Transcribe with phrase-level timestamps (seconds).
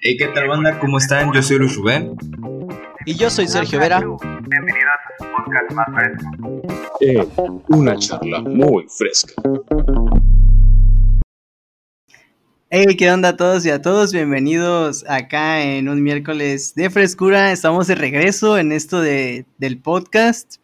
[0.00, 0.78] Hey, ¿qué tal banda?
[0.78, 1.32] ¿Cómo están?
[1.32, 2.16] Yo soy Luis Rubén.
[3.04, 3.98] Y yo soy Sergio Vera.
[3.98, 6.62] Bienvenidos a su podcast más fresco.
[7.00, 7.28] Eh,
[7.70, 9.32] una charla muy fresca.
[12.70, 14.12] Hey, ¿qué onda a todos y a todos?
[14.12, 17.50] Bienvenidos acá en un miércoles de frescura.
[17.50, 20.58] Estamos de regreso en esto de, del podcast.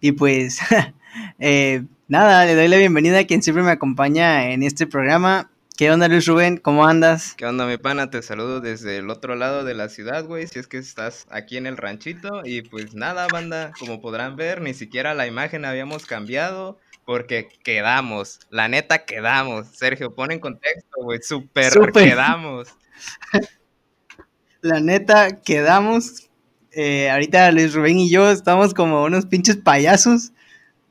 [0.00, 0.58] Y pues,
[1.38, 5.51] eh, nada, le doy la bienvenida a quien siempre me acompaña en este programa.
[5.76, 6.58] ¿Qué onda, Luis Rubén?
[6.58, 7.34] ¿Cómo andas?
[7.36, 8.10] ¿Qué onda, mi pana?
[8.10, 10.46] Te saludo desde el otro lado de la ciudad, güey.
[10.46, 12.42] Si es que estás aquí en el ranchito.
[12.44, 16.78] Y pues nada, banda, como podrán ver, ni siquiera la imagen habíamos cambiado.
[17.04, 19.66] Porque quedamos, la neta quedamos.
[19.68, 21.20] Sergio, pon en contexto, güey.
[21.22, 22.04] Súper Súper.
[22.10, 22.68] quedamos.
[24.60, 26.30] La neta, quedamos.
[26.70, 30.32] eh, ahorita Luis Rubén y yo estamos como unos pinches payasos.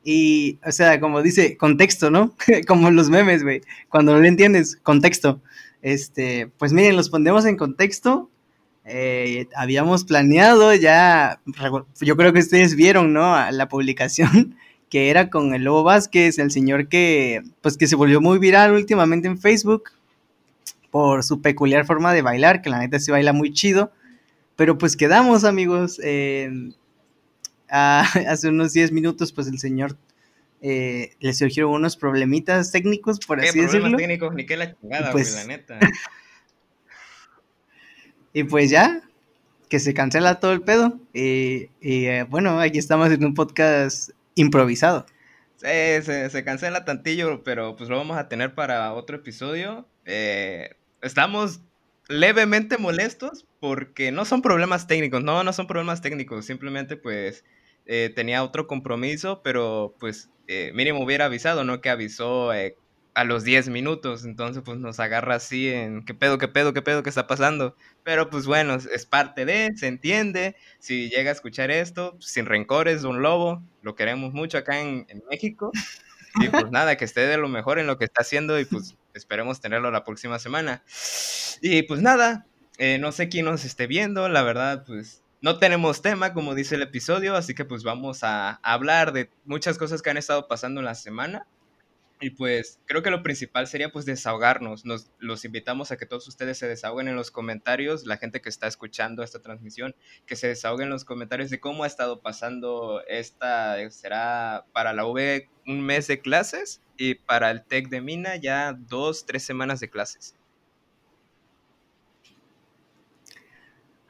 [0.04, 2.34] Y, o sea, como dice, contexto, ¿no?
[2.66, 3.62] como los memes, güey.
[3.88, 5.40] Cuando no le entiendes, contexto.
[5.80, 8.30] Este, pues miren, los ponemos en contexto.
[8.84, 11.40] Eh, habíamos planeado ya,
[12.00, 13.50] yo creo que ustedes vieron, ¿no?
[13.52, 14.56] La publicación
[14.90, 18.72] que era con el Lobo Vázquez, el señor que, pues que se volvió muy viral
[18.72, 19.84] últimamente en Facebook
[20.90, 23.92] por su peculiar forma de bailar, que la neta se baila muy chido.
[24.56, 25.98] Pero pues quedamos, amigos.
[27.72, 29.96] Ah, hace unos 10 minutos, pues el señor
[30.60, 33.98] eh, le surgieron unos problemitas técnicos, por ¿Qué así problemas decirlo.
[33.98, 34.34] técnicos?
[34.34, 35.78] Ni qué la chingada, Y pues- güey, la neta.
[38.34, 39.02] Y pues ya,
[39.68, 40.98] que se cancela todo el pedo.
[41.12, 45.06] Y, y, eh, bueno, aquí estamos en un podcast improvisado.
[45.56, 45.66] Sí,
[46.02, 49.86] se, se cancela tantillo, pero pues lo vamos a tener para otro episodio.
[50.06, 50.70] Eh,
[51.02, 51.60] estamos
[52.08, 57.44] levemente molestos porque no son problemas técnicos, no, no son problemas técnicos, simplemente pues
[57.86, 61.80] eh, tenía otro compromiso, pero pues eh, mínimo hubiera avisado, ¿no?
[61.80, 62.76] Que avisó eh,
[63.14, 66.80] a los 10 minutos, entonces pues nos agarra así en qué pedo, qué pedo, qué
[66.82, 67.76] pedo, qué está pasando.
[68.04, 70.56] Pero pues bueno, es- parte de, se entiende.
[70.78, 75.22] Si llega a escuchar esto, sin rencores, Don Lobo, lo queremos mucho acá en, en
[75.30, 75.72] México.
[76.40, 78.96] Y pues nada, que esté de lo mejor en lo que está haciendo y pues
[79.14, 80.82] esperemos tenerlo la próxima semana.
[81.60, 82.46] Y pues nada,
[82.78, 86.76] eh, no sé quién nos esté viendo, la verdad pues no tenemos tema como dice
[86.76, 90.80] el episodio, así que pues vamos a hablar de muchas cosas que han estado pasando
[90.80, 91.46] en la semana.
[92.20, 94.84] Y pues creo que lo principal sería pues desahogarnos.
[94.84, 98.48] Nos los invitamos a que todos ustedes se desahoguen en los comentarios, la gente que
[98.48, 103.02] está escuchando esta transmisión, que se desahoguen en los comentarios de cómo ha estado pasando
[103.08, 108.00] esta, eh, será para la V un mes de clases y para el TEC de
[108.00, 110.36] Mina ya dos, tres semanas de clases.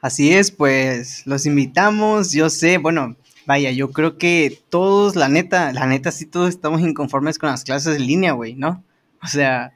[0.03, 2.33] Así es, pues los invitamos.
[2.33, 3.15] Yo sé, bueno,
[3.45, 7.63] vaya, yo creo que todos, la neta, la neta, sí, todos estamos inconformes con las
[7.63, 8.83] clases en línea, güey, ¿no?
[9.23, 9.71] O sea,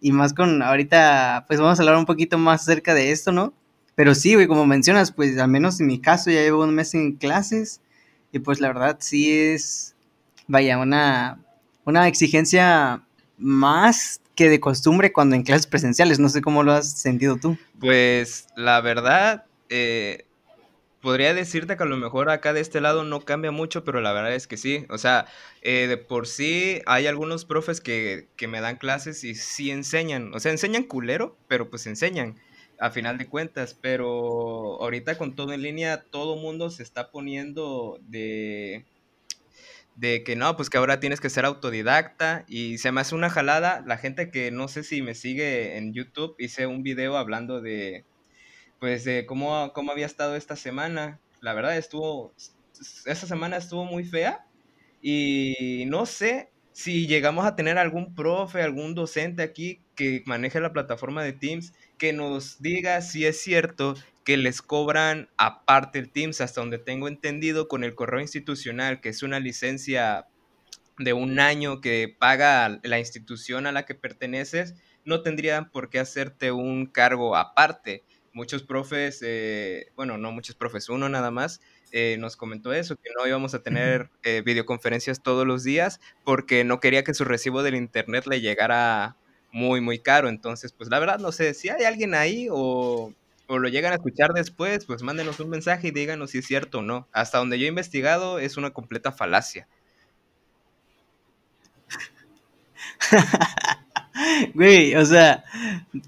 [0.00, 3.52] y más con ahorita, pues vamos a hablar un poquito más acerca de esto, ¿no?
[3.96, 6.94] Pero sí, güey, como mencionas, pues al menos en mi caso ya llevo un mes
[6.94, 7.80] en clases
[8.30, 9.96] y pues la verdad sí es,
[10.46, 11.40] vaya, una,
[11.84, 13.02] una exigencia
[13.36, 16.20] más que de costumbre cuando en clases presenciales.
[16.20, 17.58] No sé cómo lo has sentido tú.
[17.80, 20.26] Pues la verdad, eh,
[21.00, 24.12] podría decirte que a lo mejor acá de este lado no cambia mucho, pero la
[24.12, 24.86] verdad es que sí.
[24.90, 25.26] O sea,
[25.62, 30.34] eh, de por sí hay algunos profes que, que me dan clases y sí enseñan.
[30.34, 32.36] O sea, enseñan culero, pero pues enseñan
[32.78, 33.76] a final de cuentas.
[33.80, 38.84] Pero ahorita con todo en línea, todo mundo se está poniendo de
[39.96, 43.30] de que no, pues que ahora tienes que ser autodidacta y se me hace una
[43.30, 43.82] jalada.
[43.86, 48.04] La gente que no sé si me sigue en YouTube, hice un video hablando de,
[48.82, 51.20] pues, de cómo, cómo había estado esta semana.
[51.40, 52.34] La verdad estuvo,
[53.06, 54.44] esta semana estuvo muy fea
[55.00, 60.72] y no sé si llegamos a tener algún profe, algún docente aquí que maneje la
[60.72, 63.94] plataforma de Teams que nos diga si es cierto
[64.24, 69.10] que les cobran aparte el Teams, hasta donde tengo entendido, con el correo institucional, que
[69.10, 70.26] es una licencia
[70.98, 76.00] de un año que paga la institución a la que perteneces, no tendrían por qué
[76.00, 78.02] hacerte un cargo aparte.
[78.34, 81.60] Muchos profes, eh, bueno, no muchos profes, uno nada más,
[81.90, 86.64] eh, nos comentó eso, que no íbamos a tener eh, videoconferencias todos los días porque
[86.64, 89.16] no quería que su recibo del internet le llegara
[89.52, 90.28] muy, muy caro.
[90.30, 93.12] Entonces, pues la verdad no sé si hay alguien ahí o,
[93.48, 96.78] o lo llegan a escuchar después, pues mándenos un mensaje y díganos si es cierto
[96.78, 97.08] o no.
[97.12, 99.68] Hasta donde yo he investigado es una completa falacia.
[104.54, 105.44] Güey, o sea,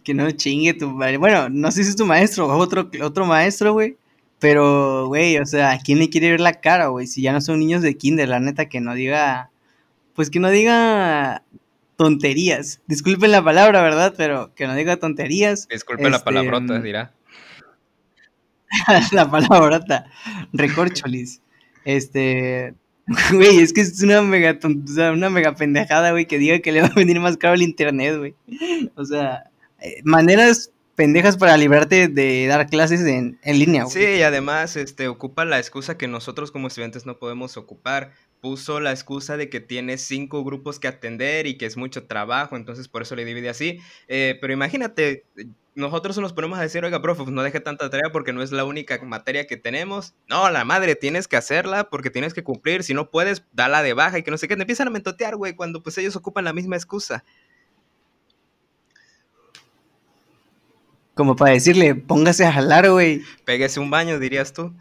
[0.03, 1.17] que no chingue tu madre.
[1.17, 3.97] Bueno, no sé si es tu maestro o otro, otro maestro, güey.
[4.39, 7.07] Pero, güey, o sea, ¿a quién le quiere ver la cara, güey?
[7.07, 9.51] Si ya no son niños de kinder, la neta, que no diga...
[10.15, 11.43] Pues que no diga
[11.97, 12.81] tonterías.
[12.87, 14.15] Disculpen la palabra, ¿verdad?
[14.17, 15.67] Pero que no diga tonterías.
[15.69, 17.13] Disculpe la Este, palabrota, dirá.
[19.13, 20.07] la palabrota,
[20.53, 21.41] recorcholis.
[21.85, 22.75] Este,
[23.33, 26.61] güey, es que es una mega, ton- o sea, una mega pendejada, güey, que diga
[26.61, 28.35] que le va a venir más caro el internet, güey.
[28.97, 34.19] O sea, eh, maneras pendejas para librarte de dar clases en, en línea, Sí, güey.
[34.19, 38.13] y además este, ocupa la excusa que nosotros como estudiantes no podemos ocupar.
[38.45, 42.57] Puso la excusa de que tiene cinco grupos que atender y que es mucho trabajo,
[42.57, 43.81] entonces por eso le divide así.
[44.07, 47.89] Eh, pero imagínate, eh, nosotros nos ponemos a decir, oiga, profe, pues no deje tanta
[47.89, 50.13] tarea porque no es la única materia que tenemos.
[50.29, 52.83] No, la madre, tienes que hacerla porque tienes que cumplir.
[52.83, 54.57] Si no puedes, dala de baja y que no sé qué.
[54.57, 57.25] Te empiezan a mentotear, güey, cuando pues ellos ocupan la misma excusa.
[61.15, 63.23] Como para decirle, póngase a jalar, güey.
[63.47, 64.75] Péguese un baño, dirías tú.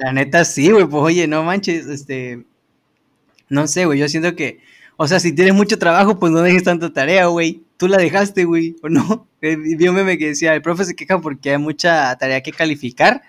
[0.00, 2.44] La neta sí, güey, pues oye, no manches, este,
[3.48, 4.60] no sé, güey, yo siento que,
[4.96, 7.62] o sea, si tienes mucho trabajo, pues no dejes tanta tarea, güey.
[7.76, 9.26] Tú la dejaste, güey, ¿o no?
[9.42, 12.52] Eh, Vi un meme que decía, el profe se queja porque hay mucha tarea que
[12.52, 13.22] calificar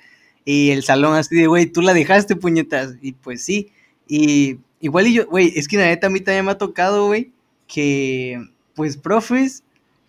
[0.44, 2.96] y el salón así de, güey, tú la dejaste, puñetas.
[3.02, 3.72] Y pues sí,
[4.10, 7.08] y igual y yo, güey, es que la neta a mí también me ha tocado,
[7.08, 7.32] güey,
[7.68, 8.44] que,
[8.76, 9.64] pues, profes,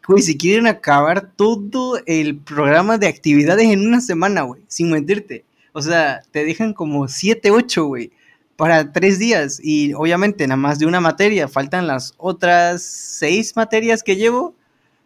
[0.08, 5.44] güey, si quieren acabar todo el programa de actividades en una semana, güey, sin mentirte.
[5.72, 8.12] O sea, te dejan como 7, 8, güey,
[8.56, 9.60] para tres días.
[9.62, 11.48] Y obviamente nada más de una materia.
[11.48, 14.54] Faltan las otras seis materias que llevo.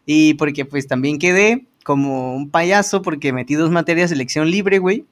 [0.05, 4.79] Y porque pues también quedé como un payaso porque metí dos materias de elección libre,
[4.79, 5.05] güey.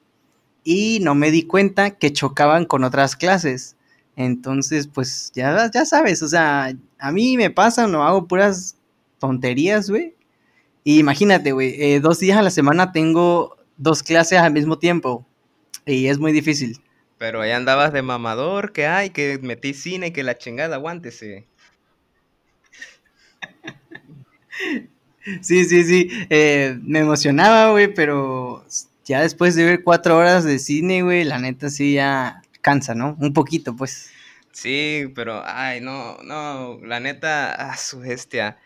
[0.63, 3.75] Y no me di cuenta que chocaban con otras clases.
[4.15, 8.77] Entonces, pues ya, ya sabes, o sea, a mí me pasa, no hago puras
[9.19, 10.15] tonterías, güey.
[10.83, 15.25] Y imagínate, güey, eh, dos días a la semana tengo dos clases al mismo tiempo.
[15.85, 16.79] Y es muy difícil.
[17.17, 21.47] Pero ahí andabas de mamador, que hay, que metí cine, que la chingada, aguántese.
[25.41, 26.09] Sí, sí, sí.
[26.29, 28.63] eh, me emocionaba, güey, pero
[29.05, 33.17] ya después de ver cuatro horas de cine, güey, la neta sí ya cansa, ¿no?
[33.19, 34.11] Un poquito, pues.
[34.51, 38.57] Sí, pero, ay, no, no, la neta, ah, su bestia.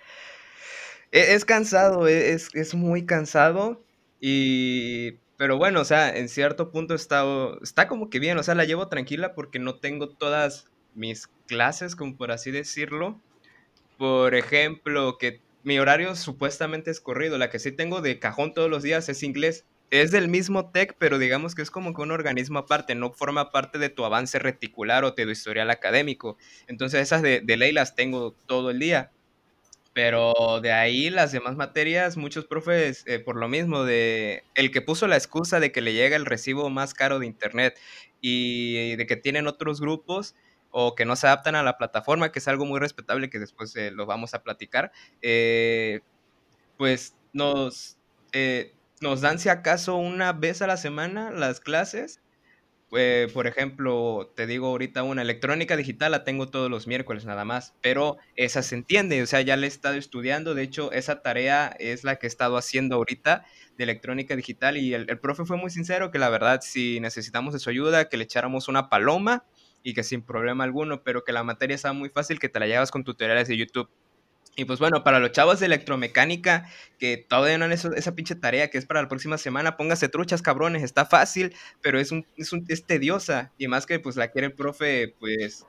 [1.12, 3.84] E- Es, cansado, e- es, es muy cansado
[4.20, 7.24] y, pero bueno, o sea, en cierto punto está,
[7.62, 11.96] está como que bien, o sea, la llevo tranquila porque no tengo todas mis clases,
[11.96, 13.22] como por así decirlo.
[13.98, 18.70] Por ejemplo, que mi horario supuestamente es corrido, la que sí tengo de cajón todos
[18.70, 19.64] los días es inglés.
[19.92, 23.50] Es del mismo TEC, pero digamos que es como que un organismo aparte, no forma
[23.50, 26.38] parte de tu avance reticular o de tu historial académico.
[26.68, 29.14] Entonces esas de, de ley las tengo todo el día.
[29.94, 34.82] Pero de ahí las demás materias, muchos profes, eh, por lo mismo, de el que
[34.82, 37.78] puso la excusa de que le llega el recibo más caro de internet
[38.22, 40.36] y de que tienen otros grupos
[40.72, 43.76] o que no se adaptan a la plataforma, que es algo muy respetable que después
[43.76, 44.92] eh, lo vamos a platicar,
[45.22, 46.02] eh,
[46.78, 47.98] pues nos,
[48.34, 52.22] eh, nos dan si acaso una vez a la semana las clases.
[52.92, 57.46] Eh, por ejemplo, te digo ahorita una electrónica digital la tengo todos los miércoles nada
[57.46, 61.22] más, pero esa se entiende, o sea, ya la he estado estudiando, de hecho, esa
[61.22, 63.46] tarea es la que he estado haciendo ahorita
[63.78, 67.60] de electrónica digital y el, profe fue muy sincero que la verdad si necesitamos de
[67.60, 69.46] su ayuda, que le echáramos una paloma
[69.84, 72.68] y que sin problema alguno, pero que la materia estaba muy fácil, que te la
[72.68, 73.90] llevas con tutoriales de YouTube.
[74.56, 76.68] Y pues bueno, para los chavos de electromecánica
[76.98, 80.10] que todavía no han hecho esa pinche tarea que es para la próxima semana, póngase
[80.10, 83.54] truchas, cabrones, está fácil, pero es, un, es, un, es tediosa.
[83.58, 85.66] Y más que pues la quiere el profe, pues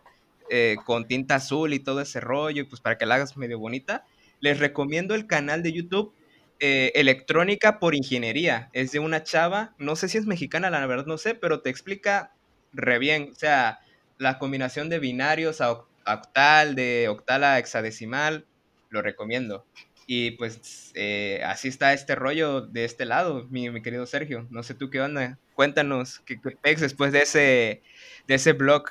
[0.51, 3.59] eh, con tinta azul y todo ese rollo, y pues para que la hagas medio
[3.61, 4.05] bonita.
[4.41, 6.13] Les recomiendo el canal de YouTube
[6.59, 8.69] eh, Electrónica por Ingeniería.
[8.73, 11.71] Es de una chava, no sé si es mexicana, la verdad no sé, pero te
[11.71, 12.35] explica
[12.73, 13.31] re bien.
[13.33, 13.79] O sea,
[14.19, 18.47] la combinación de binarios a octal, de octal a hexadecimal,
[18.91, 19.65] lo recomiendo.
[20.07, 24.47] Y pues eh, así está este rollo de este lado, mi, mi, querido Sergio.
[24.51, 25.39] No sé tú qué onda.
[25.55, 27.83] Cuéntanos qué, qué pex después de ese,
[28.27, 28.85] de ese blog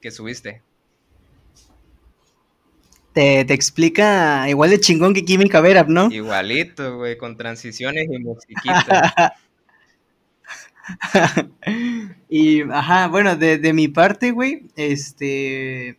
[0.00, 0.62] que subiste.
[3.12, 6.10] Te, te, explica igual de chingón que Química Verap, ¿no?
[6.10, 9.36] Igualito, güey, con transiciones y musiquita.
[12.28, 15.96] y, ajá, bueno, de, de mi parte, güey, este,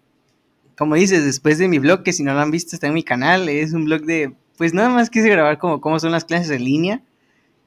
[0.77, 3.03] como dices, después de mi blog, que si no lo han visto está en mi
[3.03, 6.51] canal, es un blog de, pues nada más quise grabar como cómo son las clases
[6.51, 7.01] en línea.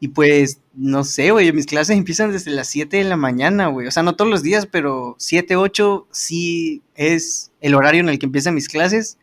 [0.01, 3.89] Y pues, no sé, güey, mis clases empiezan desde las 7 de la mañana, güey.
[3.89, 8.19] O sea, no todos los días, pero 7, 8 sí es el horario en el
[8.19, 9.19] que empiezan mis clases.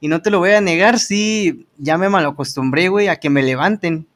[0.00, 3.42] Y no te lo voy a negar, sí, ya me malacostumbré, güey, a que me
[3.42, 4.06] levanten.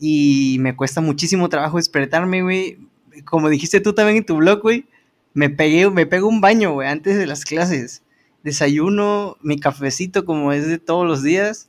[0.00, 2.78] Y me cuesta muchísimo trabajo despertarme, güey.
[3.24, 4.86] Como dijiste tú también en tu blog, güey,
[5.34, 8.02] me pegué, me pego un baño, güey, antes de las clases
[8.48, 11.68] desayuno, mi cafecito como es de todos los días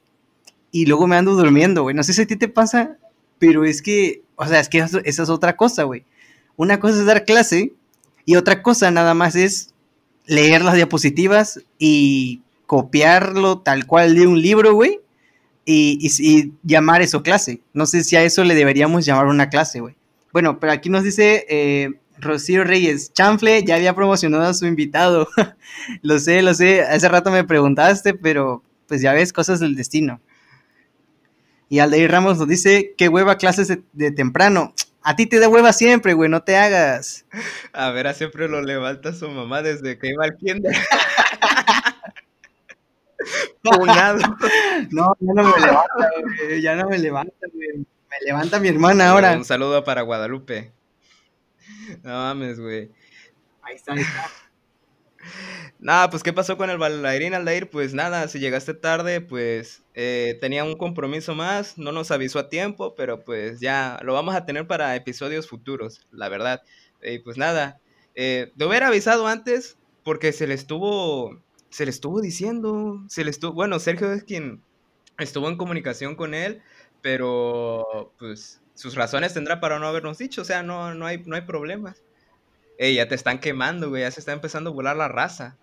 [0.71, 1.95] y luego me ando durmiendo, güey.
[1.95, 2.97] No sé si a ti te pasa,
[3.39, 6.03] pero es que, o sea, es que eso- esa es otra cosa, güey.
[6.57, 7.73] Una cosa es dar clase
[8.25, 9.73] y otra cosa nada más es
[10.25, 14.99] leer las diapositivas y copiarlo tal cual de un libro, güey,
[15.65, 17.61] y, y- y llamar eso clase.
[17.73, 19.95] No sé si a eso le deberíamos llamar una clase, güey.
[20.31, 25.27] Bueno, pero aquí nos dice eh, Rocío Reyes, Chanfle ya había promocionado a su invitado.
[26.01, 30.19] lo sé, lo sé, hace rato me preguntaste, pero pues ya ves, cosas del destino.
[31.69, 34.73] Y Aldair Ramos nos dice, qué hueva clases de, de temprano.
[35.01, 37.25] A ti te da hueva siempre, güey, no te hagas.
[37.73, 40.73] A ver, a siempre lo levanta su mamá desde que iba al kinder.
[43.63, 43.71] No,
[45.19, 47.77] ya no me levanta, güey, ya no me levanta, güey.
[47.77, 49.33] Me levanta mi hermana ahora.
[49.33, 50.71] Un saludo para Guadalupe.
[52.03, 52.91] No mames, güey.
[53.61, 54.29] Ahí está, ahí está.
[55.79, 57.69] Nada, pues ¿qué pasó con el bailarín Aldair?
[57.69, 62.49] Pues nada, si llegaste tarde, pues eh, tenía un compromiso más, no nos avisó a
[62.49, 66.61] tiempo, pero pues ya lo vamos a tener para episodios futuros, la verdad.
[67.01, 67.79] Y pues nada,
[68.15, 73.31] eh, de haber avisado antes, porque se le estuvo, se le estuvo diciendo, se le
[73.31, 74.61] estuvo, bueno, Sergio es quien
[75.17, 76.61] estuvo en comunicación con él,
[77.01, 81.35] pero pues sus razones tendrá para no habernos dicho, o sea, no, no hay, no
[81.35, 82.01] hay problemas.
[82.77, 85.57] Ey, ya te están quemando, güey, ya se está empezando a volar la raza.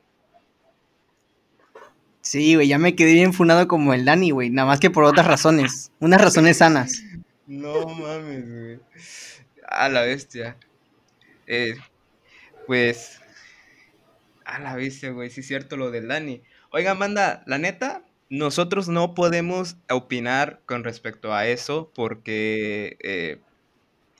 [2.20, 4.50] Sí, güey, ya me quedé bien funado como el Dani, güey.
[4.50, 5.92] Nada más que por otras razones.
[5.98, 7.04] Unas razones sanas.
[7.46, 8.80] No mames, güey.
[9.66, 10.58] A la bestia.
[11.46, 11.74] Eh,
[12.66, 13.18] pues.
[14.44, 15.30] A la bestia, güey.
[15.30, 16.42] Sí es cierto lo del Dani.
[16.70, 22.96] Oiga, manda, la neta, nosotros no podemos opinar con respecto a eso porque.
[23.02, 23.40] eh,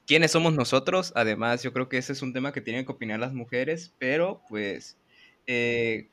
[0.07, 1.13] ¿Quiénes somos nosotros?
[1.17, 4.43] Además, yo creo que ese es un tema que tienen que opinar las mujeres, pero
[4.49, 4.99] pues.
[5.47, 6.09] eh,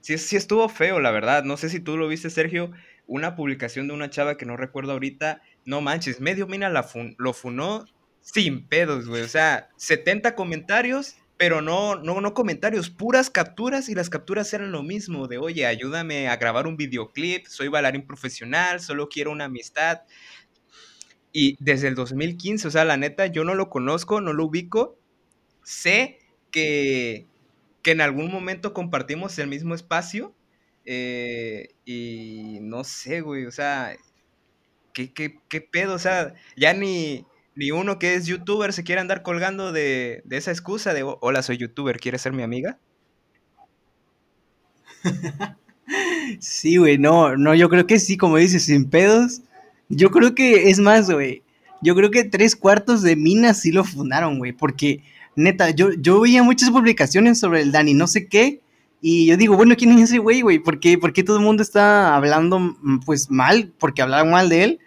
[0.00, 1.44] sí, sí estuvo feo, la verdad.
[1.44, 2.72] No sé si tú lo viste, Sergio.
[3.06, 5.42] Una publicación de una chava que no recuerdo ahorita.
[5.64, 7.86] No manches, medio mina la fun- lo funó
[8.20, 9.22] sin pedos, güey.
[9.22, 14.72] O sea, 70 comentarios, pero no, no, no comentarios, puras capturas y las capturas eran
[14.72, 19.44] lo mismo, de oye, ayúdame a grabar un videoclip, soy bailarín profesional, solo quiero una
[19.46, 20.00] amistad.
[21.32, 24.98] Y desde el 2015, o sea, la neta, yo no lo conozco, no lo ubico.
[25.64, 26.18] Sé
[26.52, 27.28] que,
[27.82, 30.36] que en algún momento compartimos el mismo espacio.
[30.86, 33.96] eh, y no sé, güey, o sea,
[34.92, 35.94] ¿qué, qué, qué pedo?
[35.94, 40.36] O sea, ya ni, ni uno que es youtuber se quiere andar colgando de, de
[40.36, 42.78] esa excusa de, hola, soy youtuber, ¿quieres ser mi amiga?
[46.40, 49.42] Sí, güey, no, no, yo creo que sí, como dices, sin pedos.
[49.88, 51.42] Yo creo que es más, güey.
[51.82, 54.52] Yo creo que tres cuartos de minas sí lo fundaron, güey.
[54.52, 55.02] Porque,
[55.36, 58.60] neta, yo, yo veía muchas publicaciones sobre el Dani, no sé qué.
[59.00, 60.58] Y yo digo, bueno, ¿quién es ese güey, güey?
[60.58, 63.72] ¿Por qué, por todo el mundo está hablando, mm, pues, mal?
[63.78, 64.80] Porque hablaban mal de él.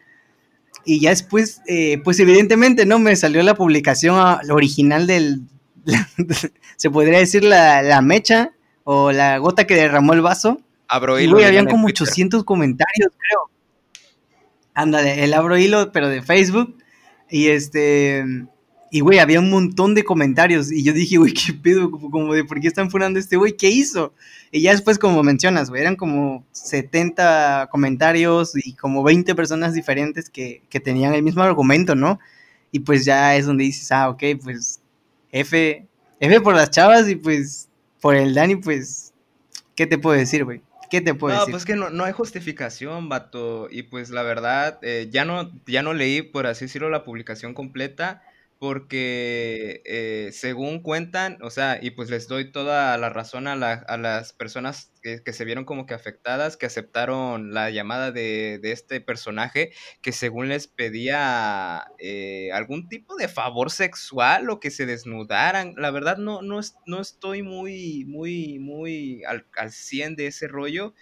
[0.89, 2.97] Y ya después, eh, pues, evidentemente, ¿no?
[2.97, 5.41] Me salió la publicación ah, la original del...
[6.77, 8.53] se podría decir la, la mecha
[8.83, 10.59] o la gota que derramó el vaso.
[10.87, 12.07] Abro Y, hilo, güey, dirían habían como Twitter.
[12.07, 13.51] 800 comentarios, creo.
[14.73, 16.75] Ándale, el abro hilo, pero de Facebook.
[17.29, 18.25] Y este.
[18.91, 20.71] Y, güey, había un montón de comentarios.
[20.71, 21.91] Y yo dije, güey, ¿qué pedo?
[21.91, 24.13] Como, como de por qué están funando este güey, ¿qué hizo?
[24.51, 30.29] Y ya después, como mencionas, güey, eran como 70 comentarios y como 20 personas diferentes
[30.29, 32.19] que, que tenían el mismo argumento, ¿no?
[32.71, 34.79] Y pues ya es donde dices, ah, ok, pues
[35.31, 35.85] F,
[36.19, 37.67] F por las chavas y pues
[38.01, 39.13] por el Dani, pues,
[39.75, 40.61] ¿qué te puedo decir, güey?
[40.89, 41.51] ¿Qué te puedo No, decir?
[41.51, 43.67] pues que no, no hay justificación, vato.
[43.69, 47.53] Y pues la verdad, eh, ya, no, ya no leí, por así decirlo, la publicación
[47.53, 48.23] completa,
[48.59, 53.73] porque eh, según cuentan, o sea, y pues les doy toda la razón a, la-
[53.87, 58.71] a las personas que, se vieron como que afectadas, que aceptaron la llamada de, de
[58.73, 64.85] este personaje, que según les pedía eh, algún tipo de favor sexual o que se
[64.85, 65.73] desnudaran.
[65.77, 70.93] La verdad no, no, no estoy muy, muy, muy al, al 100 de ese rollo.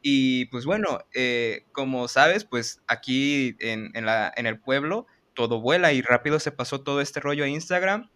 [0.00, 5.06] Y pues bueno, eh, como sabes, pues aquí en, en la, en el pueblo
[5.42, 8.08] todo vuela y rápido se pasó todo este rollo a Instagram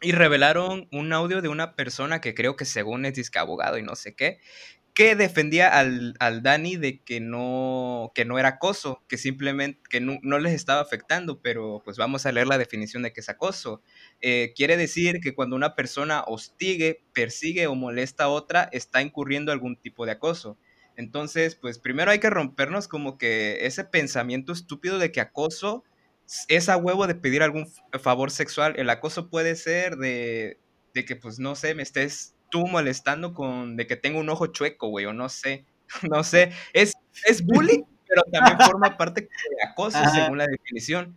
[0.00, 3.40] y revelaron un audio de una persona que creo que según es disque
[3.76, 4.38] y no sé qué,
[4.94, 10.00] que defendía al, al Dani de que no, que no era acoso, que simplemente que
[10.00, 13.28] no, no les estaba afectando, pero pues vamos a leer la definición de que es
[13.28, 13.82] acoso.
[14.20, 19.50] Eh, quiere decir que cuando una persona hostigue, persigue o molesta a otra, está incurriendo
[19.50, 20.56] algún tipo de acoso.
[20.94, 25.82] Entonces, pues primero hay que rompernos como que ese pensamiento estúpido de que acoso
[26.48, 27.66] es a huevo de pedir algún
[28.00, 28.74] favor sexual.
[28.76, 30.58] El acoso puede ser de,
[30.94, 34.46] de que, pues, no sé, me estés tú molestando con de que tengo un ojo
[34.48, 35.66] chueco, güey, o no sé,
[36.10, 36.52] no sé.
[36.72, 36.92] ¿Es,
[37.26, 37.82] ¿Es bullying?
[38.06, 39.28] pero también forma parte de
[39.68, 40.10] acoso Ajá.
[40.10, 41.16] según la definición.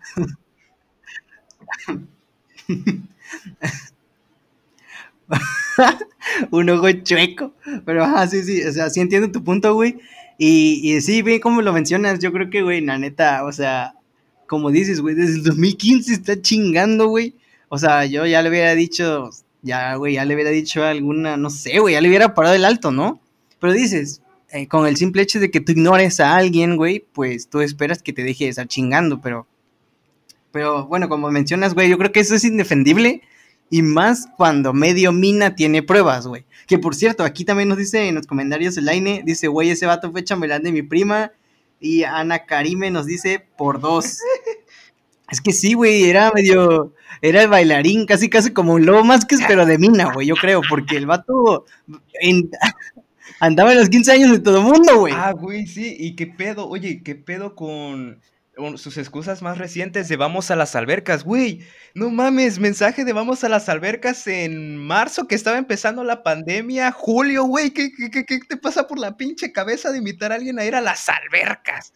[6.51, 7.53] un ojo chueco.
[7.85, 9.97] Pero ajá, sí, sí, o sea, sí entiendo tu punto, güey.
[10.37, 13.93] Y, y sí, bien como lo mencionas, yo creo que, güey, la neta, o sea,
[14.47, 17.35] como dices, güey, desde el 2015 está chingando, güey.
[17.69, 19.29] O sea, yo ya le hubiera dicho,
[19.61, 22.65] ya, güey, ya le hubiera dicho alguna, no sé, güey, ya le hubiera parado el
[22.65, 23.19] alto, ¿no?
[23.59, 27.49] Pero dices, eh, con el simple hecho de que tú ignores a alguien, güey, pues
[27.49, 29.45] tú esperas que te deje de estar chingando, pero...
[30.51, 33.21] Pero bueno, como mencionas, güey, yo creo que eso es indefendible.
[33.69, 36.45] Y más cuando medio mina tiene pruebas, güey.
[36.67, 39.85] Que por cierto, aquí también nos dice en los comentarios el Aine, dice, güey, ese
[39.85, 41.33] vato fue chambelán de mi prima.
[41.79, 44.19] Y Ana Karime nos dice, por dos.
[45.29, 49.25] Es que sí, güey, era medio, era el bailarín, casi casi como un lobo más
[49.25, 51.65] que pero de mina, güey, yo creo, porque el vato
[53.39, 55.13] andaba en los 15 años de todo mundo, güey.
[55.15, 58.19] Ah, güey, sí, y qué pedo, oye, qué pedo con
[58.75, 61.59] sus excusas más recientes de vamos a las albercas, güey.
[61.93, 66.91] No mames, mensaje de vamos a las albercas en marzo que estaba empezando la pandemia,
[66.91, 67.69] julio, güey.
[67.69, 70.65] ¿Qué, qué, qué- qué te pasa por la pinche cabeza de invitar a alguien a
[70.65, 71.93] ir a las albercas?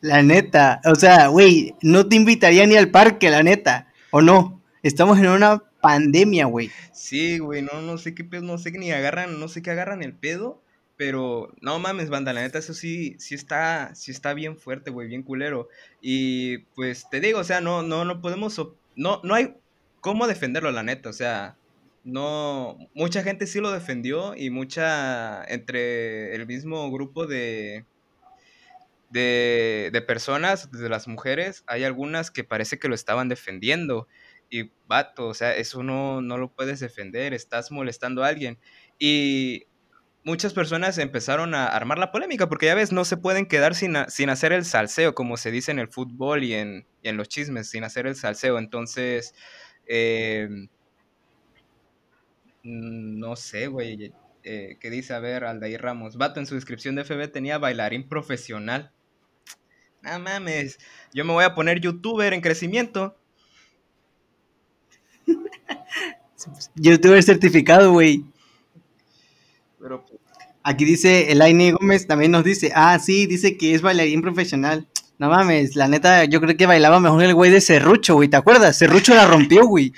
[0.00, 4.62] La neta, o sea, güey, no te invitaría ni al parque, la neta, ¿o no?
[4.82, 6.70] Estamos en una pandemia, güey.
[6.92, 9.70] Sí, güey, no, no sé qué pedo, no sé qué ni agarran, no sé qué
[9.70, 10.62] agarran el pedo,
[10.96, 15.08] pero no mames, banda, la neta, eso sí, sí está, sí está bien fuerte, güey,
[15.08, 15.68] bien culero.
[16.00, 18.60] Y pues te digo, o sea, no, no, no podemos,
[18.96, 19.54] no, no hay
[20.00, 21.56] cómo defenderlo, la neta, o sea,
[22.04, 27.84] no, mucha gente sí lo defendió y mucha, entre el mismo grupo de,
[29.10, 34.08] de, de personas, de las mujeres, hay algunas que parece que lo estaban defendiendo.
[34.50, 38.58] Y vato, o sea, eso no, no lo puedes defender, estás molestando a alguien.
[38.98, 39.64] Y
[40.24, 43.94] muchas personas empezaron a armar la polémica, porque ya ves, no se pueden quedar sin,
[44.08, 47.28] sin hacer el salseo, como se dice en el fútbol y en, y en los
[47.28, 48.58] chismes, sin hacer el salseo.
[48.58, 49.34] Entonces,
[49.86, 50.48] eh,
[52.62, 54.12] no sé, güey.
[54.42, 55.14] eh, ¿Qué dice?
[55.14, 56.16] A ver, Aldair Ramos.
[56.16, 58.92] Vato, en su descripción de FB tenía bailarín profesional.
[60.02, 60.78] No mames,
[61.12, 63.16] yo me voy a poner youtuber en crecimiento.
[66.74, 68.24] Youtuber certificado, güey.
[69.78, 70.04] Pero
[70.62, 74.86] Aquí dice Elaine Gómez, también nos dice, ah, sí, dice que es bailarín profesional.
[75.18, 78.36] No mames, la neta, yo creo que bailaba mejor el güey de Serrucho, güey, ¿te
[78.36, 78.76] acuerdas?
[78.76, 79.92] Serrucho la rompió, güey.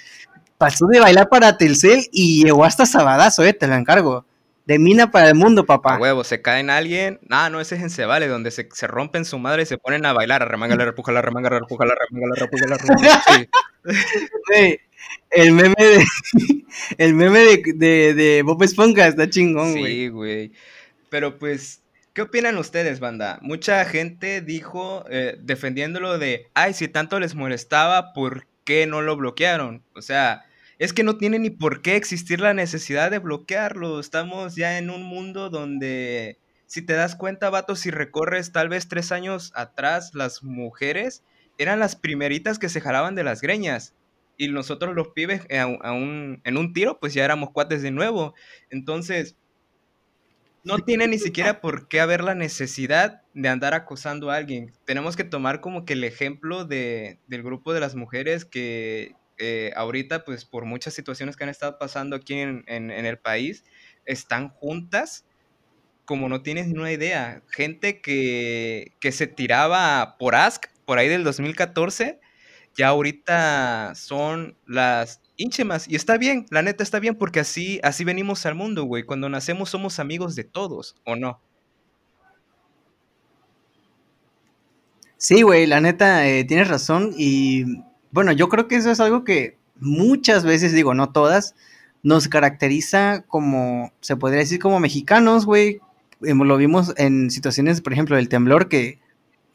[0.59, 4.25] Pasó de bailar para Telcel y llegó hasta Sabadazo, eh, te lo encargo.
[4.65, 5.99] De mina para el mundo, A papá.
[5.99, 7.19] huevo, se caen alguien.
[7.31, 10.07] Ah, no, ese es en Cebale, donde se, se rompen su madre y se ponen
[10.07, 10.43] a bailar.
[10.43, 13.23] Arremángala, repújala, arremángala, repújala, arremángala, repújala, repújala.
[13.29, 13.49] Sí.
[14.49, 14.81] Güey,
[15.31, 16.05] el meme de
[16.99, 19.85] el meme de, de, de Bob Esponja está chingón, güey.
[19.93, 20.53] Sí, güey.
[21.11, 23.39] Pero pues, ¿qué opinan ustedes, banda?
[23.43, 29.17] Mucha gente dijo, eh, defendiéndolo de, ay, si tanto les molestaba, ¿por qué no lo
[29.17, 29.83] bloquearon?
[29.95, 30.45] O sea,
[30.79, 34.01] es que no tiene ni por qué existir la necesidad de bloquearlo.
[34.01, 38.89] Estamos ya en un mundo donde, si te das cuenta, vato, si recorres tal vez
[38.89, 41.23] tres años atrás, las mujeres
[41.59, 43.95] eran las primeritas que se jalaban de las greñas.
[44.39, 47.51] Y nosotros los pibes eh, a un- a un- en un tiro, pues ya éramos
[47.51, 48.35] cuates de nuevo.
[48.71, 49.37] Entonces,
[50.65, 54.73] no tiene ni siquiera por qué haber la necesidad de andar acosando a alguien.
[54.85, 59.73] Tenemos que tomar como que el ejemplo de, del grupo de las mujeres que eh,
[59.77, 63.65] ahorita, pues por muchas situaciones que han estado pasando aquí en, en- el país,
[64.07, 65.27] están juntas
[66.05, 67.43] como no tienes ni una idea.
[67.51, 72.21] Gente que, que se tiraba por Ask, por ahí del 2014,
[72.77, 75.89] ya ahorita son las ínchemas.
[75.89, 79.05] Y está bien, la neta está bien, porque así, así venimos al mundo, güey.
[79.05, 81.41] Cuando nacemos somos amigos de todos, ¿o no?
[85.17, 87.13] Sí, güey, la neta, eh, tienes razón.
[87.17, 87.65] Y
[88.13, 91.55] bueno, yo creo que eso es algo que muchas veces, digo, no todas,
[92.03, 95.81] nos caracteriza como, se podría decir como mexicanos, güey.
[96.23, 98.99] Em, Lo vimos en situaciones, por ejemplo, del temblor, que,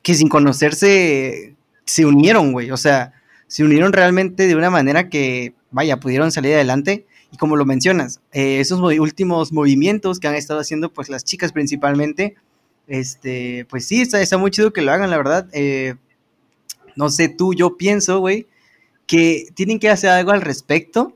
[0.02, 2.72] que sin conocerse se unieron, güey.
[2.72, 3.14] O sea,
[3.48, 7.06] se unieron realmente de una manera que, vaya, pudieron salir adelante.
[7.32, 11.52] Y como lo mencionas, eh, esos últimos movimientos que han estado haciendo, pues las chicas
[11.52, 12.36] principalmente,
[12.88, 15.48] este, pues sí, está, está muy chido que lo hagan, la verdad.
[15.52, 15.96] Eh,
[16.98, 18.48] no sé tú, yo pienso, güey,
[19.06, 21.14] que tienen que hacer algo al respecto.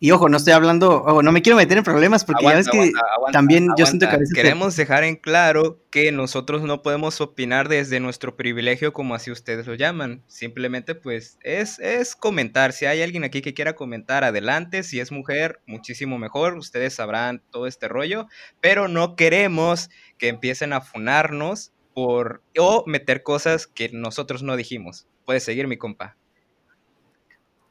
[0.00, 2.68] Y ojo, no estoy hablando, ojo, no me quiero meter en problemas porque ya ves
[2.68, 4.32] que Aguanta, aguanta, también yo siento que a veces...
[4.32, 9.66] Queremos dejar en claro que nosotros no podemos opinar desde nuestro privilegio como así ustedes
[9.66, 10.22] lo llaman.
[10.28, 12.72] Simplemente pues es, es comentar.
[12.72, 14.84] Si hay alguien aquí que quiera comentar, adelante.
[14.84, 16.56] Si es mujer, muchísimo mejor.
[16.56, 18.28] Ustedes sabrán todo este rollo.
[18.60, 21.72] Pero no queremos que empiecen a funarnos
[22.06, 25.06] o meter cosas que nosotros no dijimos.
[25.24, 26.16] Puedes seguir, mi compa.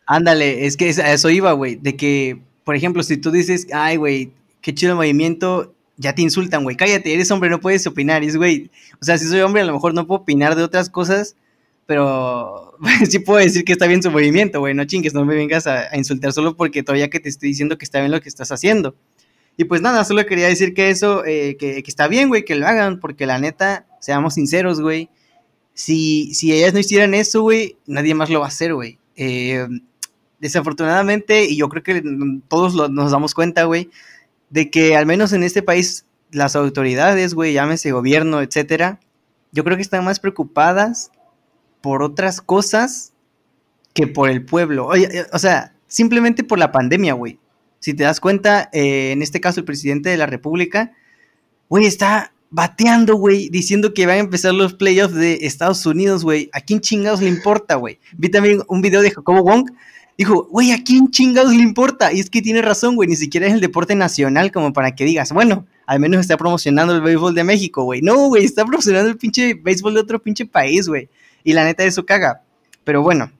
[0.06, 4.32] Ándale, es que eso iba, güey, de que, por ejemplo, si tú dices, ay, güey,
[4.62, 8.38] qué chido el movimiento, ya te insultan, güey, cállate, eres hombre, no puedes opinar, es,
[8.38, 11.36] güey, o sea, si soy hombre, a lo mejor no puedo opinar de otras cosas,
[11.86, 12.78] pero
[13.10, 15.90] sí puedo decir que está bien su movimiento, güey, no chingues, no me vengas a,
[15.92, 18.52] a insultar solo porque todavía que te estoy diciendo que está bien lo que estás
[18.52, 18.96] haciendo.
[19.58, 22.56] Y pues nada, solo quería decir que eso, eh, que, que está bien, güey, que
[22.56, 25.10] lo hagan, porque la neta, seamos sinceros, güey,
[25.74, 28.98] si, si ellas no hicieran eso, güey, nadie más lo va a hacer, güey.
[29.16, 29.68] Eh,
[30.40, 32.04] desafortunadamente, y yo creo que
[32.48, 33.90] todos nos damos cuenta, güey,
[34.50, 39.00] de que al menos en este país las autoridades, güey, llámese gobierno, etcétera,
[39.52, 41.12] yo creo que están más preocupadas
[41.82, 43.14] por otras cosas
[43.94, 44.94] que por el pueblo.
[44.96, 47.40] Eh, o sea, simplemente por la pandemia, güey.
[47.80, 50.94] Si te das cuenta, eh, en este caso el presidente de la República,
[51.70, 56.50] güey, está bateando, güey, diciendo que van a empezar los playoffs de Estados Unidos, güey.
[56.54, 58.00] ¿A quién chingados le importa, güey?
[58.18, 59.72] Vi también un video de Jacobo Wong.
[60.18, 62.12] Dijo, güey, ¿a quién chingados le importa?
[62.12, 65.06] Y es que tiene razón, güey, ni siquiera es el deporte nacional como para que
[65.06, 68.02] digas, bueno, al menos está promocionando el béisbol de México, güey.
[68.02, 71.10] No, güey, está promocionando el pinche béisbol de otro pinche país, güey.
[71.44, 72.42] Y la neta, eso caga.
[72.84, 73.32] Pero bueno,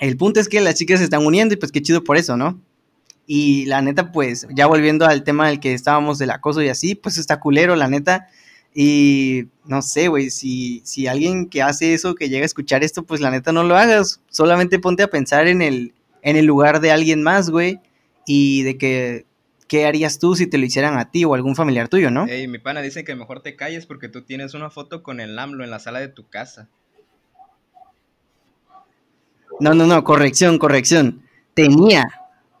[0.00, 2.36] el punto es que las chicas se están uniendo y pues qué chido por eso,
[2.36, 2.60] ¿no?
[3.26, 6.94] Y la neta, pues, ya volviendo al tema del que estábamos del acoso y así,
[6.94, 8.28] pues está culero, la neta.
[8.74, 13.04] Y no sé, güey, si, si alguien que hace eso, que llega a escuchar esto,
[13.04, 14.20] pues la neta no lo hagas.
[14.30, 17.80] Solamente ponte a pensar en el, en el lugar de alguien más, güey.
[18.26, 19.26] Y de que,
[19.68, 22.26] ¿qué harías tú si te lo hicieran a ti o algún familiar tuyo, no?
[22.26, 25.38] Ey, mi pana dice que mejor te calles porque tú tienes una foto con el
[25.38, 26.68] AMLO en la sala de tu casa.
[29.60, 31.22] No, no, no, corrección, corrección.
[31.54, 32.08] Tenía,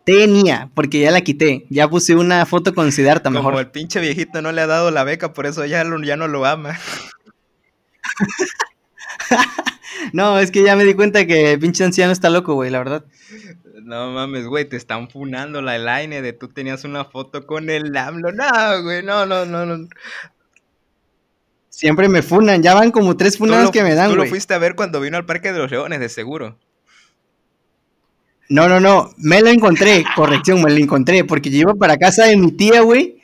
[0.04, 1.66] tenía, porque ya la quité.
[1.70, 3.60] Ya puse una foto con Siddhartha, Como mejor.
[3.60, 6.28] el pinche viejito no le ha dado la beca, por eso ya, lo- ya no
[6.28, 6.78] lo ama.
[10.12, 12.78] No, es que ya me di cuenta que el pinche anciano está loco, güey, la
[12.78, 13.04] verdad.
[13.84, 17.96] No mames, güey, te están funando la line de tú tenías una foto con el
[17.96, 18.32] AMLO.
[18.32, 19.88] No, güey, no, no, no, no.
[21.68, 24.30] Siempre me funan, ya van como tres funadas lo- que me dan, Tú lo güey.
[24.30, 26.58] fuiste a ver cuando vino al Parque de los Leones, de seguro.
[28.52, 32.26] No, no, no, me lo encontré, corrección, me lo encontré, porque yo iba para casa
[32.26, 33.16] de mi tía, güey,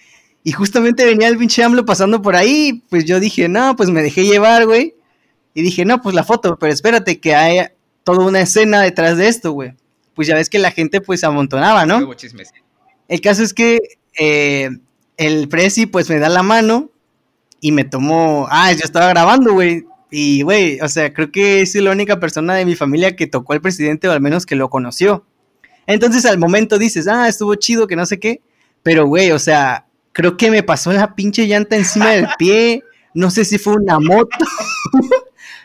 [0.42, 4.02] y justamente venía el pinche AMLO pasando por ahí, pues yo dije, no, pues me
[4.02, 4.94] dejé llevar, güey,
[5.52, 9.28] y dije, no, pues la foto, pero espérate que haya toda una escena detrás de
[9.28, 9.74] esto, güey.
[10.14, 11.98] Pues ya ves que la gente pues se amontonaba, ¿no?
[13.06, 13.80] El caso es que
[14.18, 14.70] eh,
[15.18, 16.88] el Prezi pues me da la mano
[17.60, 19.84] y me tomó, ah, yo estaba grabando, güey.
[20.10, 23.52] Y, güey, o sea, creo que es la única persona de mi familia que tocó
[23.52, 25.24] al presidente o al menos que lo conoció.
[25.86, 28.40] Entonces al momento dices, ah, estuvo chido, que no sé qué.
[28.82, 32.82] Pero, güey, o sea, creo que me pasó la pinche llanta encima del pie.
[33.14, 34.36] No sé si fue una moto.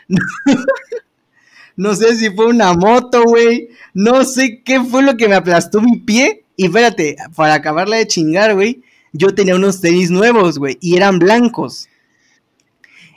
[1.76, 3.68] no sé si fue una moto, güey.
[3.92, 6.44] No sé qué fue lo que me aplastó mi pie.
[6.56, 11.18] Y espérate, para acabarla de chingar, güey, yo tenía unos tenis nuevos, güey, y eran
[11.18, 11.88] blancos.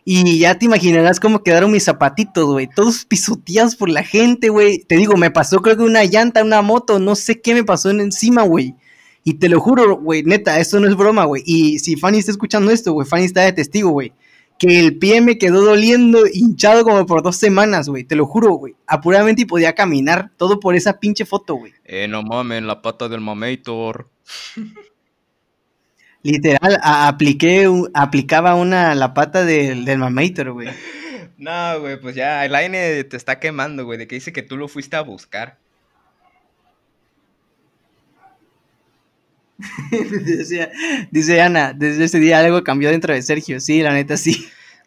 [0.09, 4.79] Y ya te imaginarás cómo quedaron mis zapatitos, güey, todos pisoteados por la gente, güey.
[4.79, 7.89] Te digo, me pasó creo que una llanta, una moto, no sé qué me pasó
[7.89, 8.73] en encima, güey.
[9.25, 11.43] Y te lo juro, güey, neta, esto no es broma, güey.
[11.45, 14.13] Y si Fanny está escuchando esto, güey, Fanny está de testigo, güey.
[14.57, 18.05] Que el pie me quedó doliendo, hinchado como por dos semanas, güey.
[18.05, 18.75] Te lo juro, güey.
[18.87, 20.31] Apuradamente y podía caminar.
[20.37, 21.73] Todo por esa pinche foto, güey.
[21.83, 24.09] Eh, no mames, la pata del mamator.
[26.31, 30.69] Literal, a- apliqué, un- aplicaba una la pata del, del mamator, güey.
[31.37, 34.57] No, güey, pues ya, el aire te está quemando, güey, de que dice que tú
[34.57, 35.57] lo fuiste a buscar.
[39.91, 40.71] Decía-
[41.11, 43.59] dice Ana, desde ese día algo cambió dentro de Sergio.
[43.59, 44.33] Sí, la neta sí.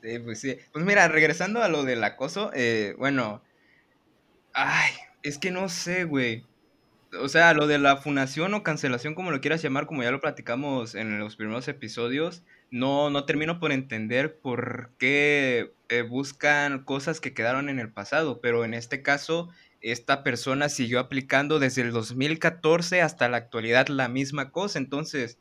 [0.02, 0.56] Sí, pues sí.
[0.72, 3.42] Pues mira, regresando a lo del acoso, eh, bueno.
[4.52, 6.44] Ay, es que no sé, güey.
[7.18, 10.20] O sea, lo de la funación o cancelación, como lo quieras llamar, como ya lo
[10.20, 17.20] platicamos en los primeros episodios, no, no termino por entender por qué eh, buscan cosas
[17.20, 18.40] que quedaron en el pasado.
[18.40, 19.48] Pero en este caso,
[19.80, 24.78] esta persona siguió aplicando desde el 2014 hasta la actualidad la misma cosa.
[24.78, 25.38] Entonces,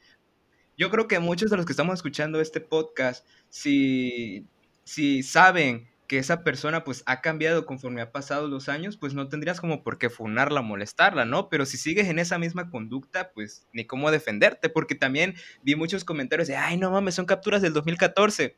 [0.77, 4.47] yo creo que muchos de los que estamos escuchando este podcast, si,
[4.85, 9.29] si saben que esa persona pues ha cambiado conforme ha pasado los años, pues no
[9.29, 11.49] tendrías como por qué funarla, molestarla, ¿no?
[11.49, 16.03] Pero si sigues en esa misma conducta, pues ni cómo defenderte, porque también vi muchos
[16.03, 18.57] comentarios de, ay, no mames, son capturas del 2014.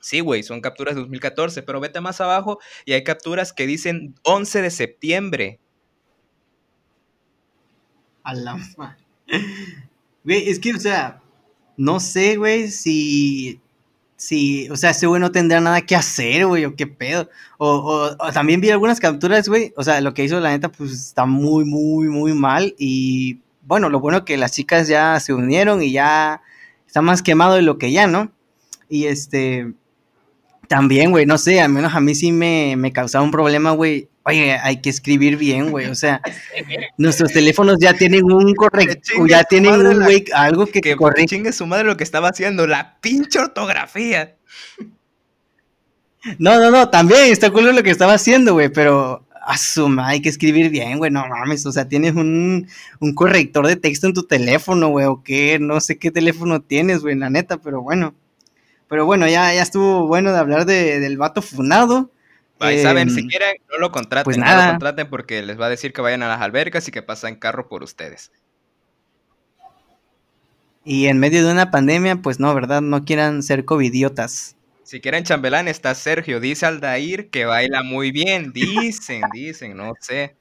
[0.00, 4.14] Sí, güey, son capturas de 2014, pero vete más abajo y hay capturas que dicen
[4.22, 5.60] 11 de septiembre.
[8.24, 8.58] A la
[10.24, 11.22] Güey, es que, o sea,
[11.76, 13.60] no sé, güey, si.
[14.16, 17.28] Si, o sea, ese güey no tendrá nada que hacer, güey, o qué pedo.
[17.58, 19.72] O, o- o también vi algunas capturas, güey.
[19.76, 22.74] O sea, lo que hizo la neta, pues está muy, muy, muy mal.
[22.78, 26.40] Y bueno, lo bueno que las chicas ya se unieron y ya
[26.86, 28.32] está más quemado de lo que ya, ¿no?
[28.88, 29.72] Y este.
[30.68, 34.08] También, güey, no sé, al menos a mí sí me, me causaba un problema, güey.
[34.24, 35.86] Oye, hay que escribir bien, güey.
[35.86, 36.20] O sea,
[36.98, 41.66] nuestros teléfonos ya tienen un correcto, ya tienen un, güey, algo que, Que chingue su
[41.66, 44.36] madre lo que estaba haciendo, la pinche ortografía.
[46.38, 50.28] No, no, no, también está cool lo que estaba haciendo, güey, pero asuma, hay que
[50.28, 52.66] escribir bien, güey, no mames, o sea, tienes un,
[52.98, 57.02] un corrector de texto en tu teléfono, güey, o qué, no sé qué teléfono tienes,
[57.02, 58.12] güey, la neta, pero bueno.
[58.88, 62.10] Pero bueno, ya, ya estuvo bueno de hablar de, del vato funado.
[62.58, 64.66] Ahí saben, Em, si quieren, no lo contraten, pues no nada.
[64.66, 67.36] lo contraten porque les va a decir que vayan a las albercas y que pasan
[67.36, 68.30] carro por ustedes.
[70.84, 72.80] Y en medio de una pandemia, pues no, ¿verdad?
[72.80, 74.56] No quieran ser covidiotas.
[74.84, 76.38] Si quieren chambelán, está Sergio.
[76.38, 78.52] Dice Aldair que baila muy bien.
[78.52, 80.36] Dicen, dicen, no sé.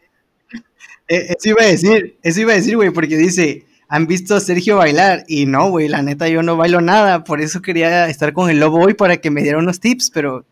[1.07, 4.39] Eh, eso iba a decir, eso iba a decir, güey, porque dice, han visto a
[4.39, 8.33] Sergio bailar y no, güey, la neta yo no bailo nada, por eso quería estar
[8.33, 10.45] con el lobo hoy para que me diera unos tips, pero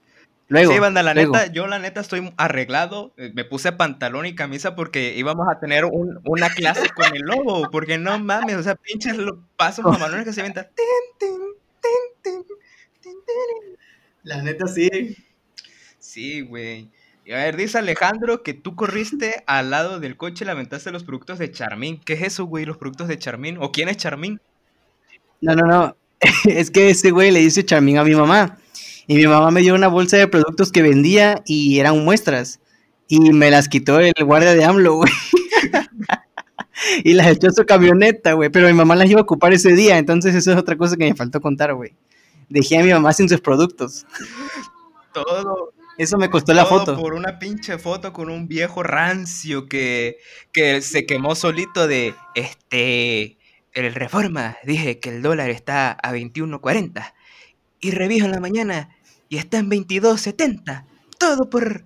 [0.50, 0.72] luego.
[0.74, 1.34] sí, banda, la luego.
[1.34, 3.13] neta, yo la neta estoy arreglado.
[3.17, 7.22] eh, Me puse pantalón y camisa porque íbamos a tener un- una clase con el
[7.24, 7.69] lobo.
[7.72, 10.67] Porque no mames, o sea, pinches lo- pasos mamalones que se inventan.
[10.76, 10.86] Tin,
[11.19, 11.39] tin,
[11.82, 12.43] tin, tin,
[13.02, 13.78] tin, tin.
[14.24, 14.89] La neta sí.
[16.00, 16.89] Sí, güey.
[17.31, 21.39] A ver, dice Alejandro que tú corriste al lado del coche y lamentaste los productos
[21.39, 22.01] de Charmín.
[22.03, 22.65] ¿Qué es eso, güey?
[22.65, 23.57] ¿Los productos de Charmín?
[23.59, 24.41] ¿O quién es Charmín?
[25.39, 25.95] No, no, no.
[26.45, 28.57] es que ese güey le dice Charmín a mi mamá.
[29.07, 32.59] Y mi mamá me dio una bolsa de productos que vendía y eran muestras.
[33.07, 35.12] Y me las quitó el guardia de AMLO, güey.
[37.03, 38.49] y las echó a su camioneta, güey.
[38.49, 39.97] Pero mi mamá las iba a ocupar ese día.
[39.97, 41.93] Entonces eso es otra cosa que me faltó contar, güey.
[42.49, 44.05] Dejé a mi mamá sin sus productos.
[45.13, 45.73] Todo,
[46.04, 46.98] Eso me costó la todo foto.
[46.98, 50.18] por una pinche foto con un viejo rancio que,
[50.52, 53.38] que se quemó solito de, este,
[53.74, 57.13] el Reforma, dije que el dólar está a 21.40
[57.80, 58.89] y reviso en la mañana
[59.30, 60.86] y está en 22.70.
[61.18, 61.86] Todo por...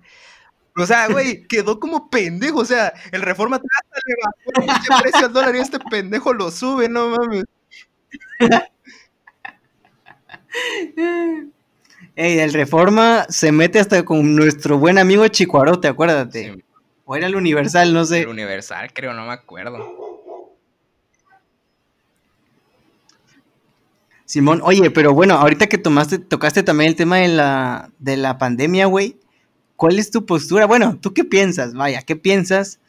[0.76, 2.60] O sea, güey, quedó como pendejo.
[2.60, 6.50] O sea, el Reforma trata de bajar el precio al dólar y este pendejo lo
[6.50, 7.44] sube, no mames.
[12.20, 16.52] Ey, el Reforma se mete hasta con nuestro buen amigo Chicuarote, acuérdate.
[16.52, 16.64] Sí,
[17.04, 18.22] O era el Universal, no sé.
[18.22, 19.78] el Universal, creo, no me acuerdo.
[24.24, 28.36] Simón, oye, pero bueno, ahorita que tomaste, tocaste también el tema de la, de la
[28.36, 29.16] pandemia, güey.
[29.76, 30.66] ¿Cuál es tu postura?
[30.66, 31.72] Bueno, ¿tú qué piensas?
[31.72, 32.80] Vaya, ¿qué piensas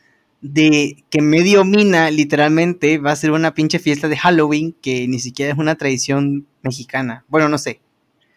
[0.41, 5.19] de que medio mina literalmente va a ser una pinche fiesta de Halloween que ni
[5.19, 7.25] siquiera es una tradición mexicana?
[7.27, 7.79] Bueno, no sé.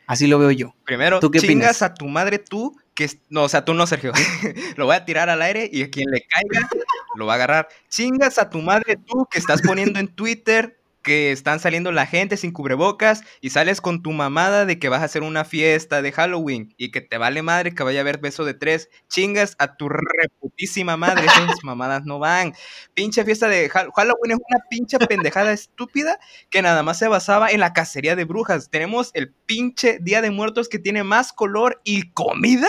[0.06, 0.74] Así lo veo yo.
[0.84, 1.82] Primero, ¿Tú qué chingas opinas?
[1.82, 4.12] a tu madre tú, que no, o sea, tú no, Sergio.
[4.76, 6.68] lo voy a tirar al aire y a quien le caiga
[7.14, 7.68] lo va a agarrar.
[7.88, 12.36] Chingas a tu madre tú, que estás poniendo en Twitter que están saliendo la gente
[12.36, 16.12] sin cubrebocas y sales con tu mamada de que vas a hacer una fiesta de
[16.12, 18.88] Halloween y que te vale madre que vaya a haber beso de tres.
[19.08, 22.54] Chingas a tu reputísima madre, esas mamadas no van.
[22.94, 26.18] Pinche fiesta de Hall- Halloween es una pinche pendejada estúpida
[26.50, 28.70] que nada más se basaba en la cacería de brujas.
[28.70, 32.68] Tenemos el pinche Día de Muertos que tiene más color y comida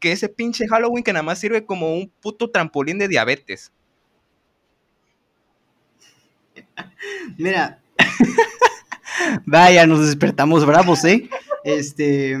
[0.00, 3.72] que ese pinche Halloween que nada más sirve como un puto trampolín de diabetes.
[7.38, 7.80] Mira.
[9.46, 11.28] Vaya, nos despertamos bravos, ¿eh?
[11.64, 12.36] Este.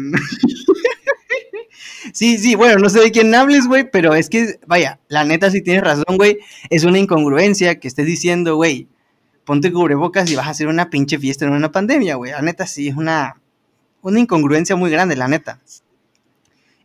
[2.12, 5.50] sí, sí, bueno, no sé de quién hables, güey, pero es que, vaya, la neta
[5.50, 6.38] sí tienes razón, güey.
[6.70, 8.88] Es una incongruencia que estés diciendo, güey,
[9.44, 12.32] ponte cubrebocas y vas a hacer una pinche fiesta en una pandemia, güey.
[12.32, 13.40] La neta sí es una,
[14.02, 15.60] una incongruencia muy grande, la neta.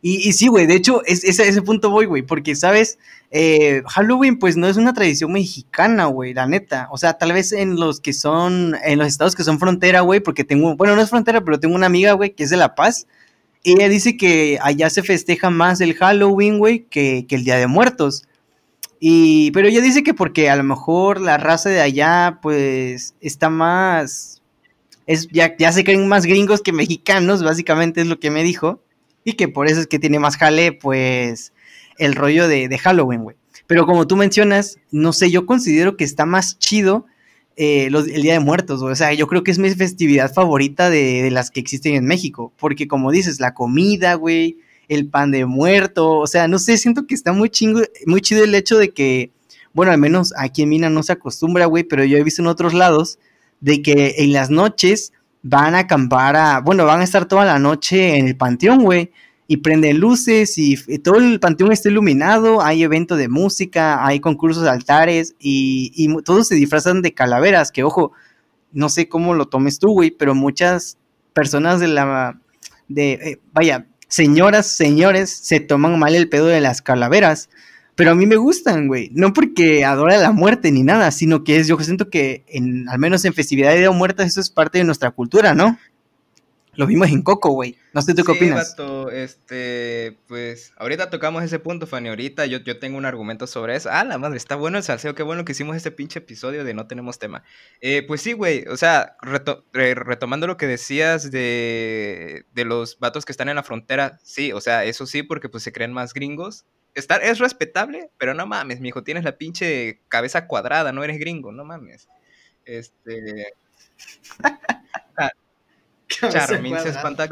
[0.02, 2.98] Y, y sí, güey, de hecho, es, a ese punto voy, güey, porque, ¿sabes?
[3.30, 6.88] Eh, Halloween, pues no es una tradición mexicana, güey, la neta.
[6.90, 10.20] O sea, tal vez en los que son, en los estados que son frontera, güey,
[10.20, 12.74] porque tengo, bueno, no es frontera, pero tengo una amiga, güey, que es de La
[12.74, 13.06] Paz.
[13.62, 17.56] Y ella dice que allá se festeja más el Halloween, güey, que, que el Día
[17.56, 18.28] de Muertos.
[19.00, 23.50] Y, pero ella dice que porque a lo mejor la raza de allá, pues, está
[23.50, 24.42] más,
[25.06, 28.80] es, ya, ya se creen más gringos que mexicanos, básicamente es lo que me dijo.
[29.26, 31.52] Y que por eso es que tiene más jale, pues,
[31.98, 33.36] el rollo de, de Halloween, güey.
[33.66, 37.06] Pero como tú mencionas, no sé, yo considero que está más chido
[37.56, 38.80] eh, el Día de Muertos.
[38.82, 42.04] O sea, yo creo que es mi festividad favorita de, de las que existen en
[42.04, 42.52] México.
[42.56, 47.08] Porque como dices, la comida, güey, el pan de muerto, o sea, no sé, siento
[47.08, 49.32] que está muy chingo, muy chido el hecho de que,
[49.72, 52.46] bueno, al menos aquí en Mina no se acostumbra, güey, pero yo he visto en
[52.46, 53.18] otros lados
[53.60, 55.12] de que en las noches
[55.48, 59.12] van a acampar a, bueno, van a estar toda la noche en el panteón, güey,
[59.46, 64.64] y prenden luces y, todo el panteón está iluminado, hay evento de música, hay concursos
[64.64, 68.12] de altares y, y todos se disfrazan de calaveras, que ojo,
[68.72, 70.98] no sé cómo lo tomes tú, güey, pero muchas
[71.32, 72.40] personas de la,
[72.88, 77.50] de, eh, vaya, señoras, señores, se toman mal el pedo de las calaveras.
[77.96, 79.10] Pero a mí me gustan, güey.
[79.14, 82.98] No porque adora la muerte ni nada, sino que es, yo siento que en, al
[82.98, 85.78] menos en festividad de Día Muertos, eso es parte de nuestra cultura, ¿no?
[86.76, 87.76] Lo vimos en Coco, güey.
[87.92, 88.70] No sé tú qué Sí, opinas.
[88.76, 92.08] vato, este, pues, ahorita tocamos ese punto, Fanny.
[92.10, 93.88] Ahorita yo, yo tengo un argumento sobre eso.
[93.90, 95.14] Ah, la madre, está bueno el salseo.
[95.14, 97.42] Qué bueno que hicimos este pinche episodio de No Tenemos Tema.
[97.80, 98.66] Eh, pues sí, güey.
[98.68, 103.56] O sea, reto- re- retomando lo que decías de, de los vatos que están en
[103.56, 104.18] la frontera.
[104.22, 106.66] Sí, o sea, eso sí, porque pues se creen más gringos.
[106.94, 109.02] Está, es respetable, pero no mames, mijo.
[109.02, 112.08] Tienes la pinche cabeza cuadrada, no eres gringo, no mames.
[112.64, 113.54] Este.
[116.30, 117.28] Charmín se espanta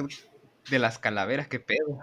[0.70, 2.00] de las calaveras, qué pedo.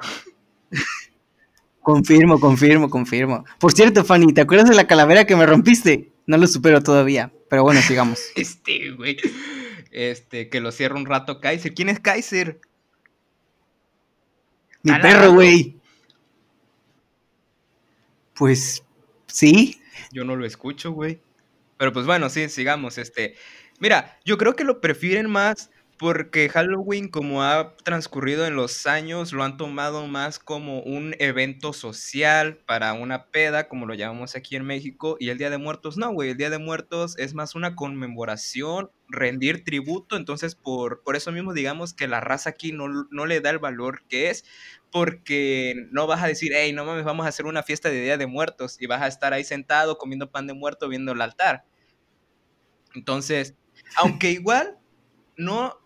[1.81, 3.43] Confirmo, confirmo, confirmo.
[3.59, 6.11] Por cierto, Fanny, ¿te acuerdas de la calavera que me rompiste?
[6.27, 8.21] No lo supero todavía, pero bueno, sigamos.
[8.35, 9.17] Este, güey.
[9.91, 11.73] Este, que lo cierra un rato Kaiser.
[11.73, 12.61] ¿Quién es Kaiser?
[14.83, 15.75] Mi perro, güey.
[18.35, 18.83] Pues,
[19.27, 19.81] sí.
[20.11, 21.19] Yo no lo escucho, güey.
[21.77, 22.97] Pero pues bueno, sí, sigamos.
[22.97, 23.35] Este,
[23.79, 29.33] mira, yo creo que lo prefieren más porque Halloween, como ha transcurrido en los años,
[29.33, 34.55] lo han tomado más como un evento social para una peda, como lo llamamos aquí
[34.55, 36.31] en México, y el Día de Muertos no, güey.
[36.31, 40.17] El Día de Muertos es más una conmemoración, rendir tributo.
[40.17, 43.59] Entonces, por, por eso mismo, digamos que la raza aquí no, no le da el
[43.59, 44.43] valor que es.
[44.91, 48.17] Porque no vas a decir, hey, no mames, vamos a hacer una fiesta de Día
[48.17, 51.63] de Muertos y vas a estar ahí sentado comiendo pan de muerto viendo el altar.
[52.95, 53.55] Entonces,
[53.97, 54.79] aunque igual
[55.37, 55.80] no,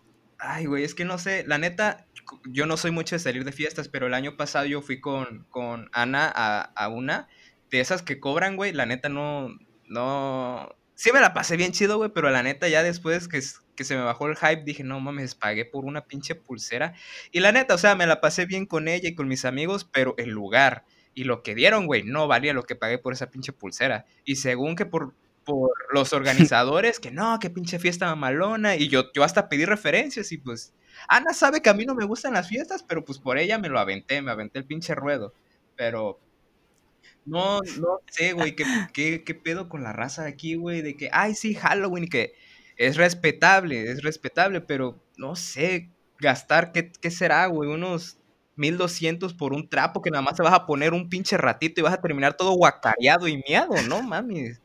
[0.46, 2.06] ay, güey, es que no sé, la neta,
[2.44, 5.46] yo no soy mucho de salir de fiestas, pero el año pasado yo fui con,
[5.50, 7.28] con Ana a, a una
[7.70, 9.50] de esas que cobran, güey, la neta no,
[9.86, 13.40] no, sí me la pasé bien chido, güey, pero la neta ya después que,
[13.74, 16.94] que se me bajó el hype dije, no mames, pagué por una pinche pulsera.
[17.32, 19.84] Y la neta, o sea, me la pasé bien con ella y con mis amigos,
[19.84, 23.30] pero el lugar y lo que dieron, güey, no valía lo que pagué por esa
[23.30, 24.04] pinche pulsera.
[24.24, 25.14] Y según que por,
[25.46, 30.30] por los organizadores, que no, que pinche fiesta mamalona, y yo, yo hasta pedí referencias
[30.32, 30.74] y pues...
[31.08, 33.68] Ana sabe que a mí no me gustan las fiestas, pero pues por ella me
[33.68, 35.34] lo aventé, me aventé el pinche ruedo.
[35.76, 36.18] Pero
[37.26, 40.82] no, no sé, güey, ¿qué, qué, qué pedo con la raza de aquí, güey?
[40.82, 42.34] De que, ay, sí, Halloween, que
[42.76, 47.68] es respetable, es respetable, pero no sé, gastar, ¿qué, qué será, güey?
[47.70, 48.18] Unos
[48.56, 51.84] 1200 por un trapo que nada más te vas a poner un pinche ratito y
[51.84, 54.60] vas a terminar todo guacareado y miado, ¿no, mames?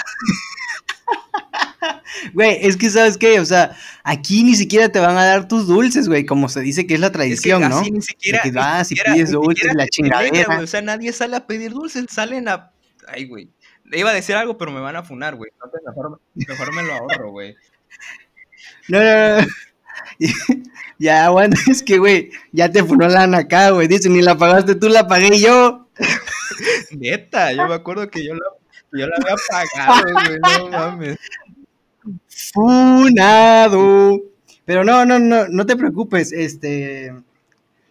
[2.34, 3.40] Güey, es que, ¿sabes qué?
[3.40, 6.86] O sea, aquí ni siquiera te van a dar tus dulces, güey, como se dice
[6.86, 7.80] que es la Es que tradición, ¿no?
[7.82, 10.60] ni siquiera, que ni vas y siquiera- pides ni dulces, siquiera la chingadera.
[10.60, 12.70] O sea, nadie sale a pedir dulces, salen a...
[13.08, 13.48] Ay, güey.
[13.92, 15.50] Iba a decir algo, pero me van a funar, güey.
[15.86, 17.56] Mejor, mejor me lo ahorro, güey.
[18.88, 19.46] No, no, no.
[20.98, 23.88] ya, aguanta, es que, güey, ya te funó la acá, güey.
[23.88, 25.88] Dice, ni la pagaste tú, la pagué yo.
[26.90, 28.44] Neta, yo me acuerdo que yo la,
[28.92, 31.18] yo la había pagado, güey, no mames.
[32.28, 34.20] Funado.
[34.64, 37.12] Pero no, no, no, no te preocupes, este...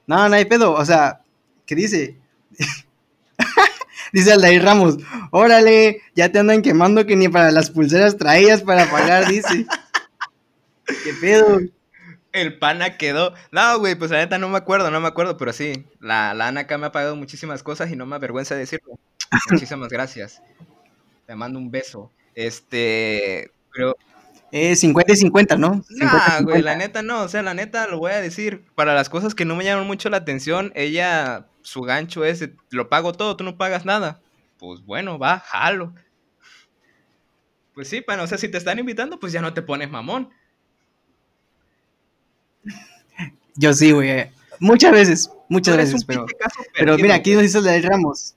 [0.07, 1.21] No, no hay pedo, o sea,
[1.65, 2.17] ¿qué dice?
[4.13, 4.97] dice Aldair Ramos,
[5.31, 9.65] órale, ya te andan quemando que ni para las pulseras traías para pagar, dice.
[11.03, 11.59] ¿Qué pedo?
[12.31, 13.33] El pana quedó.
[13.51, 15.85] No, güey, pues la neta no me acuerdo, no me acuerdo, pero sí.
[15.99, 18.99] La, la Ana acá me ha pagado muchísimas cosas y no me avergüenza decirlo.
[19.51, 20.41] Muchísimas gracias.
[21.30, 22.12] Te mando un beso.
[22.34, 23.52] Este.
[23.72, 23.96] Pero.
[24.52, 25.84] Eh, 50 y 50, ¿no?
[25.84, 26.62] 50 Nah, güey, 50.
[26.62, 27.22] la neta no.
[27.22, 28.65] O sea, la neta lo voy a decir.
[28.74, 32.56] Para las cosas que no me llaman mucho la atención, ella, su gancho es: de,
[32.72, 34.20] lo pago todo, tú no pagas nada.
[34.58, 35.94] Pues bueno, va, jalo.
[37.76, 40.32] Pues sí, pana, o sea, si te están invitando, pues ya no te pones mamón.
[43.56, 44.32] Yo sí, güey.
[44.60, 46.25] Muchas veces, muchas veces, pero...
[46.73, 48.36] Pero mira, aquí nos dice Aldair Ramos.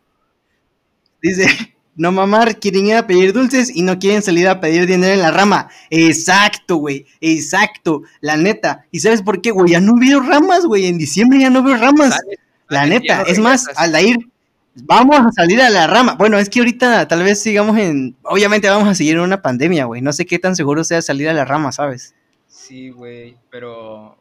[1.23, 1.47] Dice,
[1.95, 5.21] no mamar, quieren ir a pedir dulces y no quieren salir a pedir dinero en
[5.21, 5.69] la rama.
[5.91, 8.87] Exacto, güey, exacto, la neta.
[8.91, 9.73] ¿Y sabes por qué, güey?
[9.73, 12.17] Ya no veo ramas, güey, en diciembre ya no veo ramas.
[12.69, 14.19] La neta, no es más, al ir,
[14.75, 16.15] vamos a salir a la rama.
[16.15, 19.85] Bueno, es que ahorita tal vez sigamos en, obviamente vamos a seguir en una pandemia,
[19.85, 20.01] güey.
[20.01, 22.15] No sé qué tan seguro sea salir a la rama, ¿sabes?
[22.49, 24.19] Sí, güey, pero...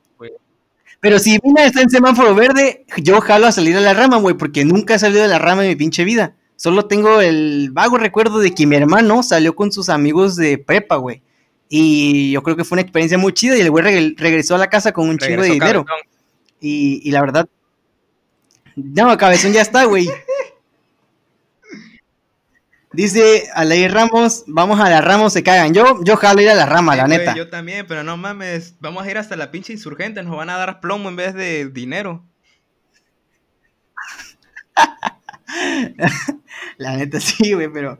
[1.01, 4.37] Pero si Vina está en semáforo verde, yo jalo a salir a la rama, güey,
[4.37, 6.35] porque nunca he salido de la rama en mi pinche vida.
[6.61, 10.97] Solo tengo el vago recuerdo de que mi hermano salió con sus amigos de prepa,
[10.97, 11.23] güey.
[11.67, 14.59] Y yo creo que fue una experiencia muy chida y el güey reg- regresó a
[14.59, 15.85] la casa con un chingo de regresó dinero.
[16.59, 17.49] Y, y la verdad.
[18.75, 20.07] No, cabezón ya está, güey.
[22.93, 25.73] Dice Alay Ramos, vamos a la Ramos, se cagan.
[25.73, 27.35] Yo, yo jalo ir a la rama, la güey, neta.
[27.35, 30.57] Yo también, pero no mames, vamos a ir hasta la pinche insurgente, nos van a
[30.57, 32.23] dar plomo en vez de dinero.
[36.77, 37.97] La neta sí, güey, pero.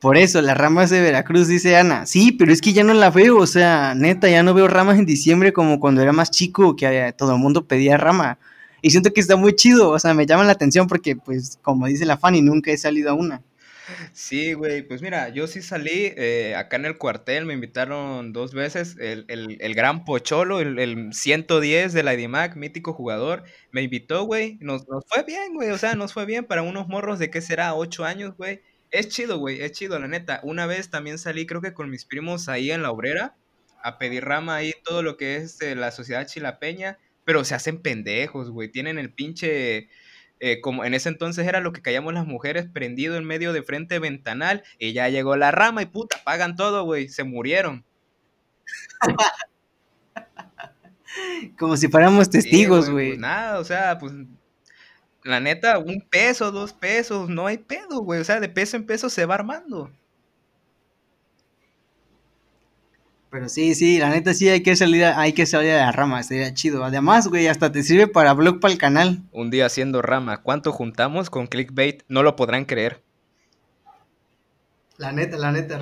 [0.00, 2.06] Por eso, las ramas de Veracruz, dice Ana.
[2.06, 4.98] Sí, pero es que ya no la veo, o sea, neta, ya no veo ramas
[4.98, 8.38] en diciembre como cuando era más chico, que eh, todo el mundo pedía rama.
[8.80, 11.86] Y siento que está muy chido, o sea, me llama la atención porque, pues, como
[11.86, 13.42] dice la Fanny, nunca he salido a una.
[14.12, 18.54] Sí, güey, pues mira, yo sí salí eh, acá en el cuartel, me invitaron dos
[18.54, 23.82] veces, el, el- el gran Pocholo, el, el 110 de la IDIMAC, mítico jugador, me
[23.82, 27.18] invitó, güey, nos, nos fue bien, güey, o sea, nos fue bien para unos morros
[27.18, 28.60] de qué será, ocho años, güey,
[28.90, 32.04] es chido, güey, es chido, la neta, una vez también salí, creo que con mis
[32.04, 33.36] primos ahí en la obrera,
[33.82, 37.80] a pedir rama ahí, todo lo que es eh, la sociedad chilapeña, pero se hacen
[37.82, 39.88] pendejos, güey, tienen el pinche
[40.40, 43.62] eh, como en ese entonces era lo que callamos las mujeres, prendido en medio de
[43.62, 47.84] frente ventanal, y ya llegó la rama y puta, pagan todo, güey, se murieron.
[51.58, 53.16] Como si fuéramos Sí, testigos, pues güey.
[53.16, 54.12] nada, o sea, pues
[55.24, 58.86] la neta, un peso, dos pesos, no hay pedo, güey, o sea, de peso en
[58.86, 59.90] peso se va armando.
[63.30, 65.92] Pero sí, sí, la neta sí hay que salir a, hay que salir a la
[65.92, 66.84] rama, sería chido.
[66.84, 69.22] Además, güey, hasta te sirve para blog para el canal.
[69.30, 72.02] Un día haciendo rama, ¿cuánto juntamos con clickbait?
[72.08, 73.02] No lo podrán creer.
[74.98, 75.80] La neta, la neta,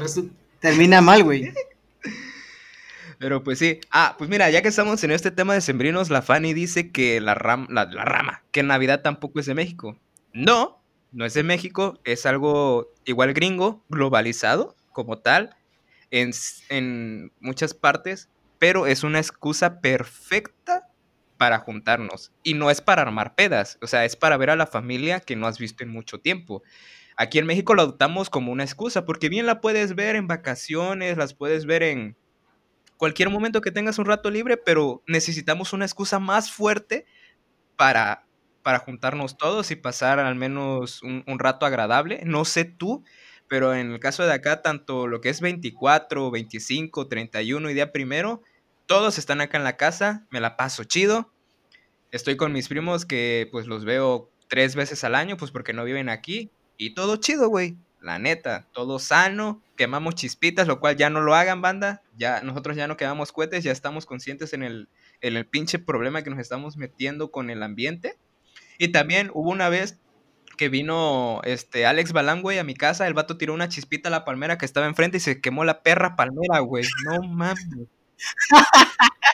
[0.61, 1.53] termina mal, güey.
[3.19, 3.81] Pero pues sí.
[3.91, 7.21] Ah, pues mira, ya que estamos en este tema de sembrinos, la Fanny dice que
[7.21, 9.97] la, ram- la, la rama, que Navidad tampoco es de México.
[10.33, 10.81] No,
[11.11, 15.57] no es de México, es algo igual gringo, globalizado como tal,
[16.11, 18.29] en, muchas partes,
[18.59, 20.89] pero es una excusa perfecta
[21.37, 22.33] para juntarnos.
[22.43, 25.37] Y no es para armar pedas, o sea, es para ver a la familia que
[25.37, 26.63] no has visto en mucho tiempo.
[27.17, 31.17] Aquí en México lo adoptamos como una excusa, porque bien la puedes ver en vacaciones,
[31.17, 32.17] las puedes ver en
[32.97, 37.07] cualquier momento que tengas un rato libre, pero necesitamos una excusa más fuerte
[37.77, 38.27] para,
[38.63, 42.21] para juntarnos todos y pasar al menos un rato agradable.
[42.25, 43.05] No sé tú,
[43.49, 47.93] pero en el caso de acá, tanto lo que es 24, 25, 31 y día
[47.93, 48.43] primero,
[48.87, 51.31] todos están acá en la casa, me la paso chido.
[52.11, 55.85] Estoy con mis primos que pues los veo tres veces al año, pues porque no
[55.85, 56.51] viven aquí.
[56.77, 57.77] Y todo chido, güey.
[58.01, 62.03] La neta, todo sano, quemamos chispitas, lo cual ya no lo hagan, banda.
[62.17, 64.89] Ya nosotros ya no quemamos cohetes, ya estamos conscientes en el,
[65.21, 68.17] en el pinche problema que nos estamos metiendo con el ambiente.
[68.79, 69.99] Y también hubo una vez
[70.59, 74.13] que vino este Alex Balán, güey, a mi casa, el vato tiró una chispita a
[74.13, 76.85] la palmera que estaba enfrente y se quemó la perra palmera, güey.
[77.07, 77.67] No mames.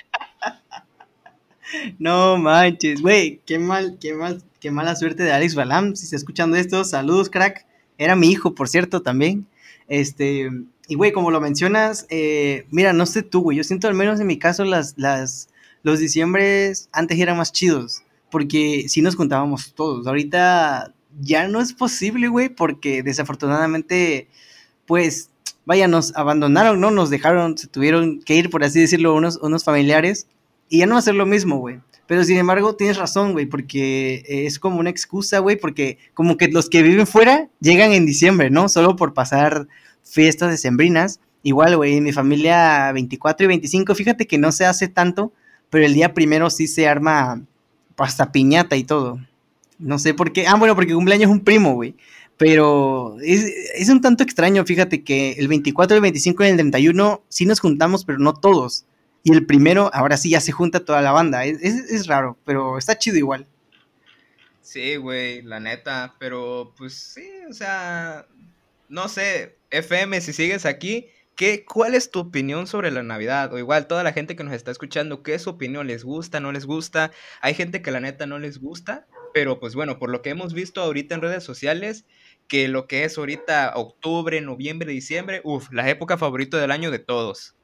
[1.99, 5.97] No manches, güey, qué mal, qué mal, qué mala suerte de Alex Balam.
[5.97, 7.67] Si está escuchando esto, saludos, crack.
[7.99, 9.47] Era mi hijo, por cierto, también.
[9.89, 10.51] Este,
[10.89, 14.21] y güey, como lo mencionas, eh, mira, no sé tú, güey, yo siento al menos
[14.21, 15.49] en mi caso las, las,
[15.83, 20.07] los diciembres antes eran más chidos, porque sí nos juntábamos todos.
[20.07, 24.29] Ahorita ya no es posible, güey, porque desafortunadamente,
[24.87, 25.31] pues,
[25.65, 26.91] vaya, nos abandonaron, ¿no?
[26.91, 30.27] Nos dejaron, se tuvieron que ir, por así decirlo, unos, unos familiares.
[30.69, 31.81] Y ya no va a ser lo mismo, güey.
[32.07, 36.49] Pero sin embargo, tienes razón, güey, porque es como una excusa, güey, porque como que
[36.49, 38.69] los que viven fuera llegan en diciembre, ¿no?
[38.69, 39.69] Solo por pasar
[40.03, 41.21] fiestas decembrinas.
[41.43, 45.33] Igual, güey, en mi familia 24 y 25, fíjate que no se hace tanto,
[45.71, 47.43] pero el día primero sí se arma
[47.97, 49.19] hasta piñata y todo.
[49.79, 50.47] No sé por qué.
[50.47, 51.95] Ah, bueno, porque cumpleaños es un primo, güey.
[52.37, 53.45] Pero es,
[53.77, 57.61] es un tanto extraño, fíjate que el 24, el 25 y el 31 sí nos
[57.61, 58.87] juntamos, pero no todos.
[59.23, 61.45] Y el primero, ahora sí ya se junta toda la banda.
[61.45, 63.47] Es, es, raro, pero está chido igual.
[64.61, 68.27] Sí, güey, la neta, pero pues sí, o sea,
[68.89, 71.07] no sé, FM, si sigues aquí,
[71.37, 73.53] ¿qué, ¿cuál es tu opinión sobre la Navidad?
[73.53, 75.87] O igual, toda la gente que nos está escuchando, ¿qué es su opinión?
[75.87, 77.11] ¿Les gusta, no les gusta?
[77.41, 80.55] Hay gente que la neta no les gusta, pero pues bueno, por lo que hemos
[80.55, 82.07] visto ahorita en redes sociales,
[82.47, 87.01] que lo que es ahorita octubre, noviembre, diciembre, uff, la época favorita del año de
[87.01, 87.57] todos.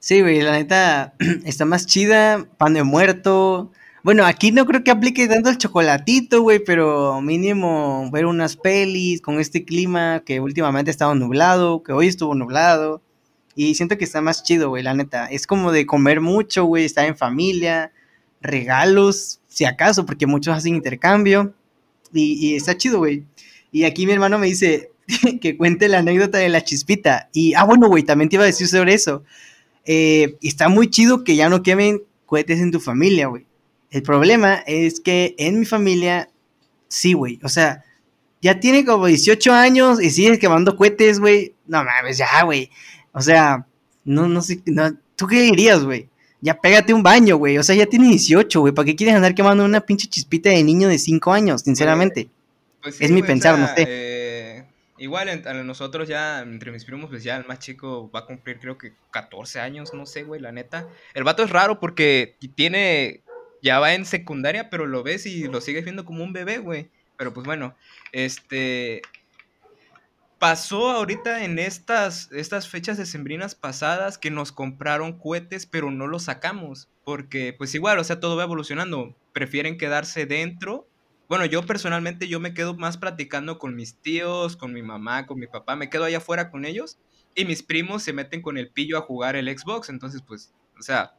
[0.00, 1.14] Sí, güey, la neta
[1.46, 3.72] está más chida, pan de muerto.
[4.02, 9.22] Bueno, aquí no creo que aplique tanto el chocolatito, güey, pero mínimo ver unas pelis
[9.22, 13.02] con este clima que últimamente ha estado nublado, que hoy estuvo nublado.
[13.54, 15.26] Y siento que está más chido, güey, la neta.
[15.26, 17.92] Es como de comer mucho, güey, estar en familia,
[18.40, 21.54] regalos, si acaso, porque muchos hacen intercambio.
[22.12, 23.24] Y, y está chido, güey.
[23.72, 24.90] Y aquí mi hermano me dice
[25.40, 27.28] que cuente la anécdota de la chispita.
[27.32, 29.24] Y, ah, bueno, güey, también te iba a decir sobre eso.
[29.84, 33.46] Eh, está muy chido que ya no quemen cohetes en tu familia, güey.
[33.90, 36.28] El problema es que en mi familia,
[36.88, 37.40] sí, güey.
[37.42, 37.84] O sea,
[38.40, 41.54] ya tiene como 18 años y sigues quemando cohetes, güey.
[41.66, 42.70] No mames, ya, güey.
[43.12, 43.66] O sea,
[44.04, 46.08] no, no sé, no, ¿tú qué dirías, güey?
[46.40, 47.58] Ya pégate un baño, güey.
[47.58, 48.72] O sea, ya tiene 18, güey.
[48.72, 52.28] ¿Para qué quieres andar quemando una pinche chispita de niño de 5 años, sinceramente?
[52.82, 53.84] Pues sí, es mi o pensar, no sé.
[53.86, 54.64] eh,
[54.98, 58.58] igual a nosotros ya, entre mis primos, pues ya el más chico va a cumplir
[58.58, 60.88] creo que 14 años, no sé, güey, la neta.
[61.14, 63.22] El vato es raro porque tiene,
[63.62, 66.88] ya va en secundaria, pero lo ves y lo sigues viendo como un bebé, güey.
[67.16, 67.74] Pero pues bueno,
[68.12, 69.02] este...
[70.40, 76.22] Pasó ahorita en estas, estas fechas decembrinas pasadas que nos compraron cohetes, pero no los
[76.22, 76.88] sacamos.
[77.04, 79.14] Porque, pues igual, o sea, todo va evolucionando.
[79.34, 80.88] Prefieren quedarse dentro.
[81.28, 85.38] Bueno, yo personalmente yo me quedo más platicando con mis tíos, con mi mamá, con
[85.38, 85.76] mi papá.
[85.76, 86.98] Me quedo allá afuera con ellos.
[87.34, 89.90] Y mis primos se meten con el pillo a jugar el Xbox.
[89.90, 91.18] Entonces, pues, o sea,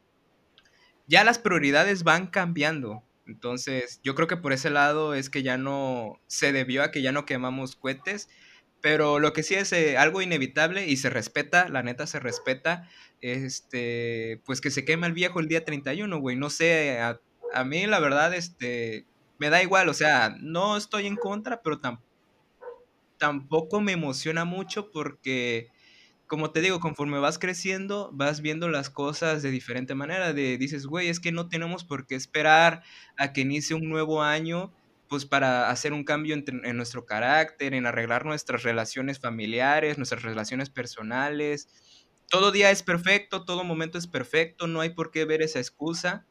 [1.06, 3.04] ya las prioridades van cambiando.
[3.28, 7.02] Entonces, yo creo que por ese lado es que ya no se debió a que
[7.02, 8.28] ya no quemamos cohetes.
[8.82, 12.88] Pero lo que sí es eh, algo inevitable y se respeta, la neta se respeta,
[13.22, 16.36] este, pues que se quema el viejo el día 31, güey.
[16.36, 17.20] No sé, a,
[17.64, 19.06] mí la verdad, este,
[19.38, 22.00] me da igual, o sea, no estoy en contra, pero tam-
[23.18, 25.68] tampoco me emociona mucho porque,
[26.26, 30.86] como te digo, conforme vas creciendo, vas viendo las cosas de diferente manera, de dices,
[30.86, 32.82] güey, es que no tenemos por qué esperar
[33.18, 34.72] a que inicie un nuevo año
[35.12, 40.70] pues para hacer un cambio en nuestro carácter, en arreglar nuestras relaciones familiares, nuestras relaciones
[40.70, 41.68] personales.
[42.30, 46.24] Todo día es perfecto, todo momento es perfecto, no hay por qué ver esa excusa.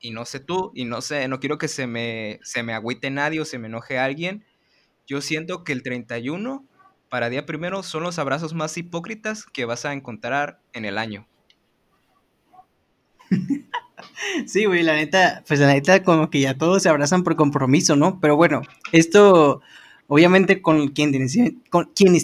[0.00, 3.10] Y no sé tú, y no sé, no quiero que se me, se me agüite
[3.10, 4.42] nadie o se me enoje alguien.
[5.06, 6.66] Yo siento que el 31
[7.10, 11.28] para día primero son los abrazos más hipócritas que vas a encontrar en el año.
[14.46, 17.96] Sí, güey, la neta, pues la neta como que ya todos se abrazan por compromiso,
[17.96, 18.20] ¿no?
[18.20, 18.62] Pero bueno,
[18.92, 19.62] esto
[20.08, 21.32] obviamente con, quienes,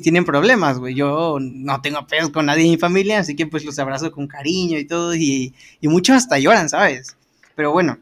[0.02, 0.94] tienen problemas, güey.
[0.94, 4.26] Yo no tengo pedos con nadie en mi familia, así que pues los abrazo con
[4.26, 7.16] cariño y todo, y, y muchos hasta lloran, ¿sabes?
[7.54, 7.98] Pero bueno,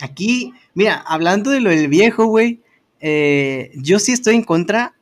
[0.00, 2.60] aquí, mira, hablando de lo del viejo, güey,
[3.00, 4.94] eh, yo sí estoy en contra,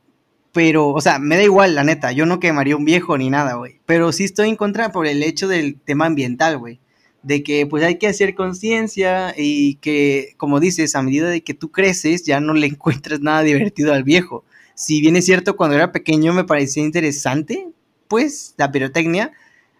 [0.52, 3.54] pero, o sea, me da igual, la neta, yo no quemaría un viejo ni nada,
[3.54, 3.80] güey.
[3.86, 6.80] Pero sí estoy en contra por el hecho del tema ambiental, güey
[7.28, 11.54] de que pues hay que hacer conciencia y que, como dices, a medida de que
[11.54, 14.44] tú creces ya no le encuentras nada divertido al viejo.
[14.74, 17.68] Si bien es cierto, cuando era pequeño me parecía interesante,
[18.08, 19.32] pues, la pirotecnia,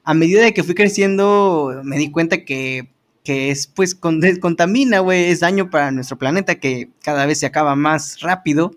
[0.05, 2.89] a medida de que fui creciendo me di cuenta que,
[3.25, 7.47] que es, pues, con- contamina, güey, es daño para nuestro planeta que cada vez se
[7.47, 8.73] acaba más rápido.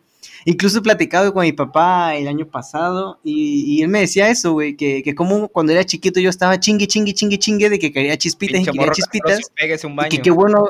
[0.46, 4.54] Incluso he platicado con mi papá el año pasado y, y él me decía eso,
[4.54, 7.92] güey, que, que como cuando era chiquito yo estaba chingue, chingue, chingue, chingue de que
[7.92, 9.40] quería chispitas Pinche y quería chispitas.
[10.06, 10.70] Y que qué bueno.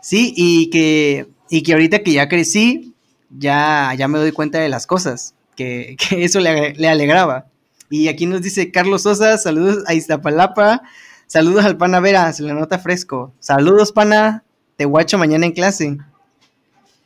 [0.00, 2.94] Sí, y que, y que ahorita que ya crecí,
[3.30, 7.46] ya, ya me doy cuenta de las cosas, que, que eso le alegraba.
[7.92, 10.80] Y aquí nos dice Carlos Sosa, saludos a Iztapalapa,
[11.26, 13.34] saludos al pana Vera, se le nota fresco.
[13.38, 14.44] Saludos, pana,
[14.76, 15.98] te guacho mañana en clase.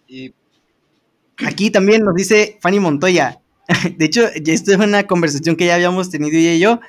[0.06, 0.32] Y
[1.44, 3.40] Aquí también nos dice Fanny Montoya.
[3.96, 6.80] De hecho, esto es una conversación que ya habíamos tenido ella y yo.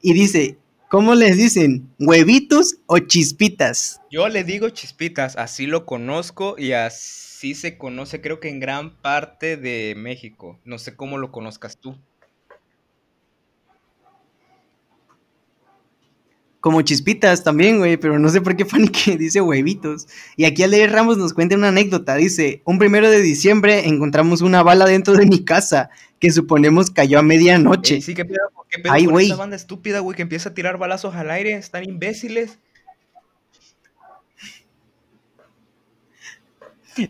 [0.00, 1.90] Y dice, ¿cómo les dicen?
[1.98, 4.00] ¿Huevitos o chispitas?
[4.10, 8.96] Yo le digo chispitas, así lo conozco y así se conoce, creo que en gran
[8.96, 10.60] parte de México.
[10.64, 11.96] No sé cómo lo conozcas tú.
[16.66, 20.08] Como chispitas también, güey, pero no sé por qué Fanny que dice huevitos.
[20.34, 22.16] Y aquí Ale Ramos nos cuenta una anécdota.
[22.16, 27.20] Dice, un primero de diciembre encontramos una bala dentro de mi casa que suponemos cayó
[27.20, 28.00] a medianoche.
[28.00, 29.26] Sí, qué pedo, qué pedo Ay, güey.
[29.26, 32.58] esa banda estúpida, güey, que empieza a tirar balazos al aire, están imbéciles.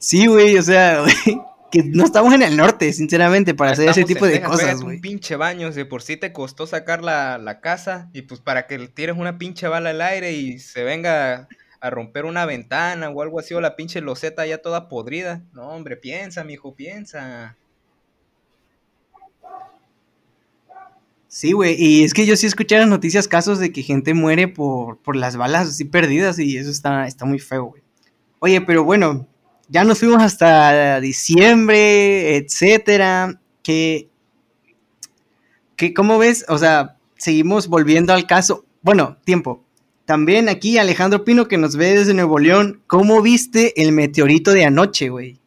[0.00, 1.40] Sí, güey, o sea, güey,
[1.76, 4.96] que no estamos en el norte, sinceramente, para hacer ese tipo de Texas, cosas, güey.
[4.96, 8.66] un pinche baño, de por sí te costó sacar la, la casa y pues para
[8.66, 11.48] que le tires una pinche bala al aire y se venga
[11.80, 15.42] a romper una ventana o algo así, o la pinche loseta ya toda podrida.
[15.52, 17.56] No, hombre, piensa, mijo, piensa.
[21.28, 24.14] Sí, güey, y es que yo sí escuché en las noticias casos de que gente
[24.14, 27.82] muere por, por las balas así perdidas y eso está, está muy feo, güey.
[28.38, 29.26] Oye, pero bueno,
[29.68, 33.40] ya nos fuimos hasta diciembre, etcétera.
[33.62, 34.08] Que,
[35.76, 36.44] que, ¿cómo ves?
[36.48, 38.64] O sea, seguimos volviendo al caso.
[38.82, 39.64] Bueno, tiempo.
[40.04, 42.82] También aquí Alejandro Pino, que nos ve desde Nuevo León.
[42.86, 45.40] ¿Cómo viste el meteorito de anoche, güey?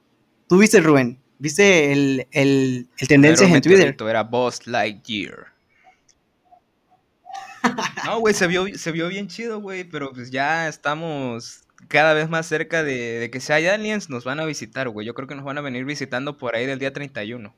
[0.47, 1.19] ¿Tú viste, Rubén?
[1.37, 3.95] ¿Viste el, el, el tendencia Era un en Twitter?
[4.09, 5.47] Era Boss Lightyear.
[8.05, 12.29] No, güey, se vio, se vio bien chido, güey, pero pues ya estamos cada vez
[12.29, 15.07] más cerca de, de que si hay aliens, nos van a visitar, güey.
[15.07, 17.55] Yo creo que nos van a venir visitando por ahí del día 31.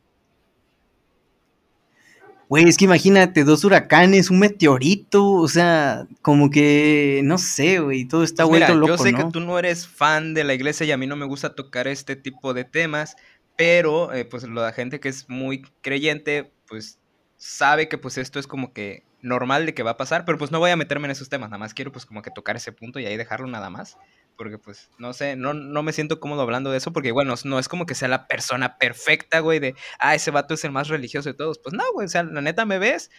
[2.51, 8.03] Güey, es que imagínate, dos huracanes, un meteorito, o sea, como que, no sé, güey,
[8.03, 9.17] todo está Pues vuelto mira, loco, yo sé ¿no?
[9.19, 11.88] que tú no eres fan de la iglesia y a mí no me gusta tocar
[11.88, 13.15] este tipo de temas,
[13.55, 16.99] pero eh, pues la gente que es muy creyente, pues
[17.38, 20.51] sabe que pues esto es como que normal de que va a pasar, pero pues
[20.51, 22.72] no voy a meterme en esos temas, nada más quiero pues como que tocar ese
[22.72, 23.97] punto y ahí dejarlo nada más,
[24.38, 27.59] porque pues no sé, no, no me siento cómodo hablando de eso, porque bueno, no
[27.59, 30.88] es como que sea la persona perfecta, güey, de, ah, ese vato es el más
[30.88, 33.11] religioso de todos, pues no, güey, o sea, la neta me ves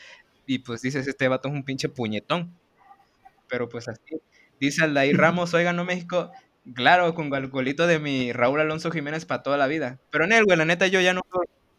[0.46, 2.56] y pues dices, este vato es un pinche puñetón,
[3.48, 4.20] pero pues así.
[4.58, 6.30] Dice Aldair Ramos, oigan, no México.
[6.74, 9.98] Claro, con el golito de mi Raúl Alonso Jiménez para toda la vida.
[10.10, 11.22] Pero en él, güey, la neta, yo ya no,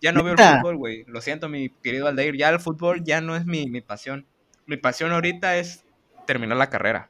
[0.03, 1.05] ya no veo el fútbol, güey.
[1.07, 2.35] Lo siento, mi querido Aldair.
[2.35, 4.25] Ya el fútbol ya no es mi, mi pasión.
[4.65, 5.85] Mi pasión ahorita es
[6.27, 7.09] terminar la carrera.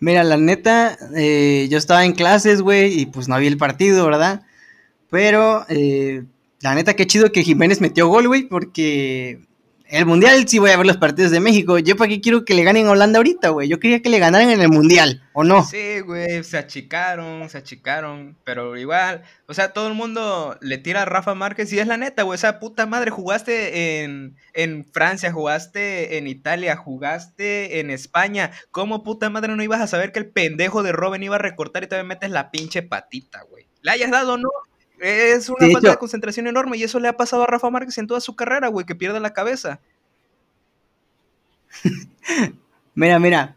[0.00, 4.06] Mira, la neta, eh, yo estaba en clases, güey, y pues no había el partido,
[4.06, 4.40] ¿verdad?
[5.10, 6.24] Pero, eh,
[6.62, 9.42] la neta, qué chido que Jiménez metió gol, güey, porque
[9.90, 11.78] el Mundial sí voy a ver los partidos de México.
[11.78, 13.68] Yo para qué quiero que le ganen a Holanda ahorita, güey.
[13.68, 15.64] Yo quería que le ganaran en el Mundial, ¿o no?
[15.64, 21.02] Sí, güey, se achicaron, se achicaron, pero igual, o sea, todo el mundo le tira
[21.02, 24.86] a Rafa Márquez y es la neta, güey, o sea, puta madre, jugaste en, en
[24.86, 30.20] Francia, jugaste en Italia, jugaste en España, ¿cómo puta madre no ibas a saber que
[30.20, 33.66] el pendejo de Robin iba a recortar y todavía metes la pinche patita, güey?
[33.82, 34.50] ¿Le hayas dado no?
[35.00, 37.70] Es una De falta hecho- de concentración enorme y eso le ha pasado a Rafa
[37.70, 39.80] Márquez en toda su carrera, güey, que pierde la cabeza.
[42.94, 43.54] Mira, mira.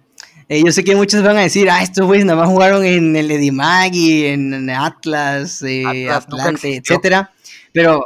[0.47, 3.15] eh, yo sé que muchos van a decir, ah, estos güeyes nada más jugaron en
[3.15, 7.31] el Edimagui, en Atlas, eh, Atlas Atlante, etcétera.
[7.73, 8.05] Pero,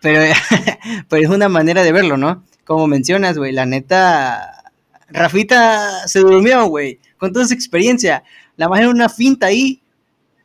[0.00, 0.20] pero,
[1.08, 2.44] pero es una manera de verlo, ¿no?
[2.64, 4.62] Como mencionas, güey, la neta,
[5.08, 8.22] Rafita se durmió, güey, con toda su experiencia.
[8.56, 9.82] La más era una finta ahí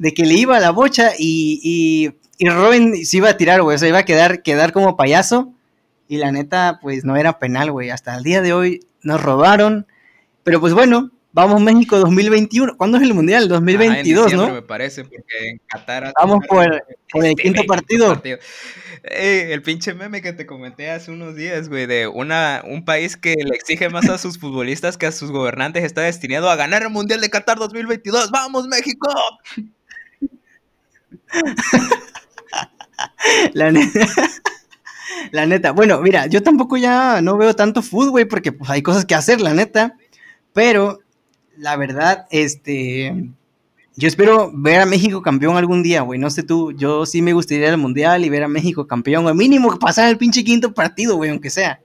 [0.02, 3.62] de que le iba a la bocha y, y, y Robin se iba a tirar,
[3.62, 5.54] güey, o sea, iba a quedar, quedar como payaso.
[6.08, 7.92] Y la neta, pues no era penal, güey.
[7.92, 9.86] Hasta el día de hoy nos robaron.
[10.44, 12.78] Pero pues bueno, vamos México 2021.
[12.78, 13.44] ¿Cuándo es el Mundial?
[13.44, 14.54] Ajá, en 2022, diciembre, ¿no?
[14.56, 16.12] Me parece, porque en Qatar.
[16.20, 18.20] Vamos por- por el este, quinto partido.
[19.04, 23.18] Eh, el pinche meme que te comenté hace unos días, güey, de una, un país
[23.18, 26.82] que le exige más a sus futbolistas que a sus gobernantes está destinado a ganar
[26.82, 28.32] el Mundial de Qatar 2022.
[28.32, 29.08] ¡Vamos, México!
[33.54, 34.00] La neta.
[35.32, 35.72] La neta.
[35.72, 39.16] Bueno, mira, yo tampoco ya no veo tanto fútbol, güey, porque pues hay cosas que
[39.16, 39.96] hacer, la neta.
[40.54, 41.00] Pero,
[41.58, 43.30] la verdad, este.
[43.98, 46.18] Yo espero ver a México campeón algún día, güey.
[46.18, 49.28] No sé tú, yo sí me gustaría ir al mundial y ver a México campeón.
[49.28, 51.82] O mínimo pasar el pinche quinto partido, güey, aunque sea.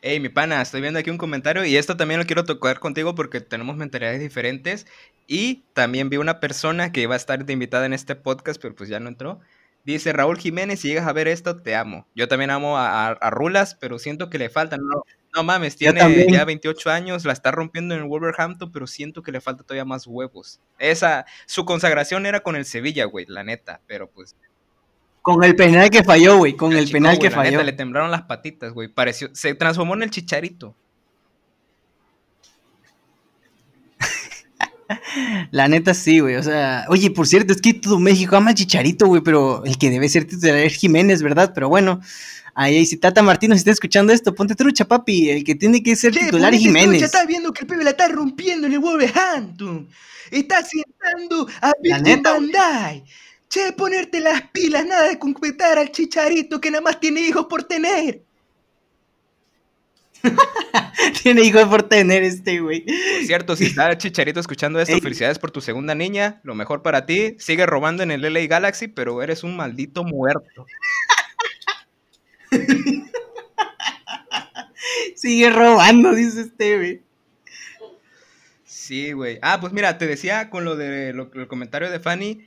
[0.00, 3.14] Hey, mi pana, estoy viendo aquí un comentario y esto también lo quiero tocar contigo
[3.14, 4.86] porque tenemos mentalidades diferentes.
[5.26, 8.74] Y también vi una persona que iba a estar de invitada en este podcast, pero
[8.74, 9.40] pues ya no entró.
[9.84, 12.06] Dice Raúl Jiménez, si llegas a ver esto, te amo.
[12.14, 14.80] Yo también amo a, a- a Rulas, pero siento que le faltan.
[14.82, 15.02] No,
[15.34, 19.32] no mames, tiene ya 28 años, la está rompiendo en el Wolverhampton, pero siento que
[19.32, 20.60] le falta todavía más huevos.
[20.78, 24.36] Esa, su consagración era con el Sevilla, güey, la neta, pero pues
[25.28, 26.56] Con el penal que falló, güey.
[26.56, 27.62] Con el chico, penal güey, que la neta, falló.
[27.62, 28.88] le temblaron las patitas, güey.
[28.88, 30.74] Pareció, se transformó en el chicharito.
[35.50, 36.36] La neta sí, güey.
[36.36, 39.76] O sea, oye, por cierto, es que todo México ama al Chicharito, güey, pero el
[39.76, 41.52] que debe ser titular es Jiménez, ¿verdad?
[41.54, 42.00] Pero bueno,
[42.54, 45.28] ahí si Tata Martino si está escuchando esto, ponte trucha, papi.
[45.28, 47.00] El que tiene que ser titular es Jiménez.
[47.00, 49.90] Ya estás viendo que el pibe la está rompiendo en el Wolverhampton.
[50.30, 53.04] Está sentando a neta, van.
[53.48, 57.64] Che, ponerte las pilas, nada de concretar al chicharito que nada más tiene hijos por
[57.64, 58.22] tener.
[61.22, 62.84] tiene hijos por tener este, güey.
[62.84, 65.00] Por cierto, si está el chicharito escuchando esto, Ey.
[65.00, 66.40] felicidades por tu segunda niña.
[66.42, 67.36] Lo mejor para ti.
[67.38, 70.66] Sigue robando en el LA Galaxy, pero eres un maldito muerto.
[75.14, 77.02] Sigue robando, dice este, güey.
[78.64, 79.38] Sí, güey.
[79.42, 82.46] Ah, pues mira, te decía con lo de lo- el comentario de Fanny,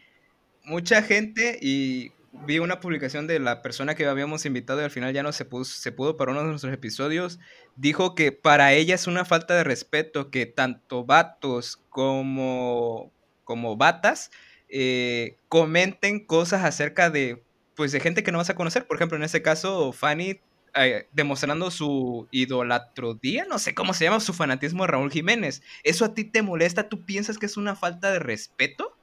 [0.64, 2.12] mucha gente y
[2.45, 5.45] vi una publicación de la persona que habíamos invitado y al final ya no se
[5.45, 7.39] pudo, se para uno de nuestros episodios,
[7.76, 13.12] dijo que para ella es una falta de respeto que tanto vatos como,
[13.43, 14.32] como batas
[14.70, 17.43] eh, comenten cosas acerca de,
[17.76, 18.88] pues, de gente que no vas a conocer.
[18.88, 20.39] Por ejemplo, en este caso, Fanny
[20.76, 25.62] eh, demostrando su idolatrodía, no sé cómo se llama, su fanatismo de Raúl Jiménez.
[25.84, 26.88] ¿Eso a ti te molesta?
[26.88, 28.95] ¿Tú piensas que es una falta de respeto?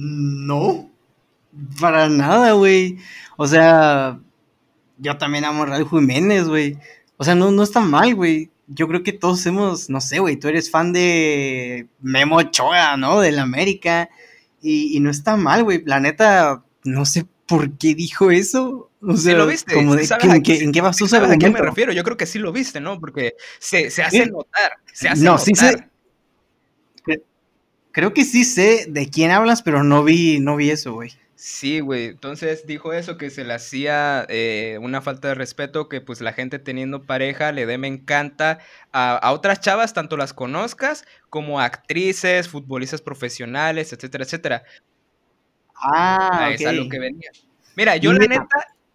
[0.00, 0.88] No,
[1.80, 2.98] para nada, güey.
[3.36, 4.20] O sea,
[4.98, 6.78] yo también amo a Raúl Jiménez, güey.
[7.16, 8.50] O sea, no, no está mal, güey.
[8.68, 13.20] Yo creo que todos hemos, no sé, güey, tú eres fan de Memo Ochoa, ¿no?
[13.20, 14.08] Del América.
[14.62, 15.82] Y, y no está mal, güey.
[15.84, 18.90] La neta, no sé por qué dijo eso.
[19.00, 19.74] O sea, Sí lo viste.
[19.74, 21.92] como de, ¿Sabes ¿en, qué, en qué basó su ¿Sabes a qué me refiero?
[21.92, 23.00] Yo creo que sí lo viste, ¿no?
[23.00, 24.30] Porque se, se hace Sí.
[24.30, 24.72] notar.
[24.92, 25.44] Se hace No, notar.
[25.46, 25.88] sí sé.
[27.98, 31.10] Creo que sí sé de quién hablas, pero no vi, no vi eso, güey.
[31.34, 32.04] Sí, güey.
[32.04, 36.32] Entonces dijo eso, que se le hacía eh, una falta de respeto, que pues la
[36.32, 38.60] gente teniendo pareja le dé me encanta
[38.92, 44.62] a, a otras chavas, tanto las conozcas como actrices, futbolistas profesionales, etcétera, etcétera.
[45.74, 47.30] Ah, es a lo que venía.
[47.74, 48.46] Mira, yo la neta,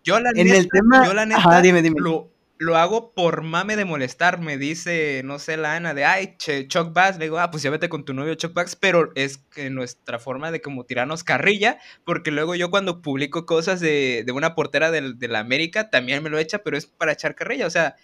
[0.01, 1.99] yo la en neta, el tema- yo la neta, ajá, dime, dime.
[1.99, 2.29] Lo,
[2.59, 6.67] lo hago por mame de molestar, me dice, no sé, la Ana, de, ay, che,
[6.67, 9.69] Chuck Bass, le digo, ah, pues ya con tu novio Chuck Bass, pero es que
[9.69, 14.55] nuestra forma de como tirarnos carrilla, porque luego yo cuando publico cosas de, de una
[14.55, 17.71] portera del, de la América, también me lo echa, pero es para echar carrilla, o
[17.71, 17.95] sea,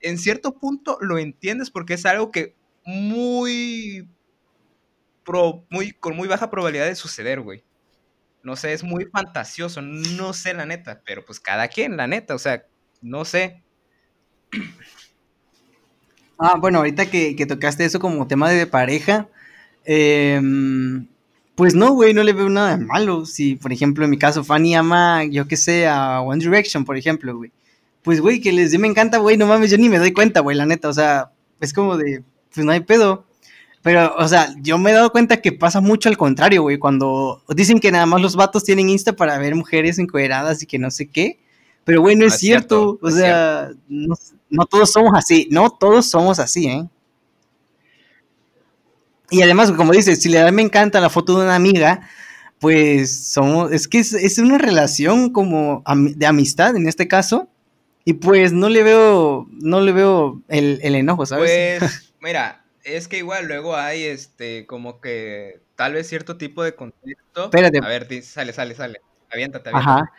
[0.00, 4.08] en cierto punto lo entiendes porque es algo que muy,
[5.24, 7.64] pro- muy, con muy baja probabilidad de suceder, güey.
[8.42, 12.34] No sé, es muy fantasioso, no sé la neta, pero pues cada quien, la neta,
[12.34, 12.66] o sea,
[13.02, 13.64] no sé.
[16.38, 19.28] Ah, bueno, ahorita que, que tocaste eso como tema de pareja,
[19.84, 21.06] em,
[21.54, 23.26] pues no, güey, no le veo nada de malo.
[23.26, 26.96] Si, por ejemplo, en mi caso, Fanny ama, yo qué sé, a One Direction, por
[26.96, 27.52] ejemplo, güey.
[28.02, 30.56] Pues, güey, que les me encanta, güey, no mames, yo ni me doy cuenta, güey,
[30.56, 31.30] la neta, o sea,
[31.60, 33.24] es como de, pues no hay pedo.
[33.82, 37.42] Pero, o sea, yo me he dado cuenta que pasa mucho al contrario, güey, cuando
[37.54, 40.90] dicen que nada más los vatos tienen Insta para ver mujeres encueradas y que no
[40.90, 41.38] sé qué.
[41.84, 44.16] Pero, güey, no es No es cierto, cierto, o sea, no,
[44.52, 46.84] no todos somos así, no todos somos así, ¿eh?
[49.30, 52.08] Y además, como dices, si le da me encanta la foto de una amiga,
[52.60, 57.48] pues somos, es que es, es una relación como am- de amistad en este caso,
[58.04, 61.80] y pues no le veo, no le veo el, el enojo, ¿sabes?
[61.80, 66.74] Pues, mira, es que igual luego hay este, como que tal vez cierto tipo de
[66.74, 67.44] contexto.
[67.44, 67.78] Espérate.
[67.82, 69.00] A ver, sale, sale, sale.
[69.32, 69.70] Aviéntate, aviéntate.
[69.72, 70.12] Ajá.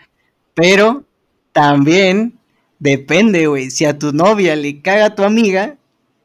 [0.56, 1.04] Pero
[1.52, 2.40] también
[2.84, 5.78] depende, güey, si a tu novia le caga a tu amiga,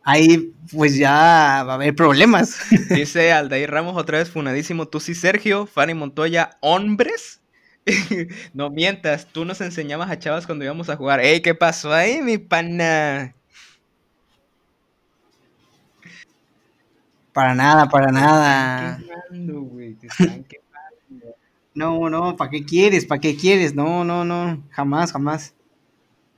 [0.03, 2.59] ahí pues ya va a haber problemas.
[2.91, 4.87] Dice Aldair Ramos otra vez funadísimo.
[4.87, 5.67] Tú sí, Sergio.
[5.67, 7.41] Fanny Montoya, hombres.
[8.55, 11.21] no mientas, tú nos enseñabas a chavas cuando íbamos a jugar.
[11.21, 13.35] ¡Ey, qué pasó ahí, mi pana!
[17.33, 18.99] Para nada, para nada.
[18.99, 20.45] Quemando, güey, te están
[21.09, 21.37] quemando.
[21.73, 23.07] No, no, ¿para qué quieres?
[23.07, 23.75] ¿Para qué quieres?
[23.75, 25.55] No, no, no, jamás, jamás.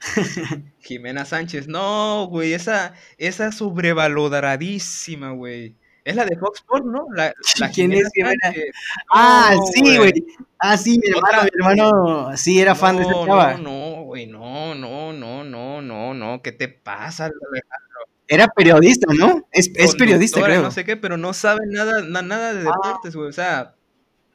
[0.81, 5.77] Jimena Sánchez, no, güey, esa, esa sobrevaloradísima, güey.
[6.05, 7.07] Es la de Fox Sports, ¿no?
[7.15, 8.37] La, la ¿Quién es Jimena?
[8.43, 8.65] Sánchez.
[9.13, 10.13] Ah, No, sí, güey.
[10.59, 13.55] Ah, sí, mi hermano, mi hermano, sí, era fan de esa chava.
[13.55, 13.59] No,
[13.97, 17.25] no, güey, no, no, no, no, no, no, ¿qué te pasa?
[17.27, 18.01] Alejandro?
[18.29, 19.47] Era periodista, ¿no?
[19.53, 20.63] Es, es periodista, creo.
[20.63, 22.65] No sé qué, pero no sabe nada, na- nada de Ah.
[22.65, 23.75] deportes, güey, o sea,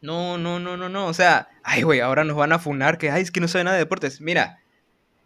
[0.01, 3.11] no, no, no, no, no, o sea, ay, güey, ahora nos van a funar que,
[3.11, 4.21] ay, es que no sabe nada de deportes.
[4.21, 4.59] Mira,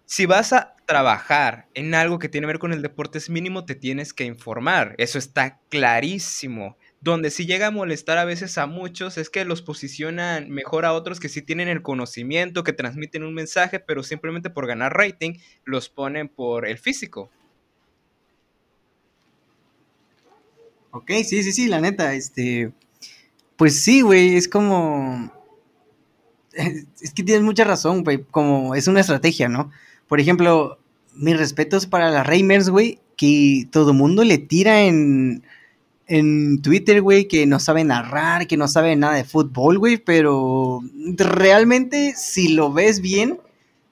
[0.10, 3.66] si vas a trabajar en algo que tiene que ver con el deporte, es mínimo
[3.66, 4.96] te tienes que informar.
[4.98, 6.78] Eso está clarísimo.
[7.00, 10.94] Donde sí llega a molestar a veces a muchos es que los posicionan mejor a
[10.94, 15.34] otros que sí tienen el conocimiento, que transmiten un mensaje, pero simplemente por ganar rating
[15.64, 17.30] los ponen por el físico.
[20.90, 22.72] Ok, sí, sí, sí, la neta, este.
[23.58, 25.32] Pues sí, güey, es como.
[27.00, 28.24] Es que tienes mucha razón, güey.
[28.24, 29.72] Como es una estrategia, ¿no?
[30.10, 30.78] Por ejemplo,
[31.14, 35.44] mis respetos para las Reimers, güey, que todo mundo le tira en.
[36.12, 40.82] En Twitter, güey, que no sabe narrar, que no sabe nada de fútbol, güey, pero
[41.18, 43.40] realmente, si lo ves bien,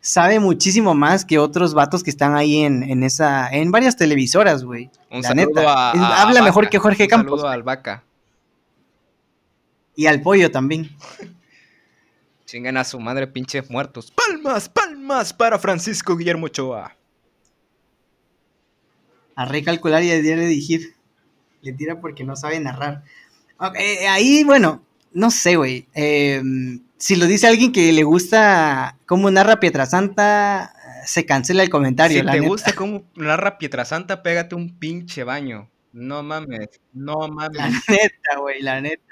[0.01, 4.63] sabe muchísimo más que otros vatos que están ahí en, en esa, en varias televisoras,
[4.63, 4.89] güey.
[5.11, 5.91] Un La saludo neta.
[5.91, 7.39] a, habla a mejor Vaca, que Jorge un Campos.
[7.41, 8.03] saludo al Vaca.
[9.95, 10.89] Y al pollo también.
[12.47, 14.09] Chingan a su madre, pinches muertos.
[14.09, 16.95] Palmas, palmas para Francisco Guillermo Ochoa.
[19.35, 20.95] a recalcular y a dirigir.
[21.61, 23.03] Le tira porque no sabe narrar.
[23.77, 25.87] Eh, ahí, bueno, no sé, güey.
[25.93, 26.41] Eh,
[26.97, 30.73] si lo dice alguien que le gusta cómo narra Pietrasanta,
[31.05, 32.19] se cancela el comentario.
[32.21, 32.49] Si la te neta.
[32.49, 35.69] gusta cómo narra Pietrasanta, pégate un pinche baño.
[35.91, 37.57] No mames, no mames.
[37.57, 39.03] La neta, güey, la neta.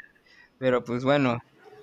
[0.58, 1.40] Pero pues bueno,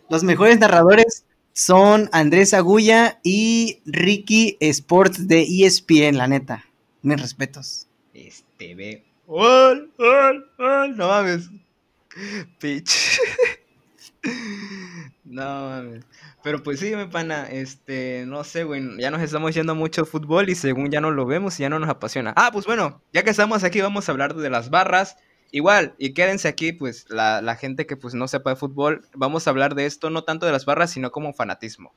[0.09, 6.65] Los mejores narradores son Andrés Agulla y Ricky Sports de ESPN, la neta.
[7.03, 7.87] Mis respetos.
[8.15, 9.05] este ve.
[9.27, 9.91] ¡Gol!
[9.99, 10.51] ¡Gol!
[10.59, 10.97] ¡Gol!
[10.97, 11.51] No mames.
[12.59, 13.19] Pitch.
[15.25, 16.05] No mames.
[16.43, 20.49] Pero pues sí, mi pana, este, no sé, güey, ya nos estamos yendo mucho fútbol
[20.49, 22.33] y según ya no lo vemos y ya no nos apasiona.
[22.37, 25.17] Ah, pues bueno, ya que estamos aquí vamos a hablar de las barras.
[25.53, 29.47] Igual, y quédense aquí, pues, la, la gente que pues no sepa de fútbol, vamos
[29.47, 31.95] a hablar de esto, no tanto de las barras, sino como fanatismo.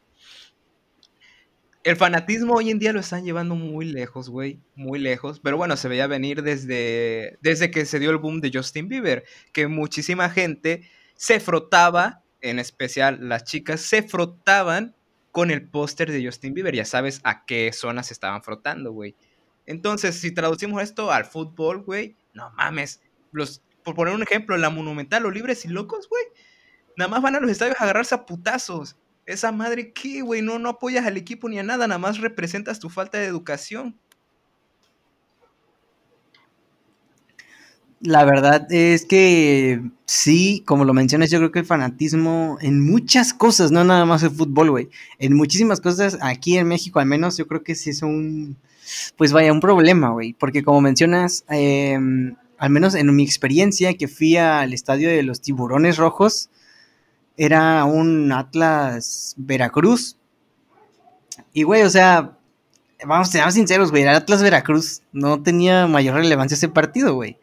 [1.85, 5.39] El fanatismo hoy en día lo están llevando muy lejos, güey, muy lejos.
[5.39, 9.23] Pero bueno, se veía venir desde, desde que se dio el boom de Justin Bieber,
[9.53, 14.95] que muchísima gente se frotaba, en especial las chicas, se frotaban
[15.31, 16.75] con el póster de Justin Bieber.
[16.75, 19.15] Ya sabes a qué zonas estaban frotando, güey.
[19.67, 22.99] Entonces, si traducimos esto al fútbol, güey, no mames.
[23.35, 26.23] Los, por poner un ejemplo, la Monumental, los libres y locos, güey.
[26.97, 28.95] Nada más van a los estadios a agarrarse a putazos.
[29.25, 30.41] Esa madre, ¿qué, güey?
[30.41, 33.99] No, no apoyas al equipo ni a nada, nada más representas tu falta de educación.
[38.01, 43.33] La verdad es que sí, como lo mencionas, yo creo que el fanatismo en muchas
[43.33, 44.89] cosas, no nada más el fútbol, güey.
[45.17, 48.57] En muchísimas cosas, aquí en México al menos, yo creo que sí es un,
[49.17, 50.33] pues vaya, un problema, güey.
[50.33, 51.97] Porque como mencionas, eh,
[52.57, 56.49] al menos en mi experiencia que fui al estadio de los tiburones rojos,
[57.37, 60.17] era un Atlas Veracruz.
[61.53, 62.37] Y, güey, o sea,
[63.05, 67.37] vamos, seamos sinceros, güey, el Atlas Veracruz no tenía mayor relevancia ese partido, güey.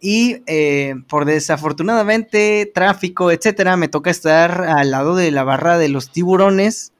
[0.00, 5.88] Y eh, por desafortunadamente, tráfico, etcétera, me toca estar al lado de la barra de
[5.88, 6.92] los tiburones.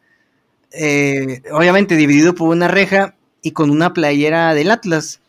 [0.72, 5.21] eh, obviamente dividido por una reja y con una playera del Atlas.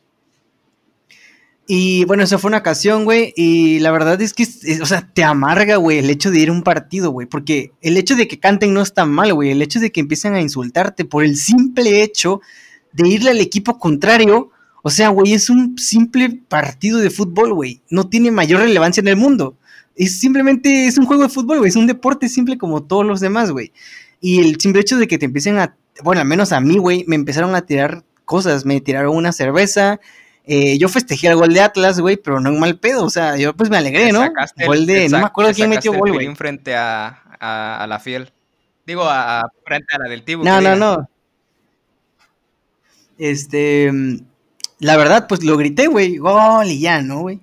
[1.65, 3.33] Y bueno, eso fue una ocasión, güey.
[3.37, 4.45] Y la verdad es que,
[4.81, 7.25] o sea, te amarga, güey, el hecho de ir a un partido, güey.
[7.27, 9.51] Porque el hecho de que canten no está mal, güey.
[9.51, 12.41] El hecho de que empiecen a insultarte por el simple hecho
[12.91, 14.51] de irle al equipo contrario.
[14.81, 17.81] O sea, güey, es un simple partido de fútbol, güey.
[17.89, 19.57] No tiene mayor relevancia en el mundo.
[19.95, 21.69] Es simplemente, es un juego de fútbol, güey.
[21.69, 23.71] Es un deporte simple como todos los demás, güey.
[24.19, 27.05] Y el simple hecho de que te empiecen a, bueno, al menos a mí, güey,
[27.07, 28.65] me empezaron a tirar cosas.
[28.65, 30.01] Me tiraron una cerveza.
[30.45, 33.05] Eh, yo festejé el gol de Atlas, güey, pero no en mal pedo.
[33.05, 34.23] O sea, yo pues me alegré, ¿no?
[34.23, 36.35] el- Gol de, no me acuerdo quién metió gol, güey.
[36.35, 38.31] frente a, a, a la fiel.
[38.85, 40.43] Digo, a, a- frente a la del Tibu.
[40.43, 40.75] No, no, diga.
[40.75, 41.09] no.
[43.17, 43.91] Este,
[44.79, 47.39] la verdad, pues lo grité, güey, gol y ya, ¿no, güey?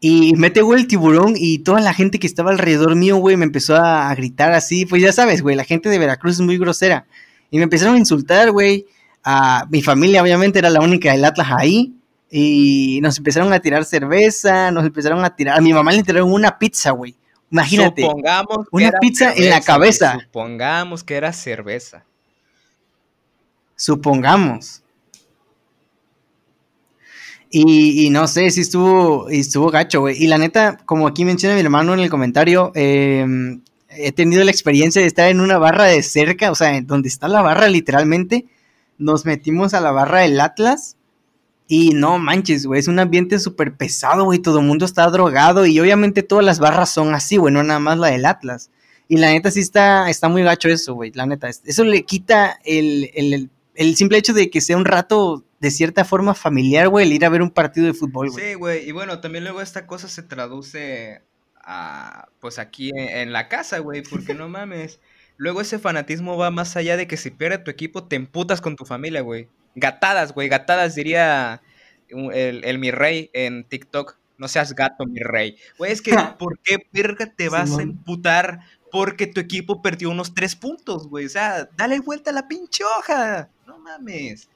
[0.00, 3.44] Y mete gol el tiburón y toda la gente que estaba alrededor mío, güey, me
[3.44, 6.58] empezó a, a gritar así, pues ya sabes, güey, la gente de Veracruz es muy
[6.58, 7.06] grosera.
[7.50, 8.86] Y me empezaron a insultar, güey.
[9.22, 11.94] A mi familia, obviamente, era la única del Atlas ahí.
[12.34, 15.58] Y nos empezaron a tirar cerveza, nos empezaron a tirar.
[15.58, 17.14] A mi mamá le tiraron una pizza, güey.
[17.50, 18.00] Imagínate.
[18.00, 20.18] Supongamos que una era pizza en la cabeza.
[20.18, 22.06] Supongamos que era cerveza.
[23.76, 24.82] Supongamos.
[27.50, 30.16] Y, y no sé si estuvo, y estuvo gacho, güey.
[30.18, 33.26] Y la neta, como aquí menciona mi hermano en el comentario, eh,
[33.90, 37.28] he tenido la experiencia de estar en una barra de cerca, o sea, donde está
[37.28, 38.46] la barra literalmente.
[38.96, 40.96] Nos metimos a la barra del Atlas.
[41.68, 44.38] Y no manches, güey, es un ambiente súper pesado, güey.
[44.40, 45.64] Todo el mundo está drogado.
[45.66, 48.70] Y obviamente todas las barras son así, güey, no nada más la del Atlas.
[49.08, 51.12] Y la neta sí está, está muy gacho eso, güey.
[51.14, 55.44] La neta, eso le quita el, el- el- simple hecho de que sea un rato
[55.60, 58.44] de cierta forma familiar, güey, el ir a ver un partido de fútbol, güey.
[58.44, 58.88] Sí, güey.
[58.88, 61.22] Y bueno, también luego esta cosa se traduce
[61.64, 64.98] a, pues aquí en, en la casa, güey, porque no mames.
[65.36, 68.76] Luego ese fanatismo va más allá de que si pierde tu equipo te emputas con
[68.76, 69.48] tu familia, güey.
[69.74, 71.62] Gatadas, güey, gatadas diría
[72.08, 74.16] el, el mi rey en TikTok.
[74.38, 75.56] No seas gato, mi rey.
[75.78, 78.60] Güey, es que ¿por qué verga te vas a emputar
[78.90, 81.26] porque tu equipo perdió unos tres puntos, güey?
[81.26, 83.48] O sea, dale vuelta a la pinche hoja.
[83.66, 84.48] No mames.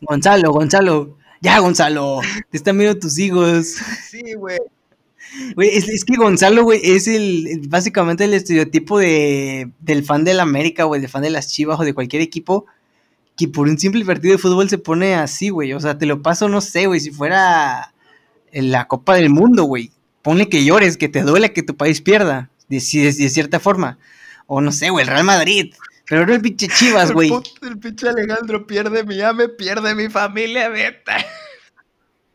[0.00, 1.18] Gonzalo, Gonzalo.
[1.40, 2.20] Ya, Gonzalo.
[2.50, 3.76] Te están viendo tus hijos.
[4.08, 4.58] Sí, güey.
[5.54, 10.40] Güey, es, es que Gonzalo, güey, es el, básicamente el estereotipo de, del fan del
[10.40, 12.66] América, güey, del fan de las Chivas o de cualquier equipo
[13.46, 15.72] que por un simple partido de fútbol se pone así, güey.
[15.72, 17.92] O sea, te lo paso, no sé, güey, si fuera
[18.52, 19.90] en la Copa del Mundo, güey.
[20.22, 23.98] Ponle que llores, que te duele que tu país pierda, de, ci- de cierta forma.
[24.46, 25.72] O no sé, güey, el Real Madrid.
[26.08, 27.30] Pero no el pinche Chivas, El güey.
[27.30, 31.12] put- El pinche Alejandro pierde mi ame, pierde mi familia, vete.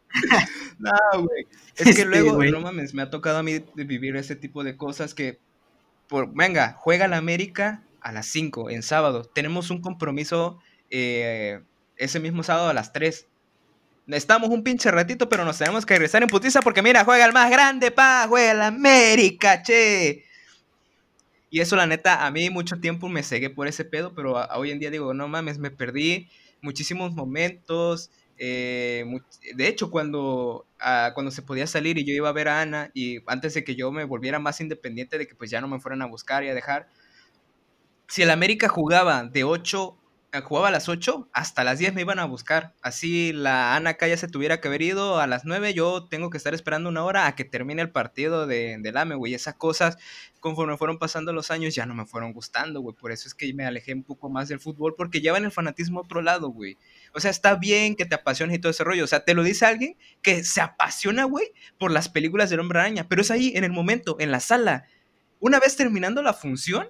[0.79, 0.91] no,
[1.23, 1.45] güey.
[1.75, 4.77] Es que Este, luego, no mames, me ha tocado a mí vivir ese tipo de
[4.77, 5.39] cosas que,
[6.07, 9.23] por, venga, juega la América a las 5 en sábado.
[9.25, 10.59] Tenemos un compromiso
[10.89, 11.61] eh,
[11.97, 13.27] ese mismo sábado a las 3.
[14.07, 17.33] Estamos un pinche ratito, pero nos tenemos que regresar en putiza porque mira, juega el
[17.33, 20.23] más grande, pa, juega la América, che.
[21.49, 24.71] Y eso, la neta, a mí mucho tiempo me cegué por ese pedo, pero hoy
[24.71, 26.27] en día digo, no mames, me perdí
[26.61, 28.11] muchísimos momentos.
[28.37, 29.05] eh,
[29.55, 32.91] de hecho, cuando, ah, cuando se podía salir y yo iba a ver a Ana,
[32.93, 35.79] y antes de que yo me volviera más independiente, de que pues ya no me
[35.79, 36.89] fueran a buscar y a dejar,
[38.07, 40.04] si el América jugaba de 8, eh,
[40.41, 42.73] jugaba a las 8, hasta las 10 me iban a buscar.
[42.81, 46.37] Así la Ana ya se tuviera que haber ido a las 9, yo tengo que
[46.37, 49.33] estar esperando una hora a que termine el partido de, del AME, güey.
[49.33, 49.97] Esas cosas,
[50.39, 52.95] conforme fueron pasando los años, ya no me fueron gustando, güey.
[52.95, 55.99] Por eso es que me alejé un poco más del fútbol, porque llevan el fanatismo
[55.99, 56.77] a otro lado, güey.
[57.13, 59.03] O sea, está bien que te apasiones y todo ese rollo.
[59.03, 62.79] O sea, te lo dice alguien que se apasiona, güey, por las películas del hombre
[62.79, 63.07] araña.
[63.07, 64.85] Pero es ahí, en el momento, en la sala.
[65.39, 66.89] Una vez terminando la función,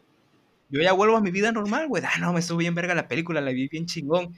[0.75, 2.03] yo ya vuelvo a mi vida normal, güey.
[2.05, 4.35] Ah, no, me estuvo bien verga la película, la vi bien chingón.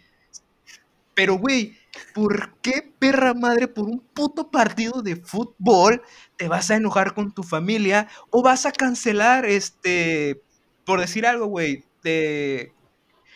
[1.15, 1.75] Pero, güey,
[2.13, 6.03] ¿por qué, perra madre, por un puto partido de fútbol
[6.35, 10.43] te vas a enojar con tu familia o vas a cancelar, este,
[10.85, 11.83] por decir algo, güey.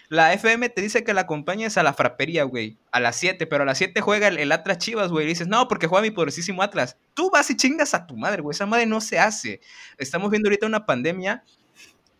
[0.09, 3.63] La FM te dice que la acompañes a la frapería, güey, a las 7, pero
[3.63, 5.25] a las 7 juega el, el Atlas Chivas, güey.
[5.25, 6.97] Y dices, no, porque juega mi poderosísimo Atlas.
[7.15, 8.53] Tú vas y chingas a tu madre, güey.
[8.53, 9.59] Esa madre no se hace.
[9.97, 11.43] Estamos viendo ahorita una pandemia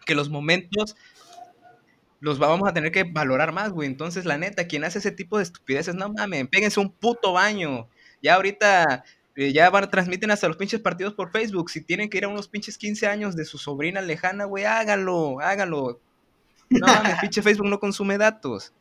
[0.06, 0.96] que los momentos
[2.22, 3.88] los vamos a tener que valorar más, güey.
[3.88, 7.90] Entonces, la neta, quien hace ese tipo de estupideces, no mames, péguense un puto baño.
[8.22, 9.04] Ya ahorita
[9.36, 11.72] eh, ya van, transmiten hasta los pinches partidos por Facebook.
[11.72, 15.40] Si tienen que ir a unos pinches 15 años de su sobrina lejana, güey, háganlo,
[15.40, 16.00] háganlo.
[16.70, 18.72] No mames, pinche Facebook no consume datos.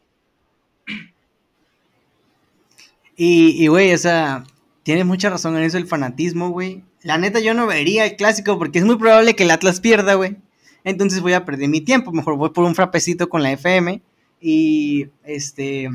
[3.17, 4.45] Y, y, güey, o sea,
[4.83, 6.85] tienes mucha razón en eso, el fanatismo, güey.
[7.03, 10.15] La neta, yo no vería el clásico porque es muy probable que el Atlas pierda,
[10.15, 10.37] güey.
[10.85, 12.13] Entonces voy a perder mi tiempo.
[12.13, 14.01] Mejor voy por un frapecito con la FM.
[14.41, 15.89] Y, este,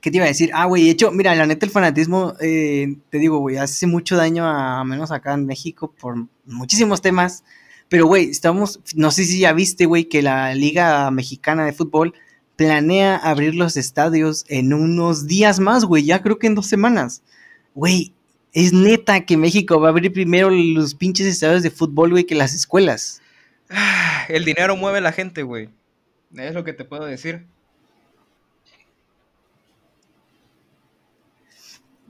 [0.00, 0.50] ¿qué te iba a decir?
[0.54, 4.16] Ah, güey, de hecho, mira, la neta, el fanatismo, eh, te digo, güey, hace mucho
[4.16, 7.44] daño a, a menos acá en México por muchísimos temas.
[7.88, 12.14] Pero, güey, estamos, no sé si ya viste, güey, que la Liga Mexicana de Fútbol
[12.56, 17.22] planea abrir los estadios en unos días más, güey, ya creo que en dos semanas.
[17.74, 18.12] Güey,
[18.52, 22.36] es neta que México va a abrir primero los pinches estadios de fútbol, güey, que
[22.36, 23.20] las escuelas.
[24.28, 25.68] El dinero mueve a la gente, güey.
[26.36, 27.46] Es lo que te puedo decir.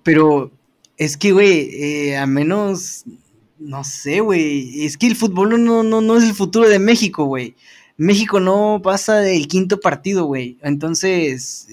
[0.03, 0.51] Pero
[0.97, 3.05] es que, güey, eh, a menos,
[3.59, 7.25] no sé, güey, es que el fútbol no, no, no es el futuro de México,
[7.25, 7.55] güey.
[7.97, 10.59] México no pasa del quinto partido, güey.
[10.63, 11.69] Entonces,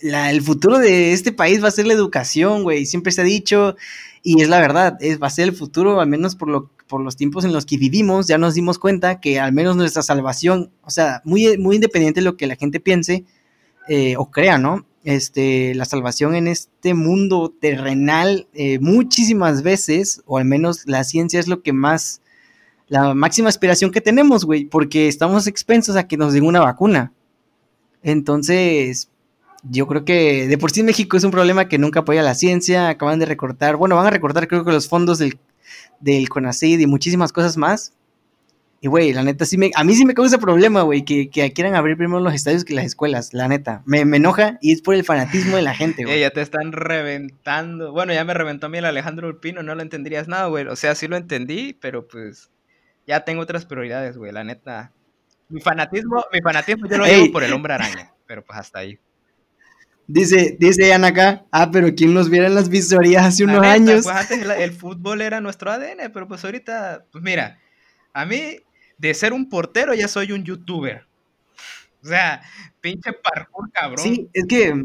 [0.00, 2.86] la, el futuro de este país va a ser la educación, güey.
[2.86, 3.76] Siempre se ha dicho,
[4.22, 7.00] y es la verdad, es, va a ser el futuro, al menos por, lo, por
[7.00, 8.26] los tiempos en los que vivimos.
[8.26, 12.24] Ya nos dimos cuenta que al menos nuestra salvación, o sea, muy, muy independiente de
[12.24, 13.24] lo que la gente piense
[13.88, 14.86] eh, o crea, ¿no?
[15.04, 21.40] Este, la salvación en este mundo terrenal, eh, muchísimas veces, o al menos la ciencia
[21.40, 22.22] es lo que más
[22.88, 27.12] la máxima aspiración que tenemos, güey, porque estamos expensos a que nos den una vacuna.
[28.02, 29.10] Entonces,
[29.70, 32.88] yo creo que de por sí México es un problema que nunca apoya la ciencia,
[32.88, 35.38] acaban de recortar, bueno, van a recortar creo que los fondos del,
[36.00, 37.94] del CONACYT y muchísimas cosas más.
[38.80, 41.50] Y, güey, la neta, sí me, a mí sí me causa problema, güey, que, que,
[41.54, 43.82] quieran abrir primero los estadios que las escuelas, la neta.
[43.86, 46.20] Me, me enoja y es por el fanatismo de la gente, güey.
[46.20, 47.92] Ya te están reventando.
[47.92, 50.66] Bueno, ya me reventó a mí el Alejandro Ulpino, no lo entenderías nada, güey.
[50.66, 52.50] O sea, sí lo entendí, pero pues
[53.06, 54.92] ya tengo otras prioridades, güey, la neta.
[55.48, 58.98] Mi fanatismo, mi fanatismo yo lo llevo por el hombre araña, pero pues hasta ahí.
[60.06, 63.72] Dice, dice Ana acá, ah, pero ¿quién nos viera en las visorías hace unos neta,
[63.72, 64.04] años?
[64.04, 67.58] Pues antes el, el fútbol era nuestro ADN, pero pues ahorita, pues mira,
[68.12, 68.58] a mí
[68.98, 71.06] de ser un portero ya soy un youtuber.
[72.02, 72.42] O sea,
[72.80, 73.98] pinche parkour cabrón.
[73.98, 74.84] Sí, es que.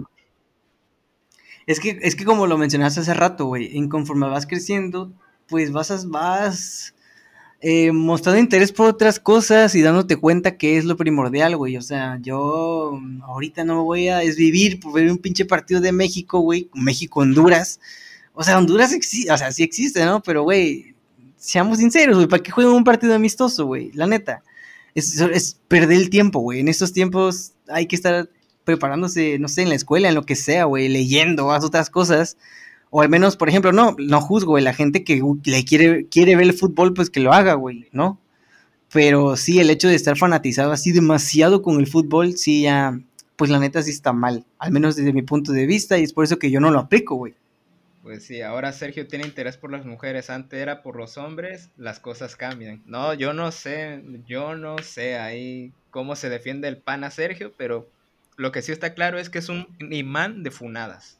[1.67, 5.13] Es que, es que como lo mencionaste hace rato, güey, en conforme vas creciendo,
[5.47, 6.95] pues vas, vas
[7.61, 11.75] eh, mostrando interés por otras cosas y dándote cuenta que es lo primordial, güey.
[11.75, 15.91] O sea, yo ahorita no me voy a desvivir por ver un pinche partido de
[15.91, 17.79] México, güey, México-Honduras.
[18.33, 20.23] O sea, Honduras existe, o sea, sí existe, ¿no?
[20.23, 20.95] Pero, güey,
[21.35, 23.91] seamos sinceros, güey, ¿para qué juegan un partido amistoso, güey?
[23.93, 24.43] La neta.
[24.95, 26.61] Es, es perder el tiempo, güey.
[26.61, 28.29] En estos tiempos hay que estar
[28.63, 32.37] preparándose, no sé, en la escuela, en lo que sea, güey, leyendo, haz otras cosas.
[32.91, 36.35] O al menos, por ejemplo, no, no juzgo, güey, la gente que le quiere, quiere
[36.35, 38.19] ver el fútbol, pues que lo haga, güey, ¿no?
[38.91, 42.99] Pero sí, el hecho de estar fanatizado así demasiado con el fútbol, sí, ya,
[43.35, 46.13] pues la neta sí está mal, al menos desde mi punto de vista, y es
[46.13, 47.35] por eso que yo no lo aplico, güey.
[48.01, 51.99] Pues sí, ahora Sergio tiene interés por las mujeres, antes era por los hombres, las
[51.99, 52.81] cosas cambian.
[52.87, 57.53] No, yo no sé, yo no sé ahí cómo se defiende el pan a Sergio,
[57.55, 57.87] pero
[58.35, 61.18] lo que sí está claro es que es un imán de funadas.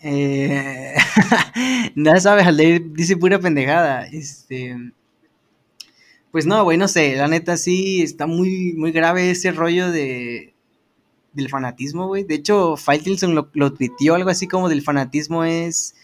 [0.00, 0.94] Eh,
[1.96, 2.46] ya sabes,
[2.92, 4.06] dice pura pendejada.
[4.06, 4.76] Este.
[6.30, 7.16] Pues no, güey, no sé.
[7.16, 10.54] La neta sí está muy, muy grave ese rollo de.
[11.32, 12.24] Del fanatismo, güey.
[12.24, 15.94] De hecho, Faitelson lo, lo tuiteó algo así como del fanatismo es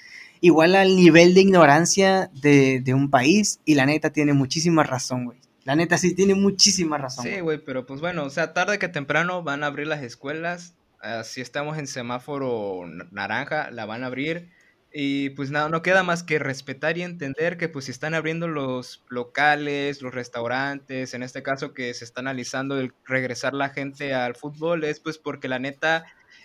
[0.40, 3.59] igual al nivel de ignorancia de, de un país.
[3.64, 5.38] Y la neta tiene muchísima razón, güey.
[5.64, 7.24] La neta sí tiene muchísima razón.
[7.24, 10.74] Sí, güey, pero pues bueno, o sea, tarde que temprano van a abrir las escuelas.
[11.05, 12.82] Ah, si estamos en semáforo
[13.12, 14.50] naranja, la van a abrir.
[14.92, 18.46] Y pues nada, no queda más que respetar y entender que pues si están abriendo
[18.48, 24.14] los locales, los restaurantes, en este caso que se está analizando el regresar la gente
[24.14, 26.05] al fútbol, es pues porque la neta,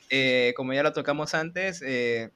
[0.10, 2.32] eh, como ya lo tocamos antes, eh,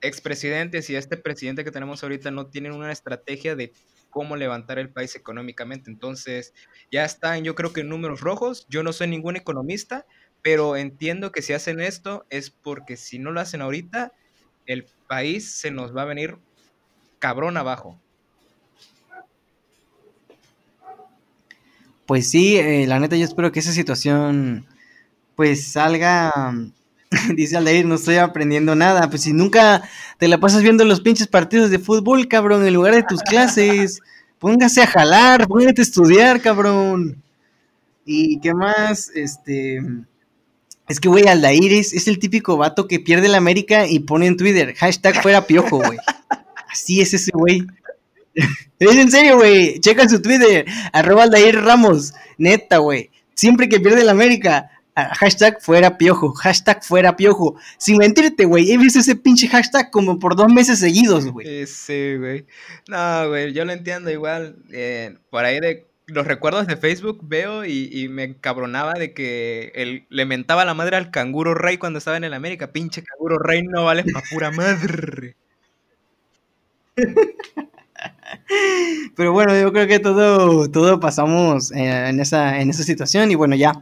[0.00, 3.72] expresidentes y este presidente que tenemos ahorita no tienen una estrategia de
[4.12, 5.90] cómo levantar el país económicamente.
[5.90, 6.54] Entonces,
[6.92, 8.66] ya están, yo creo que en números rojos.
[8.68, 10.06] Yo no soy ningún economista,
[10.42, 14.12] pero entiendo que si hacen esto es porque si no lo hacen ahorita,
[14.66, 16.36] el país se nos va a venir
[17.18, 17.98] cabrón abajo.
[22.06, 24.66] Pues sí, eh, la neta yo espero que esa situación
[25.36, 26.52] pues salga,
[27.36, 29.88] dice Aldair, no estoy aprendiendo nada, pues si nunca
[30.18, 34.00] te la pasas viendo los pinches partidos de fútbol, cabrón, en lugar de tus clases,
[34.38, 37.22] póngase a jalar, póngate a estudiar, cabrón.
[38.04, 39.80] Y qué más, este,
[40.88, 44.36] es que güey, Aldair es, el típico vato que pierde la América y pone en
[44.36, 45.98] Twitter, hashtag fuera piojo, güey.
[46.70, 47.66] Así es ese güey.
[48.78, 49.78] Es en serio, güey.
[49.78, 50.64] Checa su Twitter.
[50.92, 52.14] Arroba Aldair Ramos.
[52.38, 53.10] Neta, güey.
[53.34, 54.70] Siempre que pierde la América.
[54.96, 56.32] Hashtag fuera piojo.
[56.32, 57.54] Hashtag fuera piojo.
[57.78, 58.72] Sin mentirte, güey.
[58.72, 61.66] He visto ese pinche hashtag como por dos meses seguidos, güey.
[61.66, 62.46] Sí, güey.
[62.88, 64.56] No, güey, yo lo entiendo igual.
[64.72, 70.06] eh, por ahí de los recuerdos de Facebook veo y, me encabronaba de que él
[70.08, 72.72] le mentaba la madre al canguro rey cuando estaba en el América.
[72.72, 75.36] Pinche canguro rey no vale pa' pura madre.
[79.16, 83.30] Pero bueno, yo creo que todo, todo pasamos en, esa, en esa situación.
[83.30, 83.72] Y bueno, ya.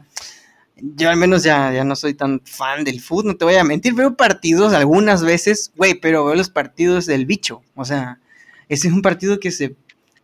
[0.83, 3.63] Yo al menos ya, ya no soy tan fan del fútbol, no te voy a
[3.63, 3.93] mentir.
[3.93, 7.61] Veo partidos algunas veces, güey, pero veo los partidos del bicho.
[7.75, 8.19] O sea,
[8.67, 9.75] ese es un partido que se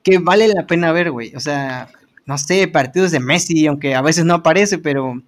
[0.07, 1.35] que vale la pena ver, güey.
[1.35, 1.89] O sea,
[2.27, 5.21] no sé, partidos de Messi, aunque a veces no aparece, pero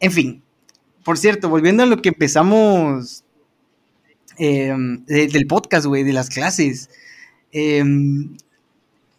[0.00, 0.42] en fin.
[1.04, 3.24] Por cierto, volviendo a lo que empezamos
[5.06, 6.90] de- del podcast, güey, de las clases.
[7.52, 8.36] Em,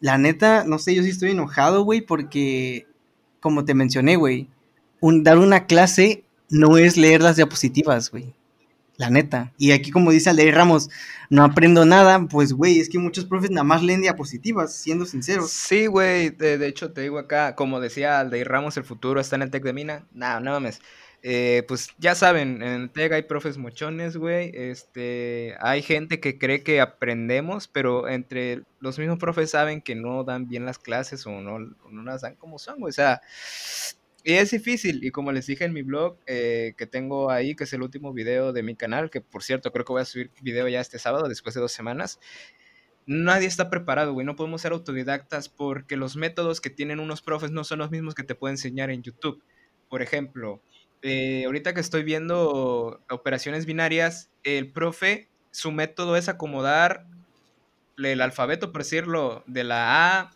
[0.01, 2.85] la neta, no sé, yo sí estoy enojado, güey, porque,
[3.39, 4.49] como te mencioné, güey,
[5.01, 8.33] dar una clase no es leer las diapositivas, güey.
[8.97, 9.51] La neta.
[9.57, 10.89] Y aquí, como dice Aldair Ramos,
[11.29, 15.51] no aprendo nada, pues, güey, es que muchos profes nada más leen diapositivas, siendo sinceros.
[15.51, 19.41] Sí, güey, de, hecho te digo acá, como decía Aldeir Ramos, el futuro está en
[19.41, 20.07] el TEC de Mina.
[20.13, 20.79] No, no mames.
[21.27, 24.51] Eh, pues ya saben, en el TEC hay profes mochones, güey.
[24.53, 30.23] Este, hay gente que cree que aprendemos, pero entre los mismos profes saben que no
[30.23, 32.91] dan bien las clases o no, no las dan como son, güey.
[32.91, 33.21] O sea,
[34.25, 35.05] y es difícil.
[35.05, 38.11] Y como les dije en mi blog eh, que tengo ahí, que es el último
[38.11, 40.99] video de mi canal, que por cierto creo que voy a subir video ya este
[40.99, 42.19] sábado, después de dos semanas
[43.05, 44.25] nadie está preparado, güey.
[44.25, 48.15] No podemos ser autodidactas porque los métodos que tienen unos profes no son los mismos
[48.15, 49.41] que te puedo enseñar en YouTube.
[49.89, 50.61] Por ejemplo,
[51.01, 57.05] eh, ahorita que estoy viendo operaciones binarias, el profe, su método es acomodar
[57.97, 60.31] el alfabeto, por decirlo, de la A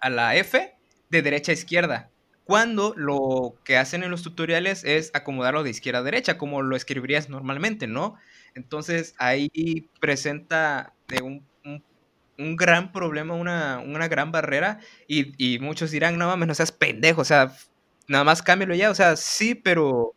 [0.00, 0.74] a la F
[1.10, 2.10] de derecha a izquierda.
[2.44, 6.76] Cuando lo que hacen en los tutoriales es acomodarlo de izquierda a derecha, como lo
[6.76, 8.16] escribirías normalmente, ¿no?
[8.54, 10.92] Entonces ahí presenta
[11.22, 11.42] un,
[12.56, 17.22] gran problema, una, una gran barrera, y, y muchos dirán, no mames, no seas pendejo,
[17.22, 17.54] o sea,
[18.08, 20.14] nada más cámbialo ya, o sea, sí, pero,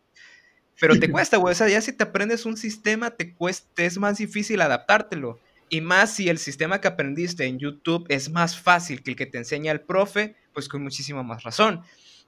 [0.80, 3.98] pero te cuesta, güey, o sea, ya si te aprendes un sistema, te cuesta, es
[3.98, 5.40] más difícil adaptártelo.
[5.70, 9.26] Y más si el sistema que aprendiste en YouTube es más fácil que el que
[9.26, 11.84] te enseña el profe, pues con muchísima más razón.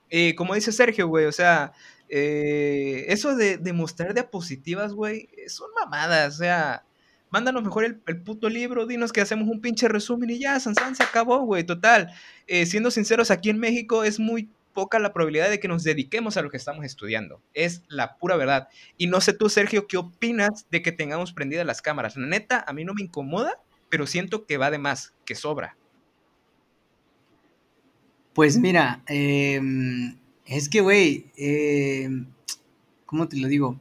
[0.09, 1.73] Y como dice Sergio, güey, o sea,
[2.09, 6.83] eh, eso de, de mostrar diapositivas, güey, son mamadas, o sea,
[7.29, 11.03] mándanos mejor el, puto libro, dinos que hacemos un pinche resumen y ya, Sansan se
[11.03, 12.11] acabó, güey, total.
[12.47, 16.37] Eh, siendo sinceros, aquí en México es muy poca la probabilidad de que nos dediquemos
[16.37, 17.41] a lo que estamos estudiando.
[17.53, 18.69] Es la pura verdad.
[18.97, 22.15] Y no sé tú, Sergio, ¿qué opinas de que tengamos prendidas las cámaras?
[22.15, 25.75] La neta, a mí no me incomoda, pero siento que va de más, que sobra.
[28.39, 32.25] Pues mira, em, es que, güey, em,
[33.05, 33.77] ¿cómo te lo digo?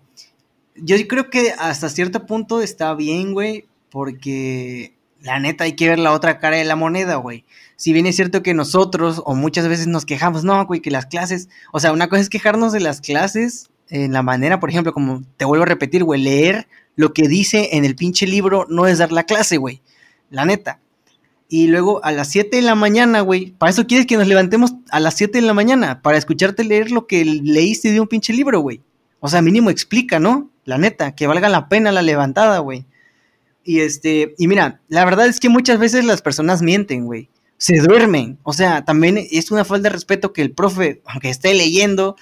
[0.74, 6.00] yo creo que hasta cierto punto está bien, güey, porque la neta hay que ver
[6.00, 7.44] la otra cara de la moneda, güey.
[7.76, 11.06] Si bien es cierto que nosotros, o muchas veces nos quejamos, no, güey, que las
[11.06, 14.92] clases, o sea, una cosa es quejarnos de las clases en la manera, por ejemplo,
[14.92, 16.66] como te vuelvo a repetir, güey, leer
[16.96, 19.82] lo que dice en el pinche libro no es dar la clase, güey.
[20.30, 20.80] La neta.
[21.48, 24.74] Y luego a las 7 de la mañana, güey, para eso quieres que nos levantemos
[24.90, 28.34] a las 7 de la mañana, para escucharte leer lo que leíste de un pinche
[28.34, 28.82] libro, güey.
[29.20, 30.50] O sea, mínimo explica, ¿no?
[30.64, 32.84] La neta, que valga la pena la levantada, güey.
[33.64, 37.30] Y este, y mira, la verdad es que muchas veces las personas mienten, güey.
[37.56, 38.38] Se duermen.
[38.42, 42.16] O sea, también es una falta de respeto que el profe, aunque esté leyendo,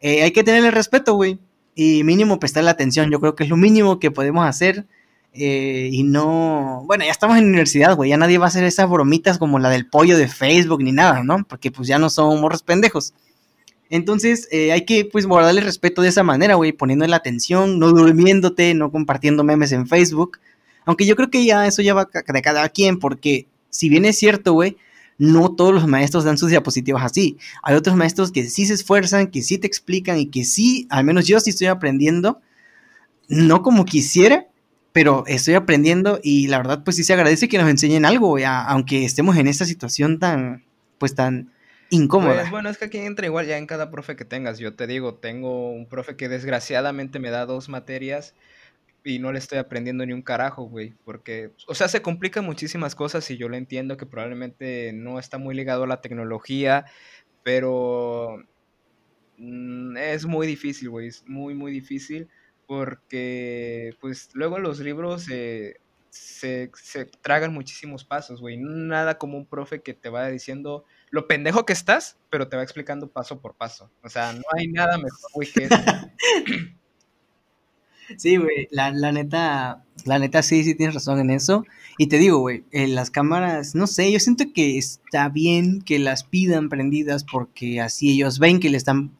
[0.00, 1.38] eh, hay que tenerle respeto, güey.
[1.74, 3.10] Y mínimo prestarle atención.
[3.10, 4.86] Yo creo que es lo mínimo que podemos hacer.
[5.34, 6.84] Eh, y no.
[6.86, 8.10] Bueno, ya estamos en universidad, güey.
[8.10, 11.22] Ya nadie va a hacer esas bromitas como la del pollo de Facebook ni nada,
[11.22, 11.44] ¿no?
[11.44, 13.14] Porque pues ya no son morros pendejos.
[13.88, 17.90] Entonces, eh, hay que pues guardarle respeto de esa manera, güey, poniendo la atención, no
[17.90, 20.38] durmiéndote, no compartiendo memes en Facebook.
[20.84, 24.18] Aunque yo creo que ya eso ya va de cada quien, porque si bien es
[24.18, 24.76] cierto, güey,
[25.18, 27.36] no todos los maestros dan sus diapositivas así.
[27.62, 31.04] Hay otros maestros que sí se esfuerzan, que sí te explican y que sí, al
[31.04, 32.40] menos yo sí estoy aprendiendo,
[33.28, 34.46] no como quisiera,
[34.92, 38.44] pero estoy aprendiendo y la verdad pues sí se agradece que nos enseñen algo, güey,
[38.44, 40.64] aunque estemos en esta situación tan,
[40.98, 41.52] pues tan
[41.90, 42.40] incómoda.
[42.40, 44.58] Pues bueno, es que aquí entra igual ya en cada profe que tengas.
[44.58, 48.34] Yo te digo, tengo un profe que desgraciadamente me da dos materias
[49.04, 50.94] y no le estoy aprendiendo ni un carajo, güey.
[51.04, 55.38] Porque, o sea, se complican muchísimas cosas y yo lo entiendo que probablemente no está
[55.38, 56.84] muy ligado a la tecnología,
[57.42, 58.42] pero
[59.38, 61.08] mm, es muy difícil, güey.
[61.08, 62.28] Es muy, muy difícil
[62.66, 65.80] porque, pues, luego los libros se,
[66.10, 68.56] se tragan muchísimos pasos, güey.
[68.58, 72.62] Nada como un profe que te va diciendo lo pendejo que estás, pero te va
[72.62, 73.90] explicando paso por paso.
[74.02, 75.76] O sea, no hay nada mejor, güey, que eso.
[78.16, 81.64] Sí, güey, la, la, neta, la neta sí, sí tienes razón en eso.
[81.98, 85.98] Y te digo, güey, en las cámaras, no sé, yo siento que está bien que
[85.98, 89.16] las pidan prendidas porque así ellos ven que le están...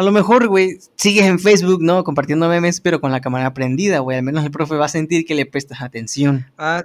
[0.00, 2.04] A lo mejor, güey, sigues en Facebook, ¿no?
[2.04, 4.16] Compartiendo memes, pero con la cámara prendida, güey.
[4.16, 6.46] Al menos el profe va a sentir que le prestas atención.
[6.56, 6.82] Ah.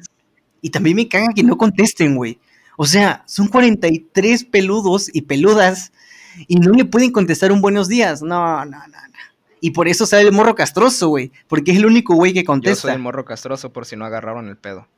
[0.60, 2.40] Y también me caga que no contesten, güey.
[2.76, 5.94] O sea, son 43 peludos y peludas
[6.50, 8.22] y no le pueden contestar un buenos días.
[8.22, 9.20] No, no, no, no.
[9.62, 11.32] Y por eso sale el morro castroso, güey.
[11.48, 12.76] Porque es el único güey que contesta.
[12.76, 14.90] Yo soy el morro castroso por si no agarraron el pedo.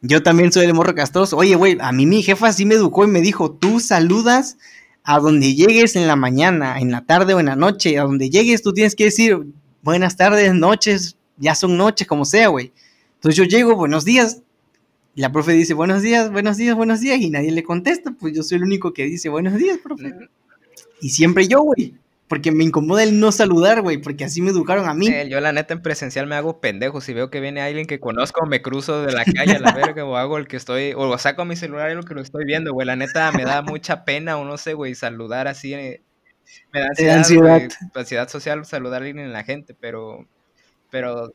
[0.00, 1.36] Yo también soy el morro castroso.
[1.36, 4.58] Oye, güey, a mí mi jefa sí me educó y me dijo, tú saludas
[5.04, 7.98] a donde llegues en la mañana, en la tarde o en la noche.
[7.98, 9.38] A donde llegues tú tienes que decir,
[9.82, 12.72] buenas tardes, noches, ya son noches, como sea, güey.
[13.16, 14.42] Entonces yo llego, buenos días,
[15.14, 18.34] y la profe dice, buenos días, buenos días, buenos días, y nadie le contesta, pues
[18.34, 20.12] yo soy el único que dice, buenos días, profe.
[21.00, 21.94] Y siempre yo, güey,
[22.34, 25.06] porque me incomoda el no saludar, güey, porque así me educaron a mí.
[25.06, 28.00] Eh, yo la neta en presencial me hago pendejo, si veo que viene alguien que
[28.00, 31.16] conozco, me cruzo de la calle a la verga, o hago el que estoy, o
[31.16, 34.04] saco mi celular y lo que lo estoy viendo, güey, la neta me da mucha
[34.04, 36.02] pena, o no sé, güey, saludar así, eh,
[36.72, 37.68] me da ansiedad, ansiedad.
[37.94, 40.26] ansiedad social saludar a alguien en la gente, pero,
[40.90, 41.32] pero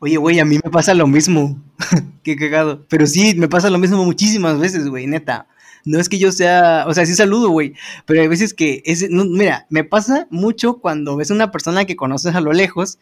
[0.00, 1.62] Oye, güey, a mí me pasa lo mismo.
[2.24, 2.84] Qué cagado.
[2.88, 5.46] Pero sí, me pasa lo mismo muchísimas veces, güey, neta.
[5.84, 7.74] No es que yo sea, o sea, sí saludo, güey,
[8.06, 11.96] pero hay veces que es, mira, me pasa mucho cuando ves a una persona que
[11.96, 12.98] conoces a lo lejos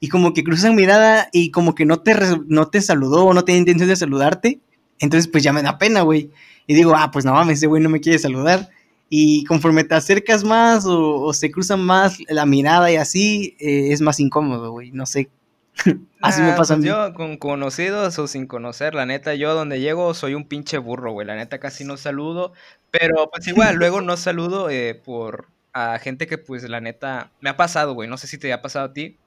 [0.00, 2.14] y como que cruzan mirada y como que no te,
[2.46, 4.60] no te saludó o no tiene intención de saludarte,
[5.00, 6.30] entonces pues ya me da pena, güey.
[6.66, 8.70] Y digo, ah, pues no mames, ese güey no me quiere saludar.
[9.10, 14.00] Y conforme te acercas más o, se cruzan más la mirada y así, eh, es
[14.00, 14.90] más incómodo, güey.
[14.92, 15.28] No sé
[16.20, 16.86] Así me pasa a pues mí.
[16.86, 21.12] Yo, con conocidos o sin conocer, la neta, yo donde llego soy un pinche burro,
[21.12, 21.26] güey.
[21.26, 22.52] La neta casi no saludo.
[22.90, 27.50] Pero pues igual, luego no saludo eh, por a gente que pues la neta me
[27.50, 28.08] ha pasado, güey.
[28.08, 29.18] No sé si te ha pasado a ti.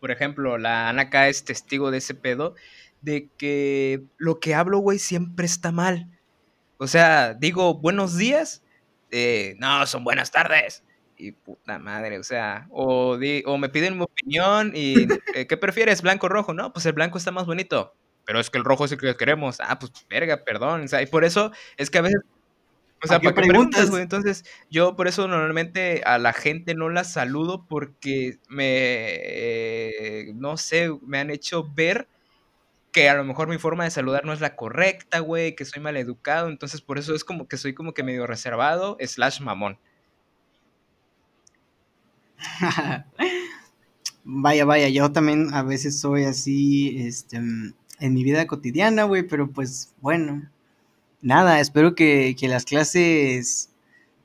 [0.00, 2.54] Por ejemplo, la Ana acá es testigo de ese pedo.
[3.00, 6.08] De que lo que hablo, güey, siempre está mal.
[6.78, 8.62] O sea, digo buenos días.
[9.10, 10.82] Eh, no, son buenas tardes
[11.16, 16.02] y puta madre, o sea, o, o me piden mi opinión y eh, ¿qué prefieres,
[16.02, 16.54] blanco o rojo?
[16.54, 17.94] No, pues el blanco está más bonito,
[18.24, 19.58] pero es que el rojo es el que queremos.
[19.60, 22.22] Ah, pues verga, perdón, o sea, y por eso es que a veces
[23.02, 24.02] o sea, ¿para qué preguntas, güey?
[24.02, 30.56] Entonces, yo por eso normalmente a la gente no la saludo porque me, eh, no
[30.56, 32.08] sé, me han hecho ver
[32.92, 35.82] que a lo mejor mi forma de saludar no es la correcta, güey, que soy
[35.82, 39.78] mal educado, entonces por eso es como que soy como que medio reservado, slash mamón.
[44.24, 49.50] vaya, vaya, yo también a veces soy así, este, en mi vida cotidiana, güey, pero
[49.50, 50.48] pues bueno,
[51.22, 53.70] nada, espero que, las clases,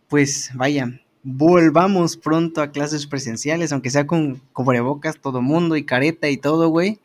[0.08, 6.30] pues vaya, volvamos pronto a clases presenciales, aunque sea con cubrebocas todo mundo y careta
[6.30, 7.00] y todo, güey.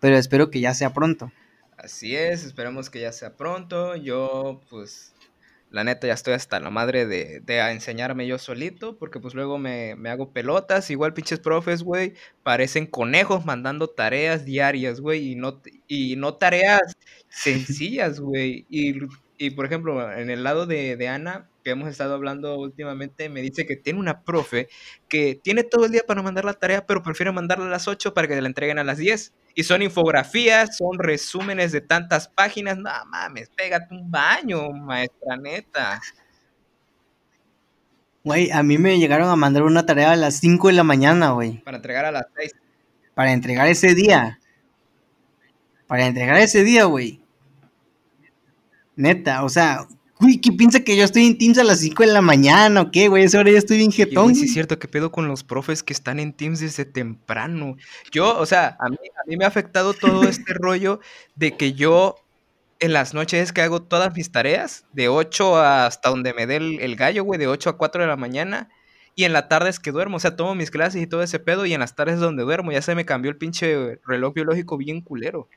[0.00, 1.32] Pero espero que ya sea pronto.
[1.76, 3.94] Así es, esperemos que ya sea pronto.
[3.96, 5.11] Yo, pues,
[5.72, 9.58] la neta ya estoy hasta la madre de, de enseñarme yo solito, porque pues luego
[9.58, 15.34] me, me hago pelotas, igual pinches profes, güey, parecen conejos mandando tareas diarias, güey, y
[15.36, 16.82] no, y no tareas
[17.28, 18.66] sencillas, güey.
[18.68, 18.98] Y,
[19.38, 23.40] y, por ejemplo, en el lado de, de Ana, que hemos estado hablando últimamente, me
[23.42, 24.68] dice que tiene una profe
[25.08, 28.14] que tiene todo el día para mandar la tarea, pero prefiere mandarla a las 8
[28.14, 29.32] para que la entreguen a las 10.
[29.54, 32.78] Y son infografías, son resúmenes de tantas páginas.
[32.78, 36.00] No mames, pégate un baño, maestra neta.
[38.24, 41.32] Güey, a mí me llegaron a mandar una tarea a las 5 de la mañana,
[41.32, 41.58] güey.
[41.64, 42.52] Para entregar a las 6.
[43.14, 44.38] Para entregar ese día.
[45.86, 47.20] Para entregar ese día, güey.
[48.94, 49.86] Neta, o sea,
[50.22, 52.90] Uy, ¿qué piensa que yo estoy en Teams a las 5 de la mañana o
[52.92, 53.24] qué, güey?
[53.24, 54.36] Esa hora ya estoy bien jetón.
[54.36, 57.76] Sí, es cierto, ¿qué pedo con los profes que están en Teams desde temprano?
[58.12, 61.00] Yo, o sea, a mí, a mí me ha afectado todo este rollo
[61.34, 62.14] de que yo
[62.78, 66.78] en las noches que hago todas mis tareas, de 8 hasta donde me dé el,
[66.78, 68.68] el gallo, güey, de 8 a 4 de la mañana.
[69.16, 71.40] Y en la tarde es que duermo, o sea, tomo mis clases y todo ese
[71.40, 72.70] pedo, y en las tardes es donde duermo.
[72.70, 75.48] Ya se me cambió el pinche reloj biológico bien culero.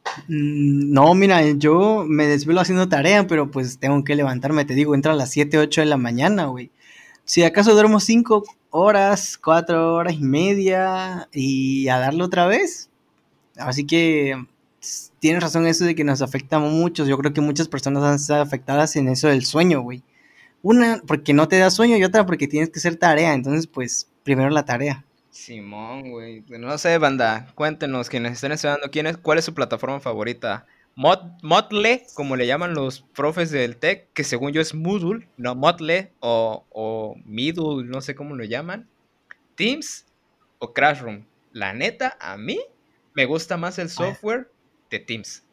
[0.27, 5.13] No, mira, yo me desvelo haciendo tarea, pero pues tengo que levantarme, te digo, entra
[5.13, 6.71] a las 7, 8 de la mañana, güey.
[7.25, 12.89] Si acaso duermo 5 horas, 4 horas y media y a darle otra vez.
[13.57, 14.35] Así que
[15.19, 17.05] tienes razón eso de que nos afecta mucho.
[17.05, 20.03] Yo creo que muchas personas han estado afectadas en eso del sueño, güey.
[20.63, 23.33] Una, porque no te da sueño y otra porque tienes que hacer tarea.
[23.33, 25.05] Entonces, pues, primero la tarea.
[25.31, 26.43] Simón, güey.
[26.49, 30.67] No sé, banda, cuéntenos quienes estén estudiando, ¿quién es, ¿cuál es su plataforma favorita?
[30.95, 35.55] Mod, Motle, como le llaman los profes del TEC, que según yo es Moodle, no
[35.55, 38.89] Motle o, o Middle, no sé cómo lo llaman.
[39.55, 40.05] Teams
[40.59, 41.25] o Crashroom.
[41.53, 42.59] La neta, a mí
[43.13, 44.51] me gusta más el software
[44.89, 45.43] de Teams.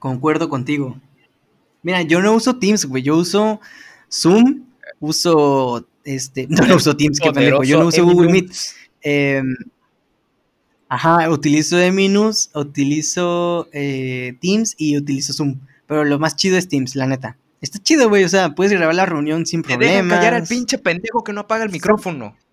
[0.00, 1.00] Concuerdo contigo.
[1.82, 3.02] Mira, yo no uso Teams, güey.
[3.02, 3.60] Yo uso
[4.10, 4.66] Zoom,
[5.04, 6.46] uso este.
[6.50, 7.62] No, no uso Teams, qué pendejo.
[7.64, 8.52] Yo no uso Google Meet.
[9.02, 9.42] Eh,
[10.88, 15.60] ajá, utilizo Eminus, utilizo eh, Teams y utilizo Zoom.
[15.86, 17.36] Pero lo más chido es Teams, la neta.
[17.60, 18.24] Está chido, güey.
[18.24, 20.18] O sea, puedes grabar la reunión sin Te problemas.
[20.18, 22.36] callar al pinche pendejo que no apaga el micrófono.